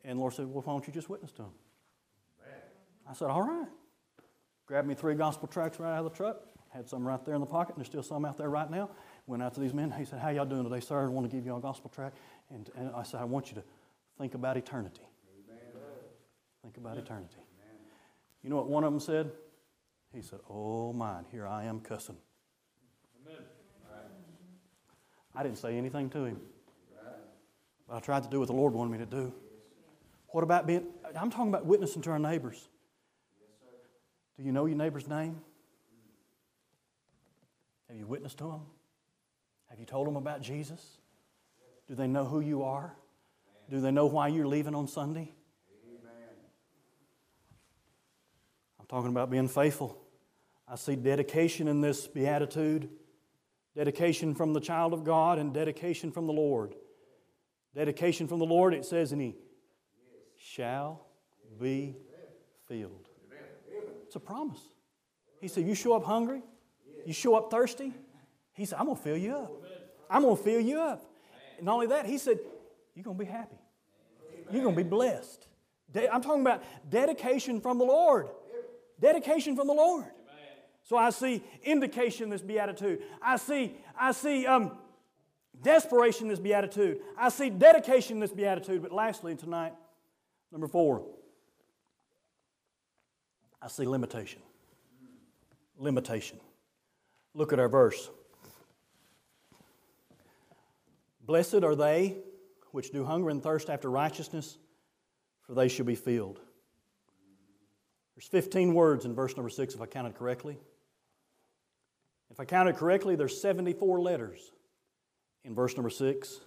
And 0.04 0.18
the 0.18 0.20
Lord 0.20 0.34
said, 0.34 0.48
Well, 0.48 0.64
why 0.64 0.74
don't 0.74 0.88
you 0.88 0.94
just 0.94 1.10
witness 1.10 1.32
to 1.34 1.44
them? 1.44 1.52
I 3.10 3.14
said, 3.14 3.30
All 3.30 3.42
right. 3.42 3.68
Grabbed 4.66 4.88
me 4.88 4.96
three 4.96 5.16
gospel 5.16 5.48
tracts 5.48 5.80
right 5.80 5.92
out 5.92 6.06
of 6.06 6.12
the 6.12 6.18
truck. 6.18 6.38
Had 6.74 6.90
some 6.90 7.08
right 7.08 7.24
there 7.24 7.36
in 7.36 7.42
the 7.42 7.46
pocket, 7.46 7.76
and 7.76 7.82
there's 7.82 7.88
still 7.88 8.02
some 8.02 8.26
out 8.26 8.38
there 8.38 8.50
right 8.50 8.70
now. 8.70 8.90
Went 9.28 9.44
out 9.44 9.54
to 9.54 9.60
these 9.60 9.74
men. 9.74 9.92
He 9.92 10.06
said, 10.06 10.20
How 10.20 10.30
y'all 10.30 10.46
doing 10.46 10.64
today, 10.64 10.80
sir? 10.80 11.04
I 11.04 11.08
want 11.08 11.30
to 11.30 11.36
give 11.36 11.46
you 11.46 11.56
a 11.56 11.60
gospel 11.60 11.92
tract. 11.94 12.18
And, 12.50 12.70
and 12.76 12.92
I 12.96 13.04
said, 13.04 13.22
I 13.22 13.26
want 13.26 13.50
you 13.50 13.56
to 13.56 13.64
think 14.18 14.34
about 14.34 14.58
eternity. 14.58 15.04
Amen. 15.48 15.60
Think 16.64 16.78
about 16.78 16.98
eternity. 16.98 17.36
Amen. 17.38 17.78
You 18.42 18.50
know 18.50 18.56
what 18.56 18.70
one 18.70 18.84
of 18.84 18.92
them 18.92 19.00
said? 19.00 19.32
He 20.14 20.22
said, 20.22 20.40
Oh, 20.50 20.94
mine, 20.94 21.26
here 21.32 21.46
I 21.46 21.66
am 21.66 21.80
cussing. 21.80 22.18
Amen. 23.26 23.42
I 25.36 25.44
didn't 25.44 25.58
say 25.58 25.78
anything 25.78 26.10
to 26.12 26.26
him. 26.26 26.42
But 27.88 27.98
I 27.98 28.00
tried 28.00 28.24
to 28.24 28.30
do 28.30 28.40
what 28.40 28.48
the 28.48 28.54
Lord 28.54 28.74
wanted 28.74 28.92
me 28.92 28.98
to 29.00 29.06
do. 29.06 29.34
What 30.30 30.44
about 30.44 30.66
being, 30.66 30.86
I'm 31.16 31.30
talking 31.30 31.50
about 31.50 31.66
witnessing 31.66 32.02
to 32.04 32.12
our 32.12 32.20
neighbors. 32.20 32.68
Do 34.38 34.44
you 34.44 34.52
know 34.52 34.66
your 34.66 34.78
neighbor's 34.78 35.08
name? 35.08 35.42
Have 37.94 38.00
you 38.00 38.08
witnessed 38.08 38.40
to 38.40 38.46
them? 38.46 38.62
Have 39.70 39.80
you 39.80 39.86
told 39.86 40.08
them 40.08 40.16
about 40.16 40.42
Jesus? 40.42 40.98
Do 41.88 41.94
they 41.94 42.08
know 42.08 42.26
who 42.26 42.40
you 42.40 42.64
are? 42.64 42.96
Do 43.70 43.82
they 43.82 43.92
know 43.92 44.08
why 44.08 44.30
you're 44.30 44.48
leaving 44.48 44.74
on 44.74 44.88
Sunday? 44.88 45.32
I'm 48.80 48.88
talking 48.88 49.12
about 49.12 49.30
being 49.30 49.48
faithful. 49.48 50.02
I 50.68 50.74
see 50.74 50.96
dedication 50.96 51.68
in 51.68 51.82
this 51.82 52.08
beatitude 52.08 52.90
dedication 53.76 54.34
from 54.34 54.54
the 54.54 54.60
child 54.60 54.92
of 54.92 55.04
God 55.04 55.38
and 55.38 55.54
dedication 55.54 56.12
from 56.12 56.26
the 56.26 56.34
Lord. 56.34 56.74
Dedication 57.76 58.28
from 58.28 58.40
the 58.40 58.46
Lord, 58.46 58.74
it 58.74 58.86
says, 58.86 59.12
and 59.12 59.22
He 59.22 59.36
shall 60.36 61.06
be 61.62 61.96
filled. 62.68 63.08
It's 64.08 64.16
a 64.16 64.20
promise. 64.20 64.62
He 65.40 65.48
said, 65.48 65.68
You 65.68 65.76
show 65.76 65.96
up 65.96 66.06
hungry, 66.06 66.42
you 67.06 67.14
show 67.14 67.36
up 67.36 67.52
thirsty. 67.52 67.94
He 68.54 68.66
said, 68.66 68.80
I'm 68.80 68.86
going 68.86 68.98
to 68.98 69.04
fill 69.04 69.18
you 69.18 69.36
up. 69.36 69.52
I'm 70.10 70.22
going 70.22 70.38
to 70.38 70.44
fill 70.44 70.60
you 70.60 70.80
up. 70.80 71.04
And 71.58 71.66
not 71.66 71.74
only 71.74 71.88
that, 71.88 72.06
he 72.06 72.18
said, 72.18 72.40
You're 72.96 73.04
going 73.04 73.18
to 73.18 73.24
be 73.24 73.30
happy. 73.30 73.58
You're 74.52 74.64
going 74.64 74.76
to 74.76 74.84
be 74.84 74.90
blessed. 74.90 75.48
I'm 75.96 76.22
talking 76.22 76.42
about 76.42 76.64
dedication 76.90 77.62
from 77.62 77.78
the 77.78 77.86
Lord. 77.86 78.28
Dedication 79.00 79.56
from 79.56 79.68
the 79.68 79.74
Lord. 79.74 80.06
So 80.84 80.98
I 80.98 81.12
see 81.12 81.44
indication 81.64 82.26
in 82.26 82.30
this 82.30 82.42
beatitude. 82.42 83.02
I 83.22 83.38
see, 83.38 83.76
I 83.98 84.12
see 84.12 84.46
um, 84.46 84.78
desperation 85.62 86.26
in 86.26 86.30
this 86.30 86.40
beatitude. 86.40 87.00
I 87.18 87.30
see 87.30 87.50
dedication 87.50 88.18
in 88.18 88.20
this 88.20 88.32
beatitude. 88.34 88.82
But 88.82 88.92
lastly, 88.92 89.36
tonight, 89.36 89.74
number 90.52 90.68
four, 90.68 91.06
I 93.62 93.70
see 93.70 93.86
limitation. 93.86 94.42
Limitation. 95.78 96.40
Look 97.34 97.54
at 97.54 97.60
our 97.60 97.70
verse. 97.70 98.10
Blessed 101.26 101.64
are 101.64 101.76
they 101.76 102.18
which 102.72 102.92
do 102.92 103.06
hunger 103.06 103.30
and 103.30 103.42
thirst 103.42 103.70
after 103.70 103.90
righteousness, 103.90 104.58
for 105.42 105.54
they 105.54 105.68
shall 105.68 105.86
be 105.86 105.96
filled. 105.96 106.40
There's 108.16 108.28
15 108.28 108.74
words 108.74 109.06
in 109.06 109.16
verse 109.16 109.36
number 109.36 109.50
6, 109.50 109.74
if 109.74 109.82
I 109.82 109.86
counted 109.86 110.16
correctly. 110.16 110.58
If 112.30 112.40
I 112.40 112.46
counted 112.46 112.78
correctly, 112.78 113.16
there's 113.16 113.40
74 113.40 114.02
letters 114.02 114.52
in 115.44 115.54
verse 115.54 115.76
number 115.76 115.90
6. 115.90 116.40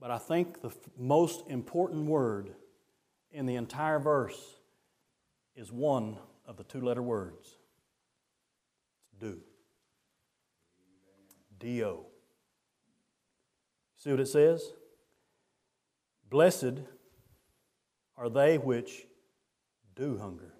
But 0.00 0.10
I 0.10 0.18
think 0.18 0.60
the 0.60 0.72
most 0.98 1.44
important 1.48 2.06
word 2.06 2.50
in 3.30 3.46
the 3.46 3.54
entire 3.56 3.98
verse 3.98 4.40
is 5.56 5.70
one 5.72 6.18
of 6.46 6.56
the 6.56 6.64
two 6.64 6.80
letter 6.80 7.02
words. 7.02 7.56
It's 9.12 9.20
do. 9.20 9.40
D 11.58 11.84
O. 11.84 12.06
See 13.96 14.10
what 14.10 14.20
it 14.20 14.26
says? 14.26 14.72
Blessed 16.28 16.80
are 18.16 18.28
they 18.28 18.58
which 18.58 19.06
do 19.94 20.18
hunger. 20.18 20.52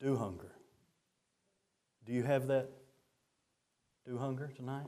Do 0.00 0.16
hunger. 0.16 0.52
Do 2.04 2.12
you 2.12 2.22
have 2.22 2.46
that 2.48 2.70
do 4.06 4.16
hunger 4.16 4.52
tonight? 4.54 4.86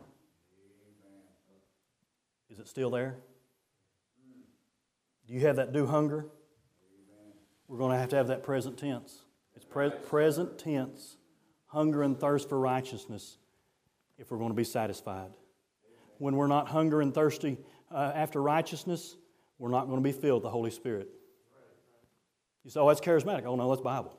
Is 2.48 2.58
it 2.58 2.68
still 2.68 2.90
there? 2.90 3.16
Do 5.26 5.34
you 5.34 5.40
have 5.40 5.56
that 5.56 5.72
do 5.72 5.86
hunger? 5.86 6.26
We're 7.66 7.78
going 7.78 7.92
to 7.92 7.98
have 7.98 8.08
to 8.10 8.16
have 8.16 8.28
that 8.28 8.42
present 8.42 8.78
tense. 8.78 9.24
It's 9.54 9.64
pre- 9.64 9.90
present 9.90 10.58
tense, 10.58 11.18
hunger 11.66 12.02
and 12.02 12.18
thirst 12.18 12.48
for 12.48 12.58
righteousness 12.58 13.36
if 14.18 14.30
we're 14.30 14.38
going 14.38 14.50
to 14.50 14.56
be 14.56 14.64
satisfied 14.64 15.30
when 16.18 16.34
we're 16.36 16.48
not 16.48 16.68
hungry 16.68 17.02
and 17.02 17.14
thirsty 17.14 17.58
uh, 17.92 18.12
after 18.14 18.42
righteousness, 18.42 19.16
we're 19.58 19.70
not 19.70 19.86
going 19.86 19.98
to 19.98 20.02
be 20.02 20.12
filled 20.12 20.42
with 20.42 20.44
the 20.44 20.50
Holy 20.50 20.70
Spirit. 20.70 21.08
You 22.64 22.70
say, 22.70 22.80
oh, 22.80 22.88
that's 22.88 23.00
charismatic. 23.00 23.44
Oh, 23.46 23.56
no, 23.56 23.68
that's 23.70 23.80
Bible. 23.80 24.18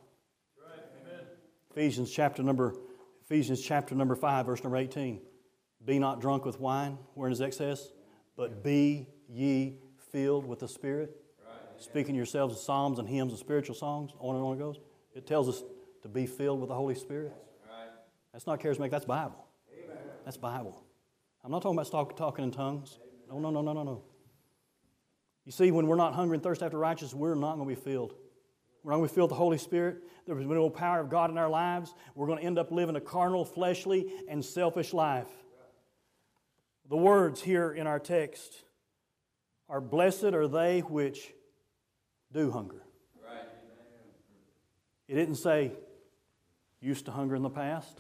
Ephesians 1.72 2.12
chapter 2.12 2.42
number 2.42 2.74
Ephesians 3.24 3.62
chapter 3.62 3.94
number 3.94 4.16
5, 4.16 4.48
verse 4.48 4.64
number 4.64 4.78
18. 4.78 5.22
Be 5.86 6.00
not 6.00 6.20
drunk 6.20 6.46
with 6.46 6.60
wine, 6.60 6.98
wherein 7.14 7.32
is 7.32 7.42
excess, 7.42 7.92
but 8.36 8.64
be 8.64 9.08
ye 9.30 9.76
filled 10.12 10.48
with 10.48 10.60
the 10.60 10.68
Spirit. 10.68 11.16
Right. 11.46 11.82
Speaking 11.82 12.16
yourselves 12.16 12.56
of 12.56 12.60
psalms 12.60 12.98
and 12.98 13.08
hymns 13.08 13.32
and 13.32 13.40
spiritual 13.40 13.76
songs, 13.76 14.12
on 14.20 14.36
and 14.36 14.44
on 14.44 14.56
it 14.56 14.60
goes. 14.60 14.80
It 15.14 15.28
tells 15.28 15.48
us 15.48 15.64
to 16.02 16.08
be 16.10 16.26
filled 16.26 16.60
with 16.60 16.70
the 16.70 16.76
Holy 16.76 16.96
Spirit. 16.96 17.34
Right. 17.70 17.90
That's 18.34 18.48
not 18.48 18.60
charismatic, 18.60 18.90
that's 18.90 19.06
Bible. 19.06 19.46
That's 20.30 20.38
Bible. 20.38 20.84
I'm 21.44 21.50
not 21.50 21.64
talking 21.64 21.76
about 21.76 21.90
talk, 21.90 22.16
talking 22.16 22.46
in 22.46 22.52
tongues. 22.52 23.00
No, 23.28 23.40
no, 23.40 23.50
no, 23.50 23.64
no, 23.64 23.74
no, 23.74 23.82
no. 23.82 24.04
You 25.44 25.52
see, 25.52 25.72
when 25.72 25.88
we're 25.88 25.96
not 25.96 26.14
hungry 26.14 26.36
and 26.36 26.44
thirst 26.44 26.62
after 26.62 26.78
righteousness, 26.78 27.16
we're 27.16 27.34
not 27.34 27.56
going 27.56 27.68
to 27.68 27.76
be 27.76 27.82
filled. 27.82 28.14
We're 28.84 28.92
not 28.92 28.98
going 28.98 29.08
to 29.08 29.12
be 29.12 29.16
filled 29.16 29.32
with 29.32 29.38
the 29.38 29.44
Holy 29.44 29.58
Spirit. 29.58 30.04
There's 30.28 30.46
no 30.46 30.70
power 30.70 31.00
of 31.00 31.10
God 31.10 31.32
in 31.32 31.40
our 31.40 31.50
lives. 31.50 31.96
We're 32.14 32.28
going 32.28 32.38
to 32.38 32.46
end 32.46 32.60
up 32.60 32.70
living 32.70 32.96
a 32.96 33.02
carnal, 33.02 33.44
fleshly, 33.44 34.06
and 34.30 34.46
selfish 34.46 34.94
life. 34.94 35.26
The 36.90 36.98
words 36.98 37.42
here 37.42 37.72
in 37.72 37.88
our 37.88 38.00
text 38.00 38.54
are 39.68 39.82
blessed 39.82 40.26
are 40.26 40.48
they 40.48 40.82
which 40.82 41.34
do 42.32 42.52
hunger. 42.52 42.84
Right. 43.28 43.46
It 45.08 45.16
didn't 45.16 45.38
say 45.38 45.72
used 46.82 47.06
to 47.06 47.12
hunger 47.12 47.36
in 47.36 47.42
the 47.42 47.50
past. 47.50 48.00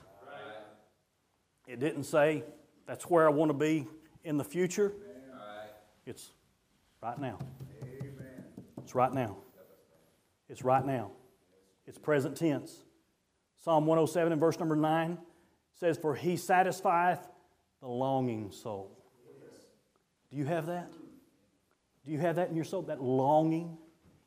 It 1.69 1.79
didn't 1.79 2.05
say 2.05 2.43
that's 2.87 3.03
where 3.03 3.27
I 3.27 3.29
want 3.29 3.49
to 3.49 3.53
be 3.53 3.87
in 4.23 4.37
the 4.37 4.43
future. 4.43 4.91
Right. 5.31 5.69
It's 6.07 6.31
right 6.99 7.19
now. 7.19 7.37
Amen. 7.83 8.43
It's 8.81 8.95
right 8.95 9.13
now. 9.13 9.37
It's 10.49 10.63
right 10.63 10.83
now. 10.83 11.11
It's 11.85 11.99
present 11.99 12.35
tense. 12.35 12.75
Psalm 13.63 13.85
107 13.85 14.31
and 14.31 14.41
verse 14.41 14.57
number 14.57 14.75
9 14.75 15.19
says, 15.75 15.99
For 15.99 16.15
he 16.15 16.37
satisfieth 16.37 17.19
the 17.81 17.87
longing 17.87 18.51
soul. 18.51 18.97
Do 20.31 20.37
you 20.37 20.45
have 20.45 20.65
that? 20.65 20.91
Do 22.03 22.11
you 22.11 22.17
have 22.17 22.37
that 22.37 22.49
in 22.49 22.55
your 22.55 22.65
soul? 22.65 22.81
That 22.83 22.99
longing? 22.99 23.77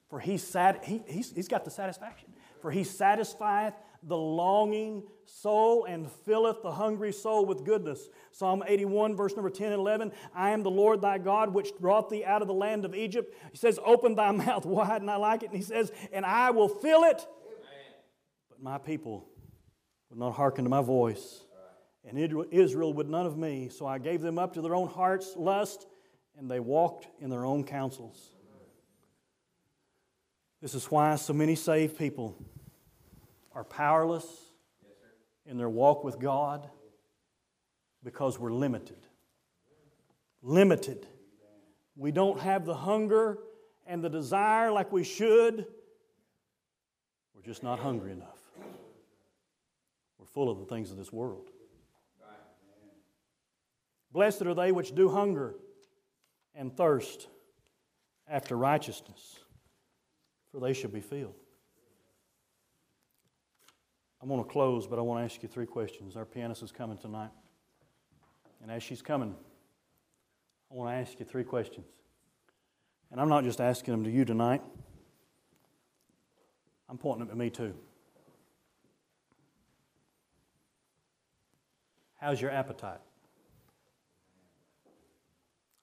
For 0.09 0.21
he 0.21 0.39
sat, 0.39 0.85
he, 0.85 1.03
he's, 1.09 1.33
he's 1.33 1.49
got 1.49 1.65
the 1.65 1.73
satisfaction. 1.73 2.29
For 2.61 2.71
he 2.71 2.85
satisfieth 2.85 3.75
the 4.03 4.17
longing 4.17 5.05
soul 5.25 5.85
and 5.85 6.11
filleth 6.11 6.63
the 6.63 6.73
hungry 6.73 7.13
soul 7.13 7.47
with 7.47 7.65
goodness. 7.65 8.09
Psalm 8.33 8.63
81, 8.67 9.17
verse 9.17 9.35
number 9.35 9.51
10 9.51 9.73
and 9.73 9.81
11 9.81 10.13
I 10.35 10.51
am 10.51 10.63
the 10.63 10.71
Lord 10.71 11.01
thy 11.01 11.19
God, 11.19 11.55
which 11.55 11.71
brought 11.81 12.11
thee 12.11 12.25
out 12.25 12.43
of 12.43 12.49
the 12.49 12.55
land 12.55 12.85
of 12.85 12.95
Egypt. 12.95 13.35
He 13.51 13.57
says, 13.57 13.79
Open 13.85 14.15
thy 14.15 14.31
mouth 14.33 14.67
wide, 14.67 15.01
and 15.01 15.11
I 15.11 15.17
like 15.17 15.43
it. 15.43 15.51
And 15.51 15.57
he 15.57 15.63
says, 15.63 15.93
And 16.13 16.25
I 16.25 16.51
will 16.51 16.69
fill 16.69 17.05
it. 17.05 17.27
But 18.51 18.63
my 18.63 18.79
people 18.79 19.29
would 20.11 20.19
not 20.19 20.33
hearken 20.33 20.65
to 20.65 20.71
my 20.71 20.83
voice, 20.83 21.45
and 22.05 22.19
Israel 22.51 22.93
would 22.95 23.09
none 23.09 23.27
of 23.27 23.37
me. 23.37 23.69
So 23.69 23.87
I 23.87 23.99
gave 23.99 24.21
them 24.21 24.39
up 24.39 24.55
to 24.55 24.63
their 24.63 24.75
own 24.75 24.89
hearts' 24.89 25.35
lust, 25.37 25.87
and 26.37 26.51
they 26.51 26.61
walked 26.61 27.07
in 27.21 27.31
their 27.31 27.45
own 27.45 27.65
counsels. 27.65 28.31
This 30.61 30.75
is 30.75 30.87
why 30.87 31.17
so 31.17 31.33
many 31.33 31.57
saved 31.57 31.99
people 31.99 32.37
are 33.55 33.65
powerless 33.65 34.27
in 35.47 35.57
their 35.59 35.69
walk 35.69 36.05
with 36.05 36.19
God 36.19 36.69
because 38.05 38.39
we're 38.39 38.53
limited. 38.53 39.07
Limited. 40.43 41.07
We 41.97 42.11
don't 42.11 42.41
have 42.41 42.65
the 42.65 42.75
hunger 42.75 43.39
and 43.87 44.03
the 44.03 44.11
desire 44.11 44.71
like 44.71 44.93
we 44.93 45.05
should. 45.05 45.67
We're 47.35 47.43
just 47.43 47.63
not 47.63 47.79
hungry 47.79 48.13
enough. 48.13 48.41
We're 50.19 50.27
full 50.27 50.51
of 50.51 50.59
the 50.59 50.67
things 50.67 50.91
of 50.91 50.97
this 50.97 51.13
world. 51.13 51.51
Blessed 54.13 54.43
are 54.43 54.55
they 54.55 54.73
which 54.73 54.95
do 54.95 55.09
hunger 55.09 55.55
and 56.55 56.77
thirst 56.77 57.29
after 58.29 58.57
righteousness, 58.57 59.41
for 60.51 60.61
they 60.61 60.73
shall 60.73 60.91
be 60.91 61.01
filled. 61.01 61.42
I'm 64.23 64.29
going 64.29 64.43
to 64.43 64.49
close, 64.49 64.87
but 64.87 65.01
I 65.01 65.03
want 65.03 65.21
to 65.21 65.25
ask 65.25 65.43
you 65.43 65.49
three 65.49 65.67
questions. 65.67 66.17
Our 66.17 66.25
pianist 66.25 66.63
is 66.63 66.71
coming 66.71 66.97
tonight. 66.97 67.31
And 68.63 68.71
as 68.71 68.81
she's 68.85 69.03
coming, 69.03 69.35
I 70.71 70.75
want 70.75 70.91
to 70.91 70.95
ask 70.95 71.19
you 71.19 71.27
three 71.27 71.43
questions. 71.43 71.87
And 73.11 73.21
I'm 73.21 73.29
not 73.29 73.43
just 73.43 73.61
asking 73.61 73.93
them 73.93 74.05
to 74.05 74.11
you 74.11 74.25
tonight, 74.25 74.63
I'm 76.89 76.99
pointing 76.99 77.27
them 77.27 77.29
to 77.29 77.35
me 77.35 77.51
too. 77.51 77.75
How's 82.21 82.41
your 82.41 82.53
appetite? 82.53 83.01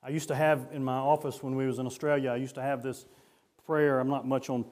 I 0.02 0.10
used 0.10 0.30
to 0.30 0.36
have 0.36 0.70
in 0.72 0.84
my 0.84 0.96
office 0.96 1.44
when 1.44 1.56
we 1.56 1.68
was 1.68 1.80
in 1.80 1.86
Australia, 1.86 2.32
I 2.32 2.38
used 2.38 2.56
to 2.56 2.62
have 2.62 2.82
this 2.82 3.06
prayer. 3.66 4.00
I'm 4.00 4.08
not 4.08 4.26
much 4.26 4.50
on 4.50 4.64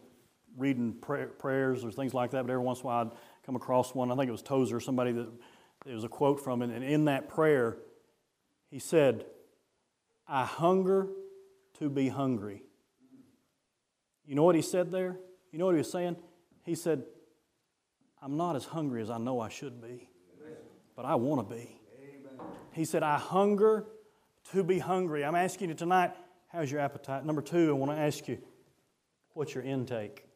reading 0.57 0.93
prayers 0.93 1.83
or 1.83 1.91
things 1.91 2.13
like 2.13 2.31
that, 2.31 2.43
but 2.43 2.51
every 2.51 2.63
once 2.63 2.79
in 2.79 2.85
a 2.85 2.87
while 2.87 3.05
I'd 3.05 3.11
come 3.47 3.55
across 3.55 3.95
one. 3.95 4.11
I 4.11 4.15
think 4.15 4.27
it 4.27 4.33
was 4.33 4.41
Tozer, 4.43 4.81
somebody 4.81 5.13
that 5.13 5.29
it 5.85 5.93
was 5.93 6.03
a 6.03 6.09
quote 6.09 6.43
from 6.43 6.61
it. 6.61 6.69
And 6.69 6.83
in 6.83 7.05
that 7.05 7.29
prayer, 7.29 7.77
he 8.69 8.77
said, 8.77 9.25
I 10.27 10.43
hunger 10.43 11.07
to 11.79 11.89
be 11.89 12.09
hungry. 12.09 12.63
You 14.25 14.35
know 14.35 14.43
what 14.43 14.55
he 14.55 14.61
said 14.61 14.91
there? 14.91 15.17
You 15.53 15.59
know 15.59 15.65
what 15.65 15.75
he 15.75 15.77
was 15.77 15.89
saying? 15.89 16.17
He 16.63 16.75
said, 16.75 17.03
I'm 18.21 18.35
not 18.35 18.57
as 18.57 18.65
hungry 18.65 19.01
as 19.01 19.09
I 19.09 19.17
know 19.17 19.39
I 19.39 19.47
should 19.47 19.81
be, 19.81 20.09
but 20.97 21.05
I 21.05 21.15
want 21.15 21.47
to 21.47 21.55
be. 21.55 21.79
He 22.73 22.83
said, 22.83 23.01
I 23.01 23.17
hunger 23.17 23.85
to 24.51 24.61
be 24.61 24.77
hungry. 24.77 25.23
I'm 25.23 25.35
asking 25.35 25.69
you 25.69 25.75
tonight, 25.75 26.11
how's 26.49 26.69
your 26.69 26.81
appetite? 26.81 27.25
Number 27.25 27.41
two, 27.41 27.69
I 27.69 27.73
want 27.73 27.93
to 27.93 27.97
ask 27.97 28.27
you, 28.27 28.39
what's 29.33 29.55
your 29.55 29.63
intake? 29.63 30.26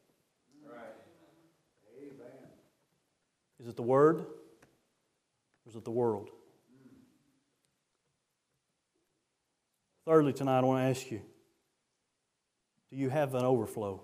Is 3.62 3.68
it 3.68 3.76
the 3.76 3.84
Word 3.84 4.22
or 4.22 4.26
is 5.70 5.76
it 5.76 5.86
the 5.86 5.92
world? 5.92 6.30
Thirdly, 10.06 10.34
tonight 10.34 10.60
I 10.60 10.62
want 10.62 10.84
to 10.84 10.90
ask 10.90 11.12
you 11.12 11.22
do 12.90 12.98
you 12.98 13.10
have 13.10 13.36
an 13.36 13.46
overflow? 13.46 14.04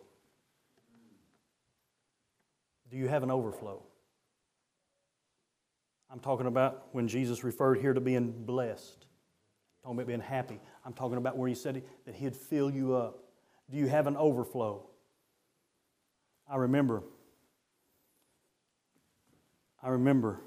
Do 2.90 2.98
you 2.98 3.08
have 3.08 3.24
an 3.24 3.32
overflow? 3.32 3.84
I'm 6.10 6.20
talking 6.20 6.48
about 6.48 6.88
when 6.94 7.08
Jesus 7.08 7.44
referred 7.44 7.80
here 7.80 7.94
to 7.94 8.00
being 8.00 8.32
blessed, 8.32 9.06
talking 9.84 9.98
about 9.98 10.08
being 10.08 10.22
happy. 10.22 10.62
I'm 10.86 10.94
talking 10.94 11.18
about 11.18 11.36
where 11.36 11.50
he 11.50 11.56
said 11.56 11.84
that 12.06 12.16
he'd 12.16 12.36
fill 12.36 12.70
you 12.72 12.96
up. 12.96 13.24
Do 13.70 13.78
you 13.78 13.88
have 13.88 14.08
an 14.08 14.16
overflow? 14.16 14.88
I 16.50 16.56
remember 16.56 17.04
I 19.88 19.92
remember 19.92 20.42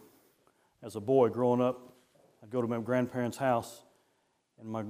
as 0.82 0.96
a 0.96 1.00
boy 1.00 1.30
growing 1.30 1.62
up, 1.62 1.94
I'd 2.42 2.50
go 2.50 2.60
to 2.60 2.68
my 2.68 2.78
grandparents' 2.78 3.38
house, 3.38 3.84
and 4.60 4.68
my 4.68 4.84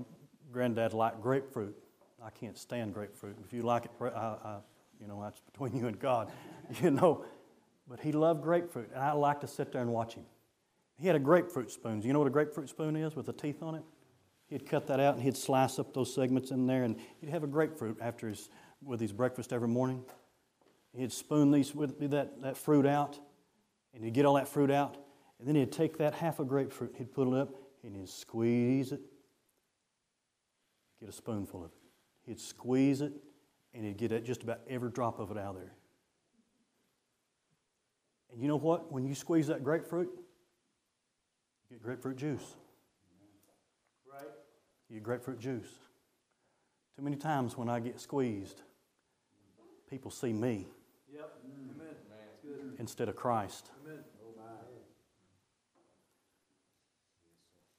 granddad 0.51 0.93
liked 0.93 1.23
grapefruit. 1.23 1.77
I 2.21 2.31
can't 2.31 2.59
stand 2.59 2.93
grapefruit. 2.93 3.37
If 3.45 3.53
you 3.53 3.63
like 3.63 3.85
it, 3.85 3.93
I, 4.01 4.07
I, 4.09 4.57
you 5.01 5.07
know, 5.07 5.23
that's 5.23 5.39
between 5.39 5.77
you 5.81 5.87
and 5.87 6.01
God, 6.01 6.33
you 6.83 6.91
know. 6.91 7.25
But 7.87 8.01
he 8.01 8.11
loved 8.11 8.43
grapefruit, 8.43 8.91
and 8.93 9.01
I 9.01 9.13
liked 9.13 9.43
to 9.43 9.47
sit 9.47 9.71
there 9.71 9.83
and 9.83 9.93
watch 9.93 10.15
him. 10.15 10.25
He 10.99 11.07
had 11.07 11.15
a 11.15 11.21
grapefruit 11.21 11.71
spoon. 11.71 12.01
Do 12.01 12.09
you 12.09 12.13
know 12.13 12.19
what 12.19 12.29
a 12.29 12.33
grapefruit 12.33 12.69
spoon 12.69 12.97
is 12.97 13.15
with 13.15 13.27
the 13.27 13.33
teeth 13.33 13.63
on 13.63 13.77
it? 13.77 13.85
He'd 14.49 14.69
cut 14.69 14.89
that 14.89 14.99
out 14.99 15.15
and 15.15 15.23
he'd 15.23 15.37
slice 15.37 15.79
up 15.79 15.95
those 15.95 16.13
segments 16.13 16.51
in 16.51 16.67
there, 16.67 16.83
and 16.83 16.97
he'd 17.21 17.31
have 17.31 17.45
a 17.45 17.49
grapefruit 17.49 17.99
after 18.01 18.29
his, 18.29 18.49
with 18.83 18.99
his 18.99 19.13
breakfast 19.13 19.53
every 19.53 19.69
morning. 19.69 20.05
He'd 20.93 21.13
spoon 21.13 21.53
these 21.53 21.73
with 21.73 22.01
that, 22.11 22.43
that 22.43 22.57
fruit 22.57 22.85
out, 22.85 23.21
and 23.95 24.05
he'd 24.05 24.14
get 24.14 24.24
all 24.24 24.34
that 24.34 24.49
fruit 24.49 24.70
out, 24.70 24.97
and 25.38 25.49
then 25.49 25.55
he'd 25.55 25.72
take 25.72 25.99
that 25.99 26.14
half 26.14 26.38
a 26.41 26.45
grapefruit, 26.45 26.95
he'd 26.97 27.12
put 27.12 27.28
it 27.28 27.34
up, 27.34 27.55
and 27.82 27.97
he'd 27.97 28.09
squeeze 28.09 28.93
it, 28.93 29.01
get 31.01 31.09
a 31.09 31.12
spoonful 31.12 31.64
of 31.64 31.70
it. 31.70 31.76
He'd 32.26 32.41
squeeze 32.41 33.01
it, 33.01 33.12
and 33.74 33.84
he'd 33.84 33.97
get 33.97 34.24
just 34.24 34.43
about 34.43 34.61
every 34.68 34.91
drop 34.91 35.18
of 35.18 35.30
it 35.30 35.38
out 35.38 35.55
of 35.55 35.61
there. 35.61 35.74
And 38.32 38.41
you 38.41 38.49
know 38.49 38.59
what? 38.59 38.93
When 38.93 39.05
you 39.05 39.14
squeeze 39.14 39.47
that 39.49 39.64
grapefruit, 39.64 40.09
you 41.68 41.76
get 41.76 41.82
grapefruit 41.82 42.16
juice. 42.16 42.55
Right? 44.11 44.28
You 44.88 44.97
get 44.97 45.03
grapefruit 45.03 45.41
juice. 45.41 45.68
Too 46.97 47.03
many 47.03 47.16
times 47.16 47.57
when 47.57 47.68
I 47.68 47.80
get 47.80 47.99
squeezed, 48.01 48.62
people 49.88 50.11
see 50.11 50.32
me. 50.32 50.68
Instead 52.81 53.11
of 53.11 53.14
Christ. 53.14 53.70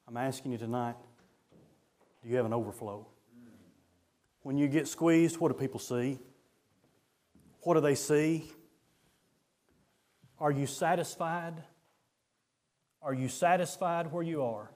I'm 0.06 0.16
asking 0.16 0.52
you 0.52 0.58
tonight 0.58 0.94
do 2.22 2.28
you 2.28 2.36
have 2.36 2.46
an 2.46 2.52
overflow? 2.52 3.06
When 4.42 4.56
you 4.56 4.68
get 4.68 4.86
squeezed, 4.86 5.38
what 5.38 5.50
do 5.50 5.58
people 5.58 5.80
see? 5.80 6.20
What 7.62 7.74
do 7.74 7.80
they 7.80 7.96
see? 7.96 8.52
Are 10.38 10.52
you 10.52 10.66
satisfied? 10.66 11.54
Are 13.02 13.14
you 13.14 13.28
satisfied 13.28 14.12
where 14.12 14.22
you 14.22 14.44
are? 14.44 14.70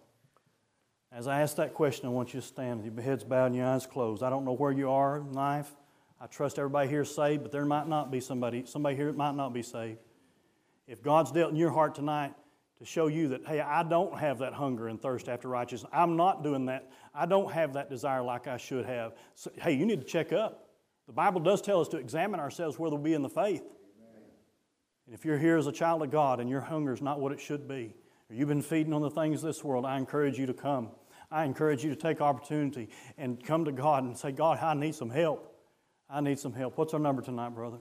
As 1.12 1.28
I 1.28 1.42
ask 1.42 1.56
that 1.56 1.72
question, 1.72 2.06
I 2.06 2.10
want 2.10 2.34
you 2.34 2.40
to 2.40 2.46
stand 2.46 2.82
with 2.82 2.92
your 2.92 3.04
heads 3.04 3.22
bowed 3.22 3.46
and 3.46 3.56
your 3.56 3.66
eyes 3.66 3.86
closed. 3.86 4.24
I 4.24 4.30
don't 4.30 4.44
know 4.44 4.54
where 4.54 4.72
you 4.72 4.90
are 4.90 5.18
in 5.18 5.32
life. 5.32 5.70
I 6.20 6.26
trust 6.26 6.58
everybody 6.58 6.88
here 6.88 7.02
is 7.02 7.14
saved, 7.14 7.44
but 7.44 7.52
there 7.52 7.64
might 7.64 7.86
not 7.86 8.10
be 8.10 8.20
somebody, 8.20 8.64
somebody 8.66 8.96
here 8.96 9.12
might 9.12 9.36
not 9.36 9.52
be 9.52 9.62
saved. 9.62 9.98
If 10.86 11.02
God's 11.02 11.32
dealt 11.32 11.50
in 11.50 11.56
your 11.56 11.70
heart 11.70 11.94
tonight, 11.94 12.34
to 12.78 12.84
show 12.84 13.06
you 13.06 13.28
that, 13.28 13.46
hey, 13.46 13.60
I 13.60 13.82
don't 13.82 14.18
have 14.18 14.38
that 14.40 14.52
hunger 14.52 14.88
and 14.88 15.00
thirst 15.00 15.28
after 15.28 15.48
righteousness. 15.48 15.90
I'm 15.94 16.16
not 16.16 16.42
doing 16.42 16.66
that. 16.66 16.90
I 17.14 17.24
don't 17.24 17.50
have 17.50 17.72
that 17.72 17.88
desire 17.88 18.22
like 18.22 18.46
I 18.46 18.58
should 18.58 18.84
have. 18.84 19.14
So, 19.34 19.50
hey, 19.56 19.72
you 19.72 19.86
need 19.86 20.00
to 20.00 20.06
check 20.06 20.32
up. 20.32 20.68
The 21.06 21.12
Bible 21.12 21.40
does 21.40 21.62
tell 21.62 21.80
us 21.80 21.88
to 21.88 21.96
examine 21.96 22.38
ourselves 22.38 22.78
whether 22.78 22.96
we 22.96 23.10
be 23.10 23.14
in 23.14 23.22
the 23.22 23.30
faith. 23.30 23.62
And 25.06 25.14
if 25.14 25.24
you're 25.24 25.38
here 25.38 25.56
as 25.56 25.66
a 25.66 25.72
child 25.72 26.02
of 26.02 26.10
God 26.10 26.40
and 26.40 26.50
your 26.50 26.60
hunger 26.60 26.92
is 26.92 27.00
not 27.00 27.20
what 27.20 27.32
it 27.32 27.40
should 27.40 27.66
be, 27.66 27.94
or 28.28 28.34
you've 28.36 28.48
been 28.48 28.60
feeding 28.60 28.92
on 28.92 29.02
the 29.02 29.10
things 29.10 29.42
of 29.42 29.46
this 29.46 29.64
world, 29.64 29.86
I 29.86 29.96
encourage 29.96 30.38
you 30.38 30.46
to 30.46 30.54
come. 30.54 30.90
I 31.30 31.44
encourage 31.44 31.82
you 31.82 31.90
to 31.90 31.96
take 31.96 32.20
opportunity 32.20 32.90
and 33.16 33.42
come 33.42 33.64
to 33.64 33.72
God 33.72 34.04
and 34.04 34.16
say, 34.16 34.32
God, 34.32 34.58
I 34.60 34.74
need 34.74 34.94
some 34.94 35.10
help. 35.10 35.54
I 36.10 36.20
need 36.20 36.38
some 36.38 36.52
help. 36.52 36.76
What's 36.76 36.92
our 36.92 37.00
number 37.00 37.22
tonight, 37.22 37.50
brother? 37.50 37.78